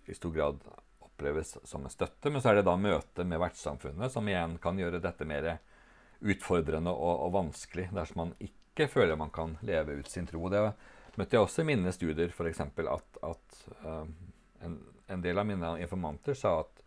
i 0.05 0.13
stor 0.13 0.35
grad 0.35 0.61
oppleves 1.01 1.55
som 1.65 1.87
en 1.87 1.93
støtte. 1.93 2.29
Men 2.29 2.43
så 2.45 2.51
er 2.51 2.59
det 2.59 2.67
da 2.69 2.75
møtet 2.77 3.25
med 3.25 3.41
vertssamfunnet 3.41 4.13
som 4.13 4.29
igjen 4.29 4.59
kan 4.61 4.77
gjøre 4.77 5.01
dette 5.01 5.25
mer 5.25 5.55
utfordrende 6.21 6.91
og, 6.91 7.25
og 7.27 7.35
vanskelig 7.37 7.89
dersom 7.95 8.25
man 8.25 8.35
ikke 8.43 8.89
føler 8.91 9.19
man 9.19 9.31
kan 9.35 9.57
leve 9.66 9.99
ut 10.01 10.11
sin 10.11 10.27
tro. 10.27 10.49
Det 10.51 10.62
møtte 11.19 11.37
jeg 11.37 11.45
også 11.45 11.62
i 11.62 11.71
mine 11.71 11.93
studier, 11.95 12.33
f.eks. 12.35 12.61
at, 12.62 13.23
at 13.27 13.61
um, 13.85 14.12
en, 14.64 14.77
en 15.09 15.25
del 15.25 15.39
av 15.39 15.47
mine 15.49 15.75
informanter 15.83 16.39
sa 16.39 16.61
at 16.62 16.85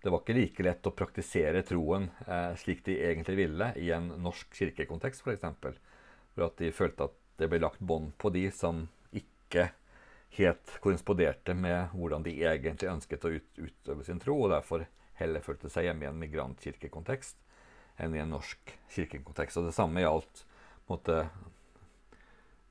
det 0.00 0.12
var 0.12 0.22
ikke 0.22 0.36
like 0.36 0.64
lett 0.64 0.86
å 0.88 0.94
praktisere 0.96 1.60
troen 1.68 2.06
eh, 2.24 2.54
slik 2.56 2.78
de 2.86 2.94
egentlig 3.04 3.36
ville 3.42 3.66
i 3.76 3.90
en 3.92 4.06
norsk 4.24 4.54
kirkekontekst, 4.56 5.26
f.eks. 5.26 5.44
For, 5.60 6.46
at 6.46 6.56
de 6.56 6.70
følte 6.72 7.10
at 7.10 7.18
det 7.40 7.50
ble 7.52 7.60
lagt 7.60 7.82
bånd 7.84 8.14
på 8.16 8.30
de 8.32 8.46
som 8.54 8.86
ikke 9.12 9.66
helt 10.38 10.72
korresponderte 10.80 11.52
med 11.58 11.92
hvordan 11.92 12.24
de 12.24 12.32
egentlig 12.38 12.88
ønsket 12.88 13.26
å 13.28 13.34
ut, 13.34 13.50
utøve 13.60 14.06
sin 14.06 14.22
tro, 14.22 14.38
og 14.40 14.54
derfor 14.54 14.86
heller 15.20 15.44
følte 15.44 15.68
seg 15.68 15.90
hjemme 15.90 16.06
i 16.06 16.08
en 16.08 16.20
migrantkirkekontekst 16.22 17.36
enn 18.00 18.16
i 18.16 18.22
en 18.22 18.34
norsk 18.34 18.74
kirkekontekst. 18.94 19.60
Og 19.60 19.68
det 19.68 19.76
samme 19.76 20.02
gjaldt 20.02 20.44
måte, 20.90 21.22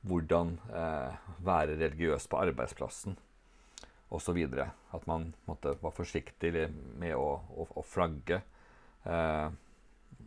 hvordan 0.08 0.56
eh, 0.74 1.18
være 1.46 1.78
religiøs 1.80 2.28
på 2.32 2.40
arbeidsplassen 2.42 3.18
osv. 4.10 4.40
At 4.92 5.08
man 5.08 5.34
måtte, 5.48 5.76
var 5.82 5.96
forsiktig 5.96 6.54
med 7.00 7.16
å, 7.16 7.40
å, 7.56 7.68
å 7.80 7.86
flagge 7.86 8.42
eh, 9.06 9.48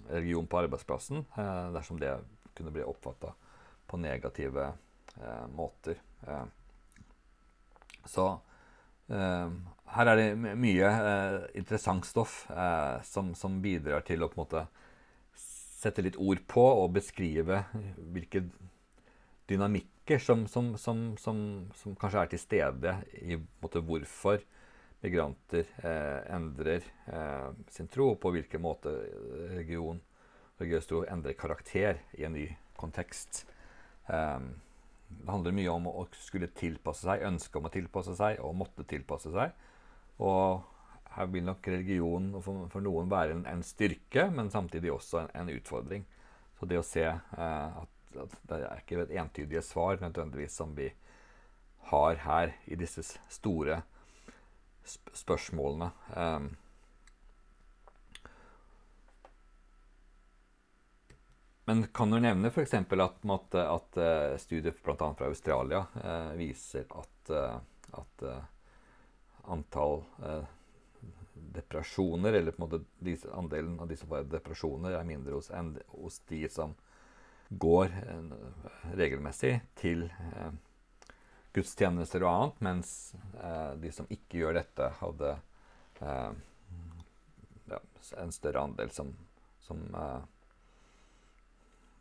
religion 0.09 0.47
på 0.47 0.63
arbeidsplassen 0.63 1.25
eh, 1.37 1.69
dersom 1.75 2.01
det 2.01 2.15
kunne 2.57 2.73
bli 2.75 2.85
oppfatta 2.85 3.33
på 3.91 4.01
negative 4.01 4.73
eh, 5.21 5.47
måter. 5.55 5.99
Eh, 6.27 6.45
så 8.05 8.29
eh, 9.09 9.49
her 9.93 10.09
er 10.09 10.17
det 10.17 10.55
mye 10.57 10.91
interessant 11.59 12.07
stoff 12.09 12.47
som, 13.05 13.35
som, 13.37 13.59
bidrar 13.61 14.01
til 14.09 14.25
å 14.25 14.29
på 14.33 14.39
en 14.39 14.41
måte 14.41 14.63
sette 15.83 16.05
litt 16.05 16.19
ord 16.21 16.43
på 16.51 16.63
og 16.63 16.95
beskrive 16.97 17.65
hvilke 18.15 18.45
dynamikker 19.51 20.23
som, 20.23 20.47
som, 20.51 20.73
som, 20.79 21.03
som, 21.19 21.97
kanskje 21.99 22.23
er 22.23 22.33
til 22.33 22.43
stede 22.43 22.97
i 23.21 23.39
måte, 23.63 23.83
hvorfor 23.83 24.43
migranter 25.03 25.67
eh, 25.83 26.35
endrer 26.35 26.85
eh, 27.11 27.49
sin 27.75 27.91
tro, 27.91 28.13
og 28.15 28.21
på 28.23 28.33
hvilken 28.37 28.63
måte 28.63 28.93
religion, 29.51 29.99
religiøs 30.61 30.91
tro 30.91 31.03
endrer 31.11 31.35
karakter 31.39 31.99
i 32.19 32.27
en 32.29 32.37
ny 32.37 32.47
kontekst. 32.79 33.45
Eh, 34.07 34.39
det 35.13 35.29
handler 35.29 35.57
mye 35.57 35.73
om 35.75 35.91
å 35.91 36.07
skulle 36.17 36.49
tilpasse 36.57 37.05
seg, 37.05 37.27
ønske 37.27 37.59
om 37.59 37.67
å 37.69 37.73
tilpasse 37.75 38.15
seg 38.17 38.39
og 38.41 38.55
måtte 38.63 38.87
tilpasse 38.89 39.33
seg. 39.35 39.53
Og 40.23 40.63
her 41.17 41.29
vil 41.33 41.45
nok 41.45 41.69
religion 41.69 42.31
for, 42.43 42.67
for 42.73 42.85
noen 42.85 43.11
være 43.13 43.37
en, 43.37 43.47
en, 43.49 43.63
styrke, 43.67 44.29
men 44.33 44.51
samtidig 44.51 44.93
også 44.93 45.23
en, 45.23 45.33
en 45.43 45.53
utfordring. 45.53 46.07
Så 46.59 46.69
det 46.71 46.79
å 46.81 46.87
se 46.87 47.05
eh, 47.09 47.81
at 47.83 47.89
det 48.49 48.59
er 48.59 48.83
ikke 48.83 49.03
et 49.03 49.15
entydige 49.21 49.63
svar 49.65 50.01
nødvendigvis 50.01 50.57
som 50.61 50.75
vi 50.77 50.91
har 51.93 52.19
her 52.27 52.53
i 52.67 52.77
disse 52.79 53.05
store 53.33 53.83
sp 54.85 55.13
spørsmålene. 55.17 55.89
Um, 56.17 56.49
men 61.65 61.85
kan 61.95 62.11
du 62.11 62.19
nevne 62.21 62.51
f.eks. 62.51 62.75
at, 62.75 62.93
at, 62.93 63.55
at 63.63 64.01
uh, 64.01 64.39
studier 64.43 64.75
bl.a. 64.85 64.97
fra 64.99 65.29
Australia 65.31 65.85
eh, 66.03 66.33
viser 66.41 66.89
at, 66.91 67.31
uh, 67.31 68.01
at 68.01 68.27
antall 69.53 70.03
depresjoner, 71.53 72.33
eller 72.33 72.55
på 72.55 72.63
en 72.63 72.69
måte 72.69 72.85
disse, 73.05 73.31
andelen 73.37 73.81
av 73.81 73.89
de 73.89 73.97
som 73.97 74.09
får 74.11 74.29
depresjoner, 74.33 74.97
er 74.97 75.09
mindre 75.09 75.37
hos, 75.37 75.51
enn 75.55 75.75
hos 75.95 76.21
de 76.31 76.43
som 76.53 76.75
går 77.49 77.93
eh, 77.93 78.31
regelmessig 78.97 79.59
til 79.79 80.07
eh, 80.09 80.53
gudstjenester 81.53 82.25
og 82.25 82.33
annet, 82.33 82.63
mens 82.65 82.93
eh, 83.37 83.73
de 83.83 83.93
som 83.93 84.09
ikke 84.11 84.41
gjør 84.43 84.61
dette, 84.63 84.93
hadde 85.03 85.35
ja, 86.03 87.79
en 88.19 88.33
større 88.35 88.63
andel 88.67 88.91
som, 88.91 89.13
som 89.63 89.85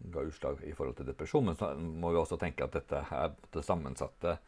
ga 0.10 0.24
utslag 0.26 0.64
i 0.66 0.74
forhold 0.74 0.96
til 0.98 1.06
depresjon. 1.12 1.46
Men 1.46 1.60
så 1.60 1.76
må 1.78 2.10
vi 2.10 2.18
også 2.18 2.40
tenke 2.42 2.66
at 2.66 2.74
dette 2.80 3.04
er 3.14 3.36
det 3.54 3.62
sammensatte 3.68 4.40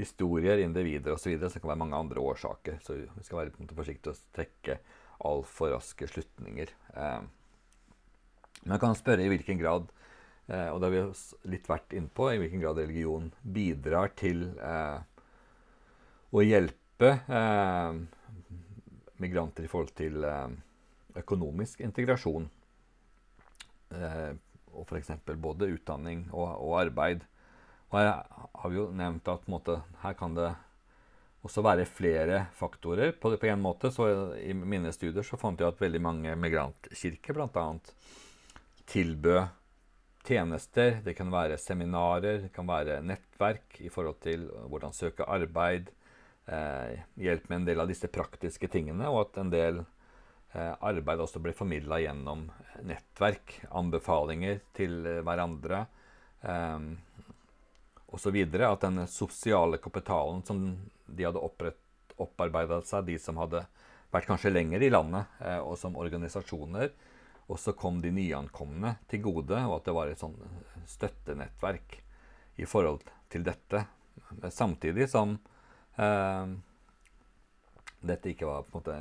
historier, 0.00 0.62
individer 0.64 1.14
osv. 1.14 1.36
Så, 1.36 1.48
så 1.48 1.54
det 1.58 1.62
kan 1.62 1.72
være 1.74 1.82
mange 1.84 2.00
andre 2.00 2.24
årsaker. 2.24 2.80
Så 2.84 2.98
vi 3.04 3.26
skal 3.26 3.42
være 3.42 3.54
på 3.56 3.78
forsiktige 3.78 4.14
og 4.14 4.34
trekke 4.36 4.80
altfor 5.28 5.74
raske 5.74 6.08
slutninger. 6.08 6.72
Men 6.96 8.74
jeg 8.74 8.82
kan 8.82 8.96
spørre 8.96 9.24
i 9.24 9.32
hvilken 9.32 9.60
grad 9.60 9.90
Eh, 10.50 10.68
og 10.72 10.80
det 10.80 10.88
har 10.88 10.94
vi 10.96 11.50
litt 11.52 11.68
vært 11.70 11.94
innpå, 11.94 12.32
i 12.32 12.40
hvilken 12.42 12.62
grad 12.62 12.80
religion 12.80 13.28
bidrar 13.42 14.10
til 14.18 14.48
eh, 14.58 14.98
å 16.34 16.42
hjelpe 16.42 17.12
eh, 17.30 18.00
migranter 19.22 19.66
i 19.66 19.70
forhold 19.70 19.94
til 19.98 20.24
eh, 20.26 20.48
økonomisk 21.22 21.84
integrasjon. 21.86 22.48
Eh, 23.94 24.32
og 24.70 24.86
f.eks. 24.86 25.12
både 25.38 25.70
utdanning 25.76 26.26
og, 26.30 26.48
og, 26.56 26.74
arbeid. 26.80 27.24
Og 27.90 27.98
her 27.98 28.10
har 28.62 28.74
jo 28.74 28.88
nevnt 28.94 29.28
at 29.32 29.46
måte, 29.50 29.80
her 30.02 30.14
kan 30.18 30.34
det 30.36 30.50
også 31.46 31.62
være 31.64 31.86
flere 31.88 32.44
faktorer. 32.56 33.14
På, 33.18 33.32
på 33.36 33.48
en 33.48 33.62
måte, 33.62 33.90
så 33.94 34.08
I 34.38 34.54
mine 34.54 34.92
studier 34.94 35.26
så 35.26 35.38
fant 35.40 35.60
jeg 35.60 35.72
at 35.72 35.80
veldig 35.80 36.02
mange 36.04 36.34
migrantkirker 36.38 37.36
bl.a. 37.36 37.64
tilbød 38.90 39.56
tjenester, 40.26 40.98
det 41.04 41.14
kan 41.16 41.30
være 41.32 41.56
seminarer, 41.58 42.44
det 42.44 42.52
kan 42.52 42.68
være 42.68 43.00
nettverk 43.02 43.80
i 43.80 43.88
forhold 43.92 44.20
til 44.22 44.46
hvordan 44.68 44.92
søke 44.94 45.24
arbeid, 45.24 45.88
eh, 46.46 47.00
hjelp 47.16 47.48
med 47.48 47.62
en 47.62 47.70
del 47.70 47.80
av 47.80 47.88
disse 47.88 48.10
praktiske 48.12 48.68
tingene, 48.68 49.08
og 49.08 49.22
at 49.24 49.40
en 49.40 49.52
del 49.52 49.80
eh, 49.80 50.74
arbeid 50.76 51.24
også 51.24 51.40
blir 51.40 51.56
formidla 51.56 52.02
gjennom 52.04 52.50
nettverk, 52.84 53.62
anbefalinger 53.80 54.60
til 54.76 55.00
hverandre 55.24 55.86
eh, 56.44 56.90
osv. 58.10 58.36
At 58.66 58.86
den 58.86 59.04
sosiale 59.08 59.78
kapitalen 59.82 60.42
som 60.46 60.64
de 61.06 61.26
hadde 61.26 61.42
opparbeida 62.20 62.80
seg, 62.86 63.06
de 63.08 63.18
som 63.18 63.40
hadde 63.40 63.64
vært 64.10 64.28
kanskje 64.28 64.52
lenger 64.52 64.82
i 64.82 64.90
landet, 64.90 65.30
eh, 65.40 65.60
og 65.62 65.78
som 65.78 65.98
organisasjoner, 65.98 66.90
og 67.50 67.58
så 67.58 67.74
kom 67.74 68.00
de 68.02 68.12
nyankomne 68.14 68.96
til 69.10 69.22
gode, 69.24 69.58
og 69.66 69.78
at 69.78 69.88
det 69.88 69.94
var 69.94 70.10
et 70.10 70.20
sånn 70.20 70.36
støttenettverk 70.86 71.96
i 72.62 72.66
forhold 72.68 73.06
til 73.30 73.46
dette. 73.46 73.84
Samtidig 74.50 75.08
som 75.10 75.36
eh, 75.98 76.52
dette 78.00 78.30
ikke 78.32 78.48
var 78.48 78.66
på 78.66 78.78
en 78.78 78.80
måte 78.80 79.00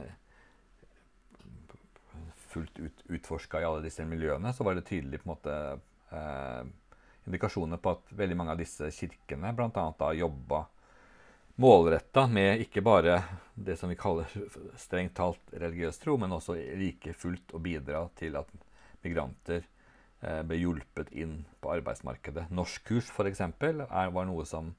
fullt 2.49 2.79
ut 2.81 3.03
utforska 3.13 3.61
i 3.61 3.65
alle 3.67 3.85
disse 3.85 4.05
miljøene, 4.09 4.53
så 4.53 4.65
var 4.65 4.77
det 4.77 4.87
tydelig 4.89 5.21
på 5.21 5.27
en 5.27 5.33
måte 5.35 5.55
eh, 6.17 6.63
indikasjoner 7.29 7.79
på 7.81 7.93
at 7.95 8.11
veldig 8.17 8.37
mange 8.37 8.55
av 8.55 8.59
disse 8.61 8.89
kirkene 8.93 9.53
bl.a. 9.55 10.11
jobba 10.17 10.65
målretta 11.59 12.27
med 12.27 12.61
ikke 12.63 12.81
bare 12.81 13.19
det 13.53 13.75
som 13.77 13.91
vi 13.91 13.97
kaller 13.99 14.29
strengt 14.79 15.17
talt 15.19 15.53
religiøs 15.53 15.99
tro, 15.99 16.17
men 16.17 16.33
også 16.33 16.55
like 16.79 17.13
fullt 17.13 17.53
å 17.53 17.61
bidra 17.63 18.05
til 18.19 18.37
at 18.39 18.51
migranter 19.03 19.65
eh, 20.21 20.41
ble 20.47 20.59
hjulpet 20.59 21.11
inn 21.11 21.41
på 21.59 21.73
arbeidsmarkedet. 21.73 22.47
Norskkurs 22.55 23.11
f.eks. 23.11 23.43
var 23.59 24.29
noe 24.29 24.45
som 24.47 24.73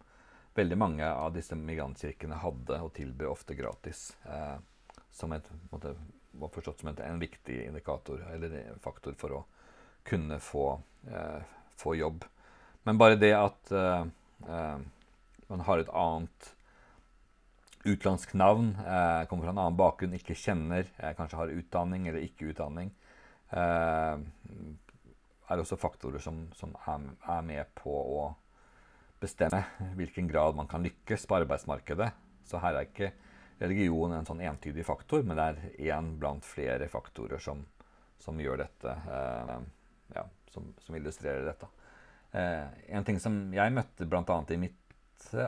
veldig 0.56 0.78
mange 0.80 1.06
av 1.06 1.34
disse 1.36 1.56
migrantkirkene 1.56 2.40
hadde 2.42 2.80
og 2.82 2.94
tilbød 2.96 3.28
ofte 3.28 3.56
gratis. 3.58 4.10
Eh, 4.24 4.56
som 5.12 5.32
et, 5.36 5.46
måtte, 5.70 5.94
var 6.32 6.52
forstått 6.54 6.80
som 6.80 6.92
en, 6.92 7.00
en, 7.04 7.20
viktig 7.20 7.64
indikator 7.66 8.22
eller 8.32 8.56
faktor 8.80 9.16
for 9.18 9.36
å 9.36 9.44
kunne 10.06 10.40
få, 10.40 10.80
eh, 11.12 11.40
få 11.76 11.94
jobb. 11.98 12.24
Men 12.88 12.98
bare 13.00 13.18
det 13.20 13.32
at 13.36 13.72
uh, 13.74 14.06
uh, 14.48 14.78
man 15.50 15.64
har 15.66 15.82
et 15.82 15.92
annet 15.92 16.50
utenlandsk 17.84 18.34
navn, 18.36 18.72
uh, 18.80 19.26
kommer 19.28 19.46
fra 19.46 19.54
en 19.54 19.62
annen 19.62 19.78
bakgrunn, 19.78 20.16
ikke 20.16 20.36
kjenner, 20.38 20.88
kanskje 21.18 21.40
har 21.40 21.54
utdanning 21.54 22.08
eller 22.08 22.24
ikke 22.24 22.52
utdanning, 22.52 22.92
er 25.50 25.58
også 25.58 25.74
faktorer 25.80 26.22
som, 26.22 26.44
som 26.54 26.70
er, 26.86 27.08
er, 27.26 27.40
med 27.42 27.72
på 27.74 27.90
å 27.90 28.28
bestemme 29.18 29.64
hvilken 29.98 30.28
grad 30.30 30.54
man 30.54 30.68
kan 30.70 30.84
lykkes 30.86 31.26
på 31.26 31.40
arbeidsmarkedet. 31.40 32.12
Så 32.46 32.60
her 32.62 32.78
er 32.78 32.86
ikke 32.86 33.10
religion 33.58 34.14
en 34.14 34.28
sånn 34.28 34.44
entydig 34.46 34.86
faktor, 34.86 35.24
men 35.26 35.40
det 35.40 35.48
er 35.48 35.90
én 35.96 36.12
blant 36.20 36.46
flere 36.46 36.86
faktorer 36.92 37.42
som, 37.42 37.64
som 38.22 38.38
gjør 38.38 38.62
dette, 38.62 38.94
ja, 40.14 40.24
som, 40.54 40.70
som, 40.86 40.94
illustrerer 40.96 41.42
dette. 41.50 41.66
Eh, 42.32 42.66
en 42.96 43.06
ting 43.06 43.20
som 43.22 43.38
jeg 43.54 43.74
møtte 43.74 44.06
bl.a. 44.06 44.38
i 44.50 44.60
mitt 44.60 44.76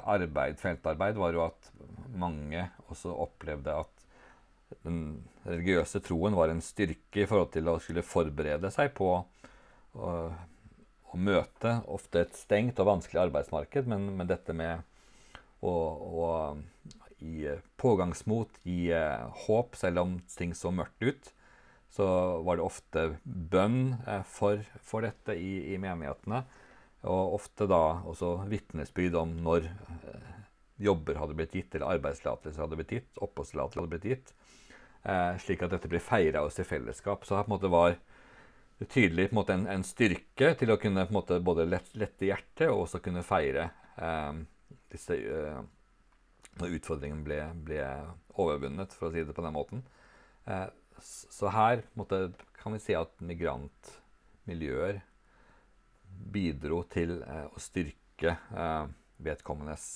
arbeid, 0.02 0.58
feltarbeid, 0.60 1.18
var 1.18 1.34
jo 1.34 1.44
at 1.46 1.70
mange 2.12 2.66
også 2.92 3.14
opplevde 3.24 3.74
at 3.84 4.02
den 4.84 5.22
religiøse 5.44 6.00
troen 6.04 6.36
var 6.36 6.52
en 6.52 6.62
styrke 6.64 7.24
i 7.24 7.28
forhold 7.28 7.52
til 7.54 7.68
å 7.68 7.78
skulle 7.82 8.04
forberede 8.06 8.70
seg 8.72 8.92
på 8.96 9.10
å, 9.12 10.12
å 11.12 11.20
møte 11.20 11.74
ofte 11.92 12.24
et 12.24 12.38
stengt 12.38 12.80
og 12.80 12.88
vanskelig 12.88 13.26
arbeidsmarked, 13.26 13.88
men, 13.90 14.08
men 14.16 14.30
dette 14.30 14.56
med 14.56 14.80
å, 15.60 15.72
å 15.72 16.28
gi 17.22 17.52
pågangsmot, 17.80 18.62
gi 18.66 18.90
eh, 18.96 19.28
håp, 19.46 19.76
selv 19.78 20.02
om 20.02 20.16
ting 20.36 20.56
så 20.58 20.72
mørkt 20.74 21.04
ut, 21.04 21.30
så 21.92 22.06
var 22.46 22.58
det 22.58 22.66
ofte 22.66 23.04
bønn 23.24 23.98
eh, 24.08 24.24
for, 24.26 24.64
for 24.82 25.06
dette 25.06 25.36
i, 25.38 25.74
i 25.74 25.78
menighetene. 25.80 26.42
Og 27.02 27.36
ofte 27.38 27.66
da 27.70 27.82
også 28.06 28.36
vitnesbyrd 28.50 29.16
om 29.18 29.34
når 29.42 29.66
eh, 29.66 30.30
jobber 30.86 31.18
hadde 31.18 31.36
blitt 31.38 31.56
gitt, 31.56 31.74
eller 31.74 31.96
arbeidstillatelse 31.96 32.62
hadde 32.62 32.78
blitt 32.78 32.94
gitt, 32.94 33.10
oppholdstillatelse 33.18 33.80
hadde 33.80 33.92
blitt 33.94 34.08
gitt. 34.12 34.32
Eh, 35.02 35.34
slik 35.42 35.64
at 35.66 35.74
dette 35.74 35.90
blir 35.90 36.02
feira 36.02 36.44
hos 36.44 36.60
i 36.62 36.66
fellesskap. 36.66 37.26
Så 37.26 37.36
her 37.36 37.46
på 37.46 37.50
en 37.50 37.56
måte 37.56 37.72
var 37.72 37.96
det 38.78 38.88
tydelig 38.94 39.28
på 39.28 39.34
en, 39.34 39.40
måte 39.40 39.56
en, 39.58 39.68
en 39.70 39.86
styrke 39.86 40.52
til 40.58 40.74
å 40.74 40.78
kunne 40.80 41.06
på 41.06 41.14
en 41.14 41.18
måte 41.18 41.40
både 41.42 41.66
lette, 41.68 42.26
hjertet 42.26 42.68
og 42.70 42.84
også 42.86 43.02
kunne 43.02 43.26
feire 43.26 43.70
eh, 43.98 44.42
disse 44.92 45.18
eh, 45.18 45.62
når 46.60 46.76
utfordringen 46.76 47.22
ble, 47.24 47.40
ble, 47.64 47.82
overvunnet, 48.36 48.92
for 48.96 49.08
å 49.08 49.12
si 49.12 49.24
det 49.24 49.34
på 49.36 49.44
den 49.44 49.54
måten. 49.56 49.82
Eh, 50.46 50.68
så 51.02 51.50
her 51.50 51.82
måte, 51.98 52.28
kan 52.60 52.76
vi 52.76 52.82
si 52.82 52.94
at 52.94 53.14
migrantmiljøer 53.24 55.00
bidro 56.32 56.82
til 56.90 57.18
eh, 57.22 57.46
å 57.50 57.60
styrke 57.60 58.32
eh, 58.32 58.86
vedkommendes 59.22 59.86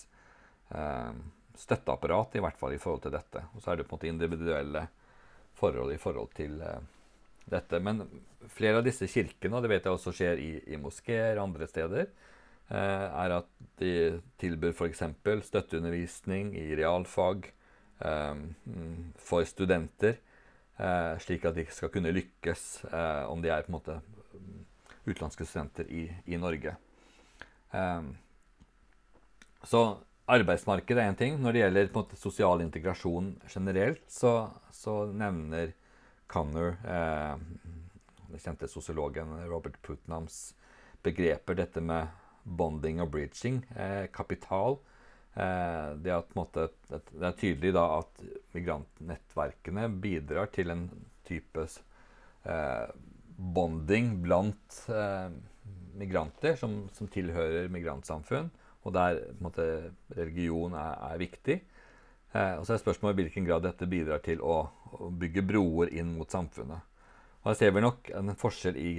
eh, 0.75 1.13
støtteapparat, 1.57 2.37
i 2.37 2.45
hvert 2.45 2.61
fall 2.61 2.77
i 2.77 2.81
forhold 2.81 3.07
til 3.07 3.15
dette. 3.17 3.47
Og 3.55 3.65
så 3.65 3.73
er 3.73 3.81
det 3.81 3.87
på 3.89 3.95
en 3.95 3.99
måte 3.99 4.11
individuelle 4.11 4.87
forhold 5.57 5.95
i 5.95 6.01
forhold 6.01 6.35
til 6.37 6.59
dette. 7.49 7.79
Men 7.81 8.03
flere 8.53 8.83
av 8.83 8.85
disse 8.85 9.09
kirkene, 9.09 9.57
og 9.57 9.65
det 9.65 9.71
vet 9.73 9.89
jeg 9.89 9.97
også 9.97 10.13
skjer 10.13 10.43
i, 10.43 10.51
i 10.69 10.81
moskeer 10.81 11.41
andre 11.41 11.69
steder, 11.71 12.11
er 12.67 13.33
at 13.39 13.49
de 13.81 14.19
tilbyr 14.43 14.75
f.eks. 14.75 15.01
støtteundervisning 15.47 16.51
i 16.59 16.67
realfag 16.77 17.49
for 19.23 19.49
studenter, 19.49 20.19
slik 21.25 21.47
at 21.49 21.57
de 21.57 21.65
skal 21.73 21.95
kunne 21.95 22.13
lykkes 22.13 22.67
om 23.31 23.41
de 23.41 23.55
er 23.55 23.65
på 23.65 23.73
en 23.73 23.79
måte 23.79 23.97
utenlandske 25.07 25.47
studenter 25.47 25.89
i, 25.93 26.09
i 26.27 26.39
Norge. 26.41 26.75
Um, 27.71 28.13
så 29.67 29.83
arbeidsmarkedet 30.31 31.03
er 31.03 31.11
én 31.11 31.19
ting. 31.19 31.39
Når 31.43 31.55
det 31.55 31.63
gjelder 31.63 31.91
måte, 31.95 32.19
sosial 32.19 32.63
integrasjon 32.65 33.33
generelt, 33.51 34.05
så, 34.11 34.51
så 34.75 35.05
nevner 35.11 35.73
Connor, 36.31 36.75
eh, 36.83 37.35
den 38.27 38.43
kjente 38.43 38.69
sosiologen 38.71 39.31
Robert 39.47 39.79
Putnams 39.87 40.55
begreper, 41.07 41.55
dette 41.55 41.83
med 41.83 42.11
bonding 42.43 43.01
og 43.03 43.13
bridging, 43.15 43.63
eh, 43.77 44.07
kapital. 44.15 44.79
Eh, 45.35 45.91
det, 46.03 46.15
at, 46.15 46.35
måte, 46.35 46.69
det, 46.89 47.03
er 47.21 47.39
tydelig 47.39 47.75
da 47.77 47.85
at 48.01 48.23
migrantnettverkene 48.57 49.89
bidrar 50.03 50.51
til 50.55 50.73
en 50.73 50.89
type 51.29 51.67
eh, 51.67 52.87
bonding 53.37 54.23
blant 54.25 54.83
eh, 54.89 55.29
migranter 55.97 56.57
som, 56.57 56.87
som, 56.97 57.09
tilhører 57.13 57.71
migrantsamfunn, 57.73 58.51
og 58.87 58.95
der 58.95 59.21
måte, 59.43 59.67
religion 60.17 60.77
er, 60.79 60.99
er 61.11 61.21
viktig. 61.21 61.57
Eh, 62.33 62.55
og 62.59 62.67
så 62.67 62.77
er 62.77 62.83
spørsmålet 62.83 63.19
i 63.19 63.27
hvilken 63.27 63.49
grad 63.49 63.65
dette 63.67 63.89
bidrar 63.91 64.23
til 64.25 64.43
å, 64.45 64.61
å, 64.97 65.11
bygge 65.11 65.45
broer 65.47 65.93
inn 65.95 66.15
mot 66.19 66.31
samfunnet. 66.33 66.95
Og 67.43 67.51
Her 67.53 67.59
ser 67.59 67.75
vi 67.75 67.85
nok 67.85 68.11
en 68.19 68.35
forskjell 68.39 68.79
i 68.81 68.93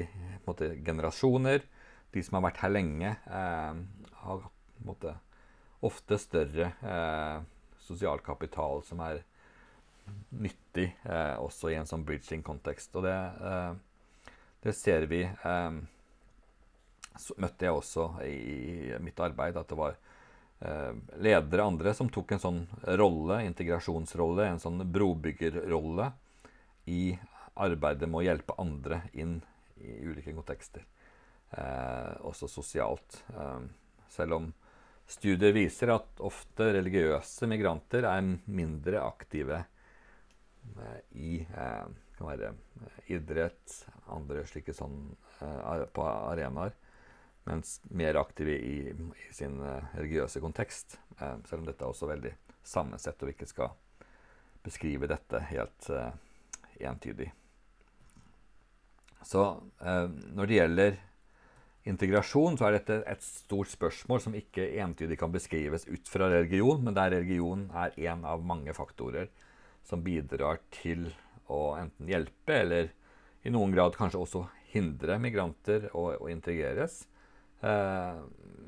måte, 0.47 0.71
generasjoner. 0.85 1.65
De 2.13 2.23
som 2.23 2.37
har 2.37 2.47
vært 2.47 2.61
her 2.63 2.73
lenge, 2.73 3.15
eh, 3.27 3.81
har 4.23 4.45
måte, 4.87 5.17
ofte 5.85 6.17
større 6.19 6.71
eh, 6.81 7.39
sosial 7.87 8.21
kapital 8.25 8.81
som 8.87 9.01
er 9.05 9.21
nyttig 10.31 10.87
eh, 11.07 11.35
også 11.39 11.71
i 11.71 11.77
en 11.79 11.87
sånn 11.89 12.05
bridging-kontekst. 12.07 12.95
Og 12.97 13.05
det 13.05 13.15
eh, 13.15 13.75
det 14.67 14.75
ser 14.75 15.07
vi 15.07 15.23
eh, 15.23 15.77
så 17.17 17.35
møtte 17.41 17.67
jeg 17.67 17.77
også 17.77 18.09
i 18.27 18.97
mitt 19.03 19.19
arbeid 19.23 19.57
at 19.57 19.69
det 19.71 19.77
var 19.79 19.95
eh, 20.61 20.93
ledere 21.23 21.65
andre 21.65 21.93
som 21.97 22.11
tok 22.13 22.35
en 22.35 22.43
sånn 22.43 22.61
rolle, 22.99 23.41
integrasjonsrolle, 23.47 24.47
en 24.51 24.61
sånn 24.61 24.83
brobyggerrolle 24.93 26.11
i 26.93 27.17
arbeidet 27.57 28.09
med 28.09 28.21
å 28.21 28.27
hjelpe 28.27 28.57
andre 28.61 29.01
inn 29.17 29.39
i 29.81 29.97
ulike 30.05 30.33
kontekster. 30.35 30.85
Eh, 31.51 32.13
også 32.27 32.49
sosialt. 32.51 33.21
Eh, 33.33 33.67
selv 34.13 34.37
om 34.37 34.51
studier 35.07 35.55
viser 35.55 35.93
at 35.95 36.21
ofte 36.25 36.71
religiøse 36.75 37.47
migranter 37.49 38.07
er 38.09 38.33
mindre 38.45 39.01
aktive 39.05 39.63
eh, 39.63 40.99
i 41.15 41.39
eh, 41.47 41.87
kan 42.17 42.29
være 42.31 42.51
eh, 42.51 42.99
idrett, 43.17 43.79
andre 44.13 44.43
slike 44.47 44.75
sånn 44.75 44.99
uh, 45.41 45.85
på 45.93 46.05
arenaer. 46.05 46.75
Mens 47.47 47.77
mer 47.95 48.19
aktive 48.19 48.57
i, 48.59 48.91
i 48.91 49.33
sin 49.35 49.59
uh, 49.63 49.79
religiøse 49.95 50.41
kontekst. 50.43 50.97
Selv 51.17 51.61
om 51.61 51.67
dette 51.67 51.81
er 51.81 51.89
også 51.89 52.09
veldig 52.09 52.33
sammensett, 52.67 53.21
og 53.21 53.29
vi 53.29 53.37
ikke 53.37 53.49
skal 53.49 53.71
beskrive 54.61 55.07
dette 55.09 55.39
helt 55.49 55.87
entydig. 56.77 57.29
Så 59.25 59.41
når 59.79 60.49
det 60.49 60.57
gjelder 60.59 60.99
integrasjon, 61.87 62.57
så 62.59 62.67
er 62.67 62.77
dette 62.77 62.99
et 63.09 63.23
stort 63.23 63.71
spørsmål 63.71 64.21
som 64.23 64.35
ikke 64.37 64.67
entydig 64.83 65.17
kan 65.19 65.33
beskrives 65.33 65.87
ut 65.87 66.11
fra 66.11 66.29
religion, 66.31 66.83
men 66.83 66.95
der 66.97 67.15
religion 67.15 67.65
er 67.71 67.95
én 67.97 68.25
av 68.27 68.43
mange 68.45 68.75
faktorer 68.77 69.31
som 69.87 70.03
bidrar 70.03 70.59
til 70.75 71.07
å 71.53 71.75
enten 71.79 72.09
hjelpe 72.09 72.61
eller 72.61 72.91
i 73.47 73.53
noen 73.53 73.71
grad 73.71 73.95
kanskje 73.95 74.21
også 74.21 74.43
hindre 74.73 75.17
migranter 75.21 75.87
å, 75.95 76.09
å 76.19 76.29
integreres. 76.31 77.05
Eh, 77.61 78.19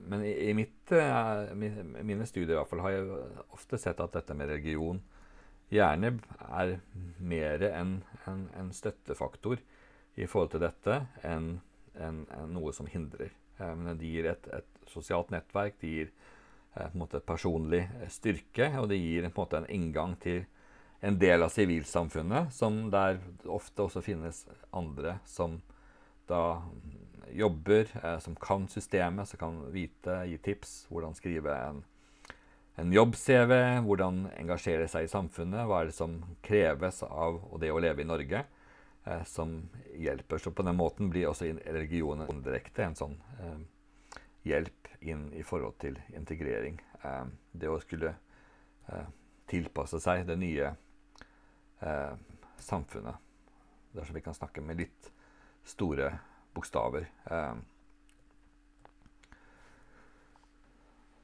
men 0.09 0.23
i, 0.25 0.33
i 0.49 0.53
mitt, 0.57 0.91
eh, 0.95 1.51
mine 1.53 2.27
studier 2.27 2.55
i 2.55 2.59
hvert 2.59 2.71
fall, 2.71 2.83
har 2.85 2.95
jeg 2.95 3.23
ofte 3.53 3.79
sett 3.81 3.99
at 4.01 4.15
dette 4.15 4.37
med 4.37 4.49
religion 4.49 5.01
gjerne 5.69 6.15
er 6.47 6.79
mer 7.21 7.65
en, 7.69 7.99
en, 8.25 8.47
en 8.57 8.71
støttefaktor 8.73 9.59
i 10.17 10.25
forhold 10.25 10.55
til 10.55 10.63
dette 10.63 10.95
enn 11.27 11.59
en, 11.99 12.23
noe 12.49 12.73
som 12.73 12.89
hindrer. 12.89 13.35
Eh, 13.59 13.75
men 13.77 13.99
det 13.99 14.09
gir 14.09 14.31
et, 14.31 14.51
et, 14.55 14.75
sosialt 14.89 15.29
nettverk, 15.29 15.75
det 15.77 15.89
gir 15.89 16.07
på 16.73 16.81
en 16.81 17.01
måte 17.01 17.19
personlig 17.21 17.83
styrke, 18.09 18.71
og 18.79 18.87
det 18.89 18.97
gir 18.97 19.27
på 19.27 19.29
en 19.29 19.35
måte 19.35 19.59
en 19.59 19.67
inngang 19.69 20.15
til 20.21 20.47
en 20.99 21.19
del 21.19 21.43
av 21.43 21.49
sivilsamfunnet, 21.49 22.53
som 22.53 22.89
der 22.91 23.19
ofte 23.47 23.85
også 23.85 24.03
finnes 24.03 24.43
andre 24.75 25.17
som 25.25 25.59
da 26.29 26.61
jobber, 27.31 27.87
eh, 28.03 28.19
som 28.19 28.35
kan 28.35 28.67
systemet, 28.67 29.29
som 29.29 29.39
kan 29.39 29.61
vite, 29.71 30.23
gi 30.27 30.37
tips, 30.37 30.87
hvordan 30.89 31.15
skrive 31.15 31.55
en, 31.55 31.81
en 32.75 32.93
jobb-CV, 32.93 33.53
hvordan 33.85 34.25
engasjere 34.37 34.87
seg 34.91 35.07
i 35.07 35.11
samfunnet, 35.11 35.65
hva 35.69 35.81
er 35.81 35.91
det 35.91 35.97
som 35.97 36.19
kreves 36.45 37.03
av 37.07 37.41
det 37.61 37.71
å 37.71 37.81
leve 37.81 38.03
i 38.03 38.09
Norge, 38.09 38.43
eh, 39.05 39.23
som 39.25 39.61
hjelper. 39.95 40.37
Så 40.37 40.51
på 40.51 40.65
den 40.65 40.77
måten 40.77 41.09
blir 41.13 41.29
også 41.29 41.53
religionen 41.65 42.43
direkte 42.45 42.85
en 42.85 42.97
sånn 42.99 43.17
eh, 43.39 43.59
hjelp 44.49 44.91
inn 44.99 45.29
i 45.33 45.43
forhold 45.43 45.79
til 45.79 45.97
integrering. 46.15 46.81
Eh, 47.03 47.25
det 47.51 47.71
å 47.71 47.79
skulle 47.81 48.13
eh, 48.89 49.09
tilpasse 49.49 50.01
seg 50.03 50.27
det 50.27 50.37
nye 50.39 50.73
eh, 51.81 52.13
samfunnet. 52.59 53.15
Dersom 53.95 54.15
vi 54.15 54.21
kan 54.21 54.37
snakke 54.37 54.61
med 54.61 54.79
litt 54.83 55.11
store 55.65 56.11
bokstaver. 56.53 57.09
Eh, 57.25 57.53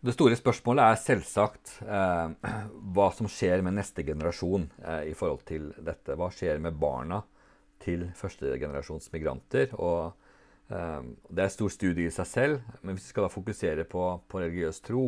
Det 0.05 0.13
store 0.13 0.35
spørsmålet 0.37 0.85
er 0.85 0.99
selvsagt 1.01 1.71
eh, 1.81 2.49
hva 2.93 3.05
som 3.17 3.25
skjer 3.31 3.63
med 3.65 3.73
neste 3.73 4.03
generasjon 4.05 4.67
eh, 4.83 5.07
i 5.09 5.15
forhold 5.17 5.41
til 5.49 5.71
dette. 5.81 6.13
Hva 6.13 6.27
skjer 6.29 6.59
med 6.61 6.77
barna 6.77 7.23
til 7.81 8.03
førstegenerasjons 8.13 9.09
migranter? 9.15 9.73
Og, 9.81 10.13
eh, 10.69 11.07
det 11.33 11.47
er 11.47 11.55
stor 11.55 11.73
studie 11.73 12.05
i 12.05 12.13
seg 12.13 12.29
selv, 12.29 12.69
men 12.83 12.93
hvis 12.93 13.07
vi 13.07 13.15
skal 13.15 13.25
da 13.25 13.31
fokusere 13.33 13.87
på, 13.89 14.03
på 14.29 14.43
religiøs 14.43 14.83
tro, 14.85 15.07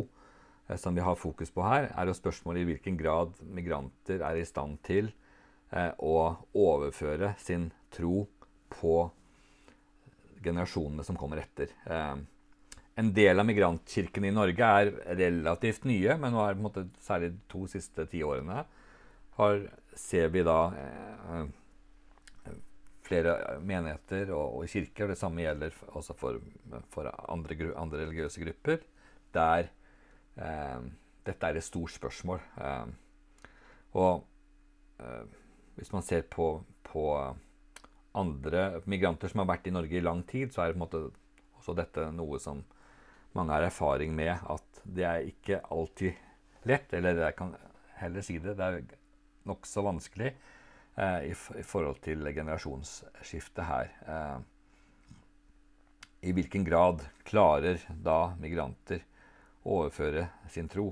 eh, 0.66 0.74
som 0.74 0.98
vi 0.98 1.06
har 1.06 1.20
fokus 1.20 1.54
på 1.54 1.62
her, 1.62 1.92
er 1.94 2.10
jo 2.10 2.18
spørsmålet 2.18 2.64
i 2.64 2.70
hvilken 2.72 2.98
grad 2.98 3.38
migranter 3.46 4.26
er 4.26 4.42
i 4.42 4.48
stand 4.50 4.80
til 4.88 5.12
å 5.68 6.14
overføre 6.56 7.34
sin 7.42 7.68
tro 7.92 8.22
på 8.72 9.10
generasjonene 10.42 11.04
som 11.04 11.16
kommer 11.18 11.42
etter. 11.42 11.72
Eh, 11.86 12.16
en 12.98 13.12
del 13.14 13.38
av 13.38 13.46
migrantkirkene 13.46 14.30
i 14.30 14.34
Norge 14.34 14.70
er 14.80 14.90
relativt 15.18 15.84
nye, 15.86 16.16
men 16.18 16.34
nå 16.34 16.42
er 16.42 16.58
måte, 16.58 16.88
særlig 17.02 17.34
de 17.34 17.44
to 17.50 17.66
siste 17.70 18.08
tiårene 18.10 18.64
har, 19.38 19.60
ser 19.98 20.32
vi 20.34 20.42
da 20.46 20.58
eh, 20.74 22.54
flere 23.08 23.34
menigheter 23.64 24.32
og, 24.34 24.60
og, 24.60 24.70
kirker. 24.70 25.12
Det 25.12 25.18
samme 25.18 25.44
gjelder 25.44 25.74
også 25.94 26.16
for, 26.18 26.40
for 26.92 27.10
andre, 27.30 27.72
andre, 27.78 28.04
religiøse 28.04 28.42
grupper, 28.42 28.82
der 29.34 29.70
eh, 30.42 30.88
dette 31.28 31.50
er 31.50 31.60
et 31.60 31.66
stort 31.66 31.94
spørsmål. 31.94 32.42
Eh, 32.58 32.88
og 33.98 34.26
eh, 35.02 35.38
hvis 35.78 35.92
man 35.94 36.02
ser 36.02 36.26
på, 36.30 36.58
på, 36.82 37.04
andre 38.18 38.80
migranter 38.90 39.30
som 39.30 39.44
har 39.44 39.50
vært 39.52 39.68
i 39.70 39.72
Norge 39.74 39.94
i 39.94 40.02
lang 40.02 40.24
tid, 40.26 40.50
så 40.50 40.64
er 40.64 40.72
det 40.72 40.74
på 40.74 40.80
en 40.80 40.84
måte 40.86 41.02
også 41.60 41.74
dette 41.78 42.08
noe 42.16 42.40
som 42.42 42.64
mange 43.36 43.54
har 43.54 43.66
erfaring 43.68 44.14
med 44.16 44.32
at 44.34 44.80
det 44.82 45.04
er 45.06 45.28
ikke 45.28 45.60
alltid 45.70 46.66
lett, 46.66 46.90
eller 46.96 47.20
jeg 47.22 47.36
kan 47.38 47.52
heller 48.00 48.24
si 48.24 48.38
det, 48.42 48.56
det 48.58 48.64
er 48.66 48.80
nokså 49.46 49.84
vanskelig 49.86 50.32
eh, 50.32 51.28
i, 51.28 51.34
i, 51.34 51.64
forhold 51.66 52.00
til 52.02 52.26
generasjonsskiftet 52.34 53.68
her. 53.68 53.92
Eh, 54.08 54.38
I 56.30 56.34
hvilken 56.34 56.66
grad 56.66 57.04
klarer 57.28 57.84
da 57.92 58.34
migranter 58.40 59.04
å 59.62 59.82
overføre 59.82 60.26
sin 60.50 60.70
tro? 60.72 60.90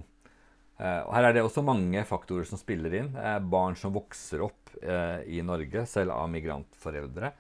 Eh, 0.77 1.03
og 1.07 1.13
her 1.17 1.31
er 1.31 1.37
det 1.37 1.45
også 1.45 1.65
mange 1.65 2.03
faktorer 2.09 2.47
som 2.49 2.61
spiller 2.61 2.95
inn. 3.01 3.11
Eh, 3.17 3.39
barn 3.41 3.77
som 3.81 3.95
vokser 3.97 4.45
opp 4.45 4.56
eh, 4.83 5.21
i 5.37 5.43
Norge, 5.45 5.85
selv 5.89 6.15
av 6.17 6.31
migrantforeldre, 6.33 7.33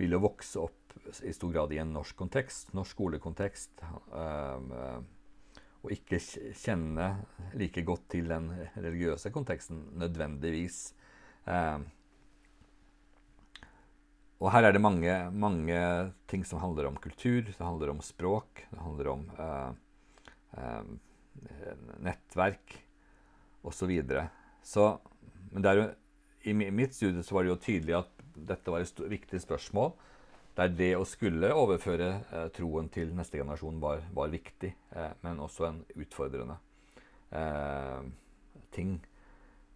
vil 0.00 0.16
jo 0.16 0.22
vokse 0.24 0.60
opp 0.62 0.76
i 1.26 1.32
stor 1.32 1.52
grad 1.54 1.72
i 1.72 1.80
en 1.82 1.92
norsk 1.94 2.16
kontekst, 2.18 2.74
norsk 2.76 2.96
skolekontekst. 2.96 3.82
Uh, 4.12 5.00
og 5.80 5.94
ikke 5.94 6.18
kjenne 6.60 7.06
like 7.56 7.82
godt 7.88 8.10
til 8.12 8.28
den 8.28 8.50
religiøse 8.74 9.32
konteksten 9.32 9.86
nødvendigvis. 10.00 10.90
Eh, 11.48 11.80
og 14.40 14.48
her 14.54 14.68
er 14.68 14.72
det 14.72 14.80
mange, 14.80 15.14
mange, 15.36 15.78
ting 16.28 16.44
som 16.48 16.62
handler 16.62 16.88
om 16.88 16.96
kultur, 17.00 17.42
det 17.44 17.60
handler 17.60 17.92
om 17.92 18.00
språk, 18.04 18.62
det 18.70 18.80
handler 18.80 19.10
om 19.12 19.24
uh, 19.36 19.72
uh, 20.56 20.84
nettverk 22.00 22.78
osv. 23.60 23.76
Så, 23.76 23.88
videre. 23.90 24.30
så 24.64 24.86
Men 25.52 25.68
jo, 25.76 25.84
i 26.42 26.54
mitt 26.54 26.94
studie 26.94 27.22
så 27.22 27.36
var 27.36 27.44
det 27.44 27.52
jo 27.52 27.60
tydelig 27.60 27.98
at 28.00 28.24
dette 28.34 28.72
var 28.72 28.84
et 28.84 29.02
viktig 29.10 29.40
spørsmål 29.42 29.92
der 30.58 30.72
det 30.74 30.90
å 30.98 31.06
skulle 31.08 31.52
overføre 31.54 32.08
eh, 32.20 32.48
troen 32.54 32.88
til 32.92 33.12
neste 33.16 33.38
generasjon 33.38 33.78
var, 33.82 34.02
var 34.14 34.32
viktig, 34.32 34.72
eh, 34.96 35.12
men 35.22 35.40
også 35.40 35.68
en 35.68 35.78
utfordrende 35.94 36.56
eh, 37.36 38.02
ting. 38.74 38.96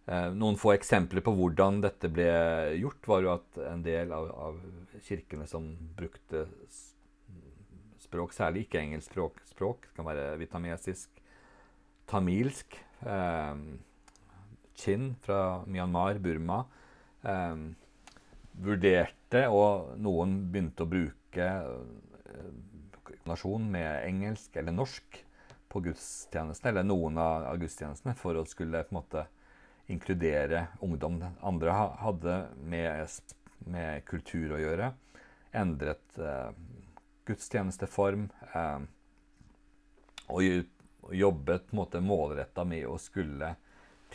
Eh, 0.05 0.27
noen 0.35 0.59
få 0.61 0.75
eksempler 0.75 1.23
på 1.25 1.33
hvordan 1.37 1.79
dette 1.85 2.11
ble 2.11 2.27
gjort, 2.81 3.09
var 3.09 3.23
jo 3.23 3.31
at 3.37 3.61
en 3.71 3.85
del 3.85 4.13
av, 4.13 4.29
av 4.49 4.59
kirkene 5.07 5.47
som 5.49 5.71
brukte 5.97 6.45
språk, 8.03 8.35
særlig 8.35 8.67
ikke 8.67 8.83
engelsk 8.83 9.09
språk, 9.09 9.41
språk 9.49 9.87
det 9.87 9.97
kan 9.97 10.09
være 10.11 10.35
vietnamesisk, 10.43 11.23
tamilsk, 12.11 12.77
eh, 13.07 13.63
chin 14.75 15.13
fra 15.23 15.63
Myanmar, 15.67 16.19
Burma 16.23 16.63
eh, 17.23 17.55
vurderte, 18.65 19.45
og 19.51 19.95
noen 19.99 20.39
begynte 20.51 20.85
å 20.85 20.91
bruke 20.91 21.51
nasjon 23.25 23.25
kombinasjon 23.25 23.71
med 23.71 24.05
engelsk 24.05 24.55
eller 24.55 24.71
norsk 24.71 25.25
på 25.67 25.81
gudstjenestene, 25.81 26.69
eller 26.71 26.83
noen 26.83 27.17
av 27.17 27.57
gudstjenestene, 27.57 28.15
for 28.15 28.37
å 28.37 28.45
skulle 28.45 28.83
på 28.85 28.93
en 28.93 28.99
måte 28.99 29.25
inkludere 29.87 30.67
ungdom. 30.81 31.23
Andre 31.41 31.73
hadde 31.73 32.35
med, 32.61 33.09
med 33.65 34.05
kultur 34.05 34.55
å 34.55 34.61
gjøre. 34.61 34.93
Endret 35.53 36.19
eh, 36.19 36.53
gudstjenesteform. 37.25 38.29
Eh, 38.53 38.85
og, 40.29 40.71
jobbet 41.05 41.67
på 41.67 41.75
en 41.75 41.77
måte 41.77 41.99
målretta 42.01 42.63
med 42.65 42.87
å 42.89 42.95
skulle 42.97 43.51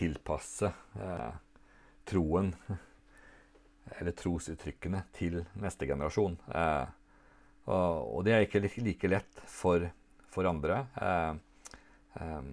tilpasse 0.00 0.72
eh, 0.96 1.32
troen 2.08 2.54
eller 3.98 4.16
trosuttrykkene 4.16 5.04
til 5.16 5.42
neste 5.60 5.88
generasjon. 5.90 6.38
Eh, 6.54 6.96
og, 7.70 8.16
og, 8.16 8.24
det 8.26 8.34
er 8.34 8.46
ikke 8.46 8.64
like 8.82 9.10
lett 9.10 9.44
for, 9.50 9.84
for 10.32 10.48
andre. 10.48 10.82
Eh, 10.96 11.32
eh, 12.22 12.50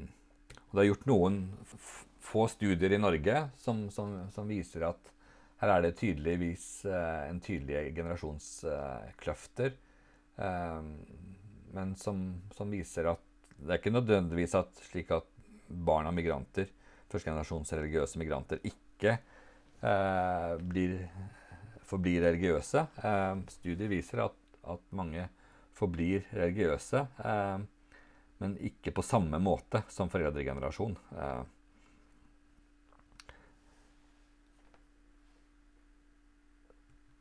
og 0.67 0.75
det 0.75 0.83
er 0.83 0.91
gjort 0.91 1.07
noen 1.09 1.41
få 2.27 2.47
studier 2.51 2.91
i 2.91 2.99
Norge 2.99 3.45
som, 3.61 3.85
som, 3.93 4.17
som, 4.35 4.49
viser 4.49 4.83
at 4.89 5.13
her 5.61 5.71
er 5.73 5.85
det 5.85 5.95
tydeligvis 5.97 6.67
eh, 6.85 7.21
en 7.29 7.39
tydelig 7.41 7.93
generasjonskløfter. 7.95 9.77
Eh, 10.37 10.91
men 11.77 11.95
som, 11.99 12.27
som, 12.55 12.71
viser 12.71 13.09
at 13.13 13.23
det 13.57 13.71
er 13.73 13.79
ikke 13.81 13.95
nødvendigvis 13.95 14.53
at, 14.59 14.83
slik 14.91 15.09
at 15.15 15.25
barn 15.67 16.07
av 16.07 16.13
migranter, 16.15 16.69
førstegenerasjons 17.11 17.73
religiøse 17.77 18.19
migranter, 18.21 18.61
ikke 18.67 19.17
Eh, 19.81 20.57
blir, 20.57 21.07
forblir 21.85 22.21
religiøse. 22.21 22.85
Eh, 23.03 23.35
studier 23.47 23.91
viser 23.91 24.23
at, 24.25 24.37
at, 24.63 24.81
mange 24.89 25.27
forblir 25.77 26.25
religiøse, 26.33 27.03
eh, 27.21 27.59
men 28.41 28.57
ikke 28.65 28.93
på 28.97 29.05
samme 29.05 29.37
måte 29.41 29.83
som 29.93 30.09
foreldregenerasjon. 30.09 30.97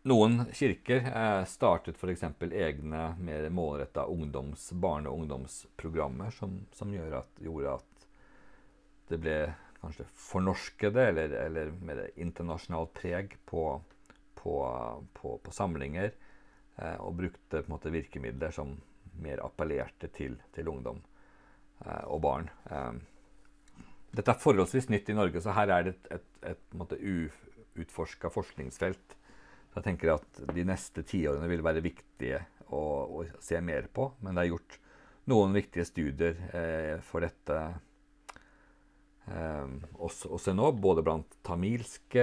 Noen 0.07 0.45
kirker 0.55 1.09
eh, 1.11 1.43
startet 1.51 1.99
f.eks. 1.99 2.25
egne 2.47 3.09
mer 3.19 3.49
målretta 3.51 4.07
barne- 4.73 5.11
og 5.11 5.25
ungdomsprogrammer 5.25 6.31
som, 6.33 6.61
som 6.73 6.93
at, 6.95 7.33
gjorde 7.43 7.77
at 7.81 8.07
det 9.11 9.19
ble 9.23 9.39
kanskje 9.87 10.07
fornorskede 10.19 11.09
eller, 11.13 11.35
eller 11.47 11.73
med 11.81 12.05
internasjonalt 12.21 12.93
preg 12.99 13.37
på, 13.49 13.65
på, 14.35 14.55
på, 15.17 15.37
på 15.43 15.55
samlinger. 15.55 16.13
Eh, 16.77 16.97
og 17.01 17.17
brukte 17.23 17.63
på 17.63 17.65
en 17.65 17.73
måte 17.73 17.93
virkemidler 17.95 18.53
som 18.53 18.75
mer 19.23 19.41
appellerte 19.45 20.11
til, 20.13 20.37
til 20.53 20.69
ungdom 20.69 21.01
eh, 21.85 22.05
og 22.05 22.21
barn. 22.25 22.51
Eh, 22.69 22.99
dette 24.17 24.33
er 24.33 24.41
forholdsvis 24.41 24.91
nytt 24.93 25.11
i 25.13 25.17
Norge, 25.17 25.43
så 25.45 25.55
her 25.57 25.73
er 25.73 25.87
det 25.87 25.95
et, 25.97 26.11
et, 26.19 26.53
et, 26.53 27.39
uutforska 27.77 28.31
forskningsfelt. 28.33 29.17
Jeg 29.77 29.85
tenker 29.85 30.15
at 30.15 30.39
de 30.57 30.65
neste 30.65 31.05
tiårene 31.05 31.49
vil 31.51 31.65
være 31.65 31.85
viktige 31.85 32.41
å, 32.73 32.81
å, 33.21 33.25
se 33.45 33.61
mer 33.61 33.91
på. 33.93 34.09
Men 34.25 34.37
det 34.37 34.47
er 34.47 34.53
gjort 34.55 34.79
noen 35.29 35.53
viktige 35.57 35.85
studier 35.85 36.39
eh, 36.57 36.95
for 37.05 37.25
dette 37.25 37.59
også, 39.27 40.29
også, 40.37 40.53
nå, 40.55 40.69
både 40.79 41.03
blant 41.03 41.33
tamilske 41.47 42.23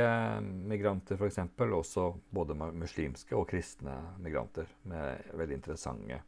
migranter 0.71 1.19
f.eks., 1.19 1.41
og 1.65 1.73
også 1.81 2.05
både 2.31 2.55
muslimske 2.55 3.35
og 3.35 3.49
kristne 3.49 3.97
migranter, 4.23 4.69
med 4.87 5.33
veldig 5.35 5.57
interessante 5.59 6.21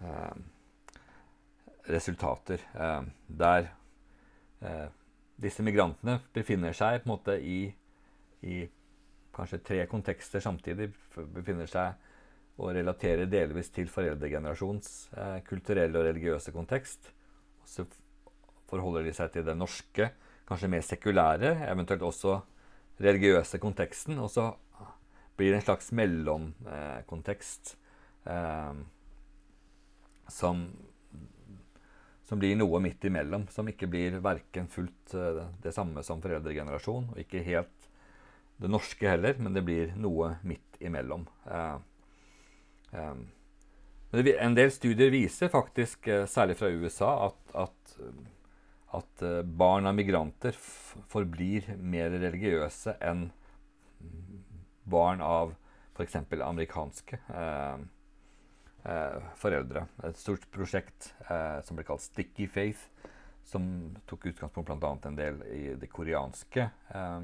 eh, 0.00 0.38
resultater. 1.92 2.64
Eh, 2.72 3.02
der 3.26 3.68
eh, 4.62 4.88
disse 5.42 5.64
migrantene 5.66 6.20
befinner 6.32 6.72
seg 6.76 7.02
på 7.02 7.08
en 7.08 7.12
måte 7.12 7.36
i, 7.36 7.66
i 8.48 8.62
kanskje 9.34 9.60
tre 9.64 9.82
kontekster 9.90 10.40
samtidig. 10.44 10.92
Befinner 11.34 11.68
seg 11.70 12.00
og 12.60 12.74
relaterer 12.76 13.30
delvis 13.30 13.72
til 13.74 13.88
foreldregenerasjons 13.90 14.92
eh, 15.16 15.38
kulturelle 15.48 15.98
og 15.98 16.08
religiøse 16.10 16.52
kontekst. 16.54 17.12
Og 17.62 17.68
så 17.68 17.86
forholder 18.72 19.04
de 19.06 19.12
seg 19.16 19.34
til 19.34 19.44
den 19.46 19.60
norske, 19.60 20.08
kanskje 20.48 20.72
mer 20.72 20.84
sekulære, 20.86 21.52
eventuelt 21.68 22.02
også 22.08 22.40
religiøse 23.02 23.60
konteksten. 23.62 24.18
Og 24.22 24.32
så 24.32 24.48
blir 25.36 25.52
det 25.52 25.60
en 25.60 25.68
slags 25.68 25.92
mellomkontekst 25.96 27.76
eh, 28.30 28.82
som, 30.32 30.64
som 32.24 32.40
blir 32.40 32.56
noe 32.56 32.80
midt 32.84 33.04
imellom. 33.08 33.46
Som 33.52 33.70
ikke 33.72 33.90
blir 33.90 34.20
verken 34.24 34.68
fullt 34.72 35.14
uh, 35.16 35.44
det 35.64 35.74
samme 35.76 36.04
som 36.06 36.22
foreldregenerasjon, 36.24 37.12
og 37.12 37.20
ikke 37.20 37.44
helt 37.46 37.88
det 38.62 38.70
norske 38.70 39.08
heller, 39.08 39.38
men 39.42 39.56
det 39.56 39.64
blir 39.66 39.94
noe 39.98 40.36
midt 40.46 40.76
imellom. 40.82 41.24
Eh, 41.50 41.78
eh. 42.94 43.22
en 44.44 44.54
del 44.54 44.70
studier 44.70 45.10
viser 45.10 45.50
faktisk, 45.50 46.06
særlig 46.30 46.58
fra 46.60 46.70
USA, 46.70 47.10
at, 47.26 47.56
at, 47.64 47.94
at 48.92 49.22
barn 49.44 49.88
av 49.88 49.96
migranter 49.96 50.56
forblir 51.12 51.70
mer 51.80 52.12
religiøse 52.12 52.96
enn 53.00 53.30
barn 54.84 55.22
av 55.24 55.54
f.eks. 55.94 56.16
amerikanske 56.42 57.18
eh, 57.34 57.76
eh, 58.84 59.18
foreldre. 59.36 59.86
Et 60.08 60.18
stort 60.18 60.48
prosjekt 60.54 61.12
eh, 61.28 61.60
som 61.64 61.78
ble 61.78 61.86
kalt 61.86 62.04
Sticky 62.04 62.48
Faith, 62.50 62.88
som 63.44 63.64
tok 64.08 64.30
utgangspunkt 64.32 64.72
bl.a. 64.72 64.96
en 65.08 65.18
del 65.18 65.42
i 65.52 65.62
det 65.78 65.90
koreanske 65.92 66.68
eh, 66.94 67.20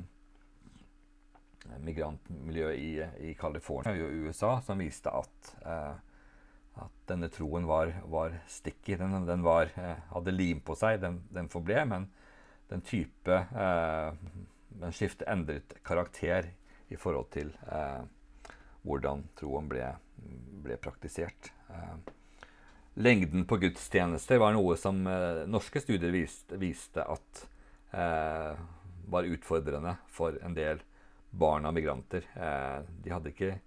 migrantmiljøet 1.84 2.78
i, 2.78 2.92
i 3.30 3.34
California 3.38 3.94
og 4.04 4.28
USA, 4.28 4.58
som 4.64 4.80
viste 4.82 5.12
at, 5.12 5.54
eh, 5.64 5.94
at 6.84 6.94
denne 7.10 7.30
troen 7.32 7.66
var, 7.68 7.92
var 8.10 8.36
sticky. 8.50 8.96
Den, 9.00 9.26
den 9.28 9.42
var, 9.46 9.72
eh, 9.76 10.04
hadde 10.12 10.34
lim 10.34 10.60
på 10.64 10.76
seg, 10.78 11.00
den, 11.02 11.22
den 11.34 11.50
forble, 11.52 11.84
men 11.88 12.08
den 12.68 12.84
type 12.84 13.36
Den 14.78 14.92
skiftet 14.92 15.24
endret 15.32 15.72
karakter 15.82 16.50
i 16.92 16.96
forhold 17.00 17.30
til 17.34 17.50
eh, 17.72 18.04
hvordan 18.86 19.24
troen 19.38 19.68
ble, 19.68 19.90
ble 20.64 20.76
praktisert. 20.80 21.50
Eh, 21.72 21.96
lengden 23.00 23.46
på 23.48 23.58
gudstjenester 23.62 24.40
var 24.40 24.54
noe 24.56 24.76
som 24.80 25.00
eh, 25.06 25.44
norske 25.50 25.82
studier 25.82 26.12
viste, 26.14 26.58
viste 26.60 27.04
at 27.04 27.44
eh, 27.92 28.60
var 29.08 29.28
utfordrende 29.28 29.96
for 30.12 30.36
en 30.44 30.56
del 30.56 30.82
barn 31.30 31.68
av 31.68 31.76
migranter. 31.76 32.28
Eh, 32.34 32.78
de 33.04 33.12
hadde 33.12 33.34
ikke 33.34 33.52
eh, 33.54 33.64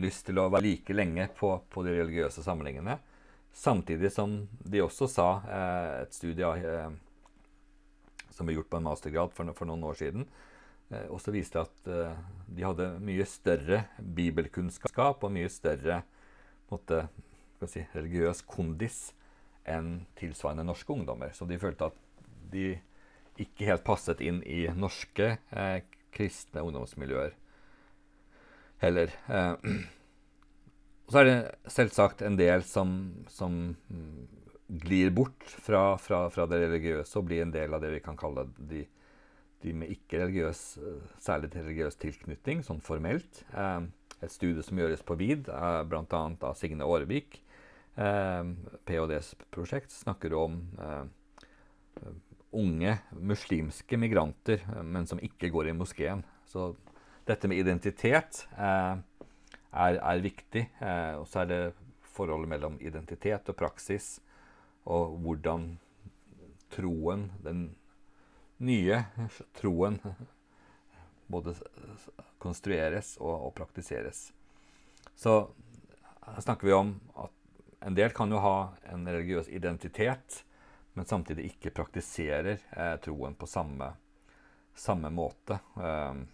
lyst 0.00 0.26
til 0.28 0.38
å 0.40 0.48
være 0.48 0.64
like 0.64 0.94
lenge 0.96 1.28
på, 1.36 1.50
på 1.70 1.82
de 1.86 1.96
religiøse 1.98 2.42
samlingene. 2.44 2.98
Samtidig 3.54 4.10
som 4.10 4.36
de 4.64 4.82
også 4.82 5.06
sa, 5.10 5.28
et 6.02 6.14
studie 6.16 6.48
som 8.34 8.48
ble 8.48 8.58
gjort 8.58 8.70
på 8.70 8.80
en 8.80 8.88
mastergrad 8.88 9.34
for, 9.34 9.52
for 9.56 9.70
noen 9.70 9.84
år 9.86 9.98
siden, 9.98 10.26
eh, 10.90 11.06
også 11.12 11.34
viste 11.34 11.62
at 11.62 11.90
eh, 11.90 12.16
de 12.50 12.66
hadde 12.66 12.90
mye 13.04 13.26
større 13.28 13.84
bibelkunnskap 13.98 15.22
og 15.24 15.34
mye 15.34 15.50
større 15.52 16.02
måtte, 16.72 17.06
si, 17.70 17.84
religiøs 17.94 18.42
kondis 18.48 19.14
enn 19.64 20.02
tilsvarende 20.18 20.66
norske 20.66 20.92
ungdommer. 20.92 21.32
Så 21.32 21.46
de 21.48 21.60
følte 21.60 21.88
at 21.88 22.00
de 22.52 22.74
ikke 23.40 23.70
helt 23.70 23.86
passet 23.86 24.20
inn 24.22 24.42
i 24.46 24.66
norske 24.76 25.36
eh, 25.38 25.78
kristne 26.14 26.62
ungdomsmiljøer 26.66 27.38
heller. 28.82 29.12
Eh, 29.28 29.54
så 31.10 31.20
er 31.20 31.30
det 31.30 31.38
selvsagt 31.70 32.24
en 32.24 32.40
del 32.40 32.64
som, 32.66 32.96
som 33.28 33.76
glir 34.68 35.12
bort 35.14 35.44
fra, 35.46 35.94
fra, 36.00 36.26
fra, 36.32 36.48
det 36.50 36.64
religiøse 36.64 37.20
og 37.20 37.28
blir 37.28 37.44
en 37.44 37.54
del 37.54 37.76
av 37.76 37.84
det 37.84 37.92
vi 37.94 38.04
kan 38.04 38.16
kalle 38.18 38.48
de 38.56 38.86
de 39.64 39.72
med 39.72 39.92
ikke-religiøs, 39.94 40.62
eh, 40.78 41.04
særlig 41.22 41.50
til 41.52 41.64
religiøs 41.64 41.96
tilknytning, 42.00 42.62
sånn 42.66 42.82
formelt. 42.84 43.42
Eh, 43.56 43.86
et 44.20 44.32
studie 44.32 44.62
som 44.64 44.78
gjøres 44.78 45.04
på 45.04 45.16
VID, 45.16 45.48
eh, 45.48 45.82
bl.a. 45.88 46.22
av 46.42 46.54
Signe 46.58 46.84
Aarevik. 46.84 47.40
PhDs 47.94 49.36
prosjekt 49.54 49.92
snakker 49.94 50.32
om 50.34 50.56
unge 52.50 52.96
muslimske 53.14 53.94
migranter, 53.94 54.64
men 54.82 55.06
som 55.06 55.20
ikke 55.22 55.46
går 55.54 55.68
i 55.70 55.76
moskeen. 55.78 56.24
Så 56.50 56.72
dette 57.28 57.48
med 57.48 57.58
identitet 57.58 58.44
er, 58.56 59.00
er 59.72 60.22
viktig. 60.22 60.66
og 61.18 61.24
så 61.28 61.40
er 61.42 61.48
det 61.50 61.60
forholdet 62.14 62.50
mellom 62.52 62.76
identitet 62.80 63.48
og 63.50 63.56
praksis, 63.58 64.20
og 64.84 65.16
hvordan 65.24 65.66
troen, 66.74 67.30
den 67.42 67.66
nye 68.62 69.00
troen 69.58 69.98
både 71.26 71.54
konstrueres 72.38 73.16
og, 73.20 73.46
og, 73.46 73.54
praktiseres. 73.56 74.28
Så 75.16 75.48
snakker 76.38 76.66
vi 76.66 76.76
om 76.76 76.94
at 77.16 77.32
en 77.84 77.96
del 77.96 78.12
kan 78.16 78.32
jo 78.32 78.40
ha 78.40 78.56
en 78.92 79.08
religiøs 79.08 79.48
identitet, 79.48 80.42
men 80.94 81.08
samtidig 81.08 81.48
ikke 81.50 81.74
praktiserer 81.74 82.60
eh, 82.76 82.96
troen 83.02 83.34
på 83.34 83.48
samme, 83.50 83.90
samme 84.74 85.10
måte. 85.10 85.58
Um, 85.74 86.24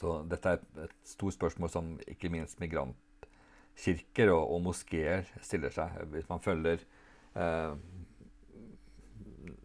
så 0.00 0.20
dette 0.28 0.54
er 0.54 0.62
et, 0.86 0.94
stort 1.04 1.36
spørsmål 1.36 1.72
som 1.72 1.90
ikke 2.08 2.30
minst 2.32 2.60
migrantkirker 2.62 4.32
og, 4.32 4.44
og 4.54 4.62
moskeer 4.70 5.28
stiller 5.44 5.74
seg. 5.74 5.98
Hvis 6.14 6.28
man 6.30 6.40
følger 6.44 6.80
eh, 7.36 7.74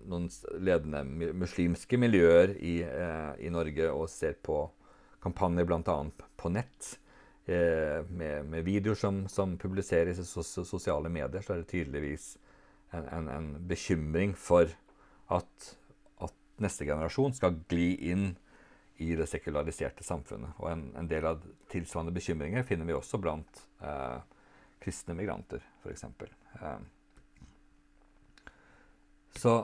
noen 0.10 0.28
ledende 0.60 1.04
muslimske 1.38 2.00
miljøer 2.00 2.56
i, 2.60 2.78
eh, 2.84 3.32
i 3.48 3.52
Norge 3.54 3.90
og 3.92 4.10
ser 4.12 4.38
på 4.44 4.66
kampanjer 5.24 5.68
bl.a. 5.68 5.98
på 6.38 6.52
nett 6.54 6.92
eh, 7.50 8.04
med, 8.10 8.46
med, 8.52 8.66
videoer 8.68 9.00
som, 9.00 9.24
som 9.32 9.56
publiseres 9.62 10.22
i 10.22 10.28
sos 10.28 10.52
sosiale 10.68 11.10
medier, 11.10 11.42
så 11.42 11.56
er 11.56 11.64
det 11.64 11.72
tydeligvis 11.72 12.36
en, 12.94 13.08
en, 13.10 13.30
en 13.32 13.50
bekymring 13.70 14.36
for 14.38 14.70
at, 15.34 15.70
at, 16.22 16.36
neste 16.62 16.88
generasjon 16.88 17.34
skal 17.36 17.58
gli 17.72 17.96
inn 18.12 18.36
i 18.98 19.16
det 19.16 19.28
sekulariserte 19.28 20.04
samfunnet. 20.04 20.56
Og 20.62 20.72
en, 20.72 20.86
en 20.98 21.08
del 21.10 21.26
av 21.28 21.44
tilsvarende 21.72 22.16
bekymringer 22.16 22.64
finner 22.64 22.88
vi 22.88 22.96
også 22.96 23.20
blant 23.20 23.64
eh, 23.84 24.20
kristne 24.80 25.16
migranter, 25.18 25.64
f.eks. 25.84 26.06
Eh, 26.62 26.78
så 29.36 29.56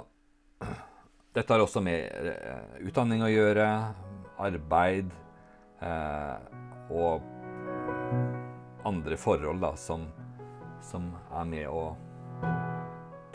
dette 1.35 1.53
har 1.53 1.63
også 1.63 1.83
med 1.83 2.31
eh, 2.33 2.79
utdanning 2.87 3.23
å 3.23 3.31
gjøre, 3.31 3.67
arbeid 4.41 5.11
eh, 5.85 6.35
og 6.91 7.23
andre 8.87 9.17
forhold 9.17 9.61
da, 9.63 9.75
som, 9.77 10.07
som, 10.83 11.11
er 11.31 11.45
med 11.47 11.67
og 11.69 11.95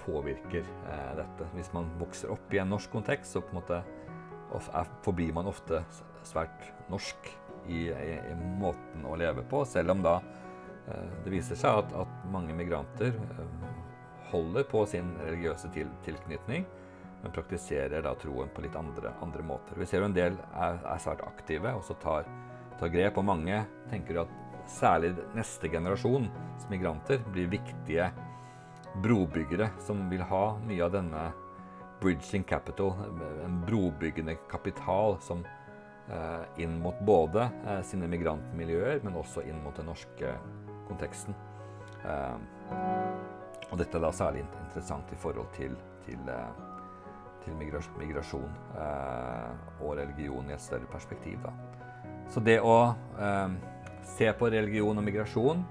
påvirker 0.03 0.61
eh, 0.61 1.13
dette. 1.23 1.49
Hvis 1.55 1.73
man 1.73 1.89
vokser 2.01 2.35
opp 2.35 2.53
i 2.53 2.61
en 2.61 2.75
norsk 2.75 2.93
kontekst, 2.93 3.33
så 3.33 3.41
på 3.41 3.55
en 3.55 3.61
måte 3.63 3.81
er, 4.55 4.89
forblir 5.05 5.35
man 5.37 5.51
ofte 5.51 5.83
svært 6.27 6.71
norsk 6.93 7.31
i, 7.67 7.89
i, 7.91 8.17
i, 8.17 8.35
måten 8.61 9.07
å 9.07 9.17
leve 9.19 9.43
på, 9.49 9.65
selv 9.67 9.95
om 9.97 10.03
da 10.05 10.17
eh, 10.21 11.13
det 11.25 11.33
viser 11.35 11.59
seg 11.59 11.83
at, 11.83 11.95
at 12.05 12.27
mange 12.33 12.55
migranter 12.55 13.15
eh, 13.15 13.71
holder 14.31 14.67
på 14.71 14.85
sin 14.91 15.15
religiøse 15.23 15.71
til, 15.75 15.91
tilknytning 16.07 16.67
men 17.23 17.33
praktiserer 17.33 18.03
da 18.03 18.15
troen 18.15 18.51
på 18.55 18.63
litt 18.63 18.77
andre, 18.79 19.11
andre 19.23 19.43
måter. 19.43 19.79
Vi 19.81 19.87
ser 19.89 20.05
jo 20.05 20.11
en 20.11 20.17
del 20.17 20.37
er, 20.55 20.77
er 20.79 21.01
svært 21.03 21.25
aktive 21.27 21.73
og 21.75 21.83
så 21.87 21.97
tar, 22.03 22.29
tar, 22.79 22.93
grep. 22.93 23.19
Og 23.19 23.27
mange 23.27 23.63
tenker 23.91 24.21
at 24.23 24.35
særlig 24.71 25.15
neste 25.35 25.71
generasjons 25.73 26.69
migranter 26.71 27.23
blir 27.33 27.51
viktige 27.51 28.11
brobyggere 29.03 29.73
som 29.83 30.07
vil 30.11 30.23
ha 30.31 30.45
mye 30.63 30.87
av 30.87 30.95
denne 30.95 31.25
bridging 32.01 32.45
capital, 32.45 32.95
en 33.45 33.61
brobyggende 33.67 34.37
kapital 34.51 35.17
som 35.25 35.45
eh, 36.11 36.63
inn 36.63 36.79
mot 36.83 36.99
både 37.01 37.49
eh, 37.67 37.83
sine 37.87 38.09
migrantmiljøer, 38.13 39.01
men 39.05 39.17
også 39.17 39.45
inn 39.49 39.63
mot 39.65 39.77
den 39.77 39.89
norske 39.91 40.37
konteksten. 40.89 41.37
Eh, 42.05 42.37
og 43.71 43.79
dette 43.81 43.99
er 43.99 44.05
da 44.05 44.13
særlig 44.15 44.45
interessant 44.47 45.11
i 45.13 45.21
forhold 45.21 45.51
til, 45.57 45.75
til 46.07 46.31
eh, 46.31 46.65
til 47.47 47.55
migrasjon 48.03 48.51
eh, 48.75 49.51
og 49.81 49.97
religion 50.01 50.51
i 50.51 50.55
et 50.57 50.63
større 50.63 50.89
perspektiv. 50.91 51.39
Da. 51.45 51.53
Så 52.33 52.43
det 52.43 52.59
å 52.59 52.79
eh, 53.23 53.57
se 54.17 54.31
på 54.35 54.51
religion 54.53 54.99
og 54.99 55.07
migrasjon 55.07 55.65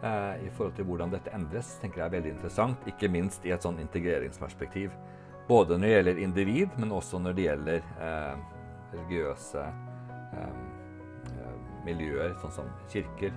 i 0.00 0.48
forhold 0.56 0.72
til 0.78 0.86
hvordan 0.88 1.10
dette 1.12 1.28
endres, 1.36 1.74
tenker 1.76 2.00
jeg 2.00 2.06
er 2.06 2.12
veldig 2.14 2.30
interessant. 2.32 2.86
Ikke 2.88 3.10
minst 3.12 3.44
i 3.44 3.50
et 3.52 3.60
sånn 3.60 3.76
integreringsperspektiv. 3.82 4.94
Både 5.50 5.76
når 5.76 5.86
det 5.86 5.92
gjelder 5.94 6.22
individ, 6.22 6.78
men 6.78 6.94
også 6.94 7.18
når 7.18 7.36
det 7.36 7.46
gjelder 7.48 7.86
eh, 8.06 8.42
religiøse 8.94 9.66
eh, 9.66 10.56
eh, 11.34 11.54
miljøer, 11.86 12.36
sånn 12.42 12.54
som 12.60 12.72
kirker, 12.92 13.34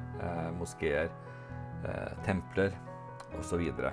moskeer, 0.60 1.10
templer 2.24 2.76
osv. 3.40 3.64
Og, 3.74 3.88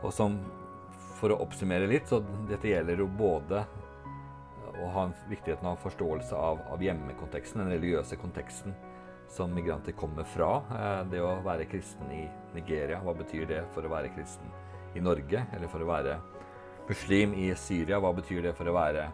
og 0.00 0.12
som 0.14 0.38
for 1.22 1.34
å 1.34 1.42
oppsummere 1.44 1.86
litt, 1.90 2.08
så 2.10 2.22
dette 2.48 2.70
gjelder 2.70 3.02
jo 3.02 3.06
både 3.06 3.60
å 4.82 4.88
ha 4.94 5.04
en 5.06 5.12
viktigheten 5.30 5.68
av 5.70 5.78
forståelse 5.82 6.34
av, 6.34 6.62
av 6.72 6.82
hjemmekonteksten, 6.82 7.62
den 7.62 7.74
religiøse 7.76 8.18
konteksten 8.18 8.74
som 9.32 9.52
migranter 9.54 9.94
kommer 9.96 10.26
fra. 10.28 10.50
Eh, 10.78 11.00
det 11.12 11.22
å 11.22 11.36
være 11.44 11.68
kristen 11.70 12.10
i 12.12 12.24
Nigeria, 12.56 13.00
hva 13.04 13.14
betyr 13.16 13.46
det 13.48 13.62
for 13.74 13.86
å 13.86 13.92
være 13.92 14.12
kristen 14.16 14.50
i 14.98 15.02
Norge, 15.04 15.44
eller 15.54 15.70
for 15.72 15.84
å 15.84 15.88
være 15.88 16.18
muslim 16.88 17.34
i 17.34 17.50
Syria. 17.56 18.00
Hva 18.00 18.12
betyr 18.16 18.42
det 18.48 18.54
for 18.58 18.68
å 18.68 18.76
være, 18.76 19.08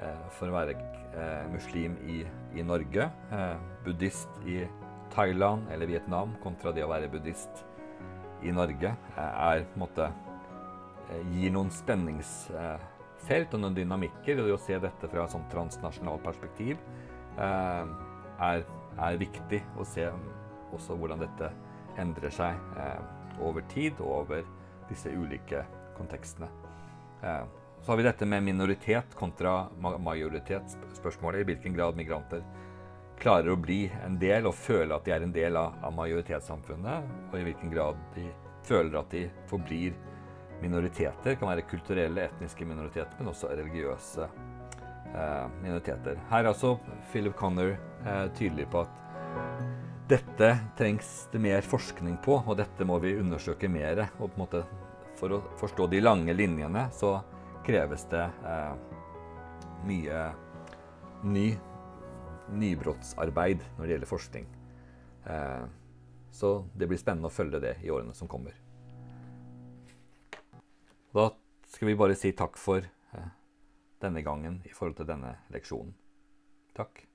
eh, 0.00 0.22
for 0.36 0.50
å 0.50 0.56
være 0.56 0.76
eh, 0.76 1.46
muslim 1.52 1.96
i, 2.06 2.22
i 2.58 2.64
Norge? 2.66 3.10
Eh, 3.32 3.56
buddhist 3.84 4.28
i 4.46 4.62
Thailand 5.14 5.70
eller 5.72 5.90
Vietnam 5.90 6.36
kontra 6.42 6.72
det 6.72 6.84
å 6.86 6.90
være 6.90 7.10
buddhist 7.10 7.64
i 8.46 8.52
Norge 8.54 8.94
er 9.18 9.64
på 9.68 9.76
en 9.76 9.82
måte 9.82 10.06
gir 11.34 11.50
noen 11.52 11.68
spenningsfelt 11.74 13.56
og 13.56 13.60
noen 13.60 13.76
dynamikker. 13.76 14.38
Og 14.38 14.46
det 14.48 14.54
å 14.54 14.62
se 14.62 14.78
dette 14.80 15.10
fra 15.10 15.26
et 15.26 15.34
sånt 15.34 15.50
transnasjonalt 15.52 16.22
perspektiv 16.24 16.78
er, 17.36 18.62
er 18.62 19.20
viktig 19.20 19.60
å 19.76 19.84
se 19.84 20.06
også 20.70 20.96
hvordan 20.96 21.26
dette 21.26 21.50
endrer 22.00 22.32
seg 22.32 23.42
over 23.42 23.66
tid 23.74 24.00
og 24.00 24.22
over 24.22 24.48
disse 24.88 25.12
ulike 25.12 25.66
kontekstene. 25.98 26.48
Så 27.20 27.92
har 27.92 27.96
vi 27.96 28.04
dette 28.04 28.26
med 28.28 28.42
minoritet 28.44 29.14
kontra 29.16 29.68
majoritetsspørsmålet. 29.80 31.40
I 31.40 31.48
hvilken 31.48 31.74
grad 31.76 31.96
migranter 31.96 32.44
klarer 33.20 33.52
å 33.52 33.58
bli 33.60 33.84
en 34.04 34.18
del 34.20 34.48
og 34.48 34.56
føle 34.56 34.96
at 34.96 35.04
de 35.04 35.14
er 35.14 35.24
en 35.24 35.32
del 35.32 35.56
av, 35.60 35.76
majoritetssamfunnet. 35.96 37.10
Og 37.30 37.38
i 37.40 37.44
hvilken 37.48 37.72
grad 37.72 37.98
de 38.16 38.28
føler 38.68 39.00
at 39.00 39.12
de 39.12 39.26
forblir 39.50 39.96
minoriteter. 40.60 41.16
Det 41.24 41.38
kan 41.40 41.48
være 41.48 41.68
kulturelle, 41.68 42.28
etniske 42.28 42.68
minoriteter, 42.68 43.16
men 43.18 43.32
også 43.32 43.52
religiøse 43.52 44.28
eh, 44.28 45.46
minoriteter. 45.62 46.20
Her 46.28 46.44
er 46.44 46.50
altså 46.52 46.74
Philip 47.12 47.36
Connor 47.38 47.76
eh, 47.76 48.26
tydelig 48.36 48.68
på 48.72 48.84
at 48.84 48.96
dette 50.10 50.50
trengs 50.76 51.30
det 51.32 51.40
mer 51.40 51.64
forskning 51.64 52.18
på, 52.24 52.40
og 52.42 52.56
dette 52.58 52.84
må 52.84 52.98
vi 53.00 53.14
undersøke 53.20 53.70
mer. 53.72 54.08
Og 54.18 54.28
på 54.28 54.34
en 54.34 54.42
måte 54.44 54.64
for 55.20 55.36
å 55.36 55.42
forstå 55.60 55.86
de 55.92 56.00
lange 56.00 56.32
linjene 56.32 56.86
så 56.96 57.18
kreves 57.66 58.06
det 58.10 58.22
eh, 58.24 58.72
mye 59.84 60.22
ny 61.28 61.48
nybrottsarbeid 62.50 63.62
når 63.76 63.84
det 63.84 63.94
gjelder 63.94 64.10
forskning. 64.10 64.48
Eh, 65.28 65.66
så 66.32 66.54
det 66.74 66.88
blir 66.88 67.00
spennende 67.00 67.28
å 67.28 67.34
følge 67.34 67.60
det 67.62 67.76
i 67.84 67.92
årene 67.92 68.16
som 68.16 68.30
kommer. 68.30 68.56
Da 71.12 71.28
skal 71.70 71.90
vi 71.90 71.98
bare 71.98 72.16
si 72.18 72.32
takk 72.38 72.58
for 72.58 72.80
eh, 72.80 73.30
denne 74.02 74.24
gangen 74.26 74.60
i 74.64 74.74
forhold 74.74 75.00
til 75.00 75.10
denne 75.10 75.36
leksjonen. 75.52 75.94
Takk. 76.76 77.09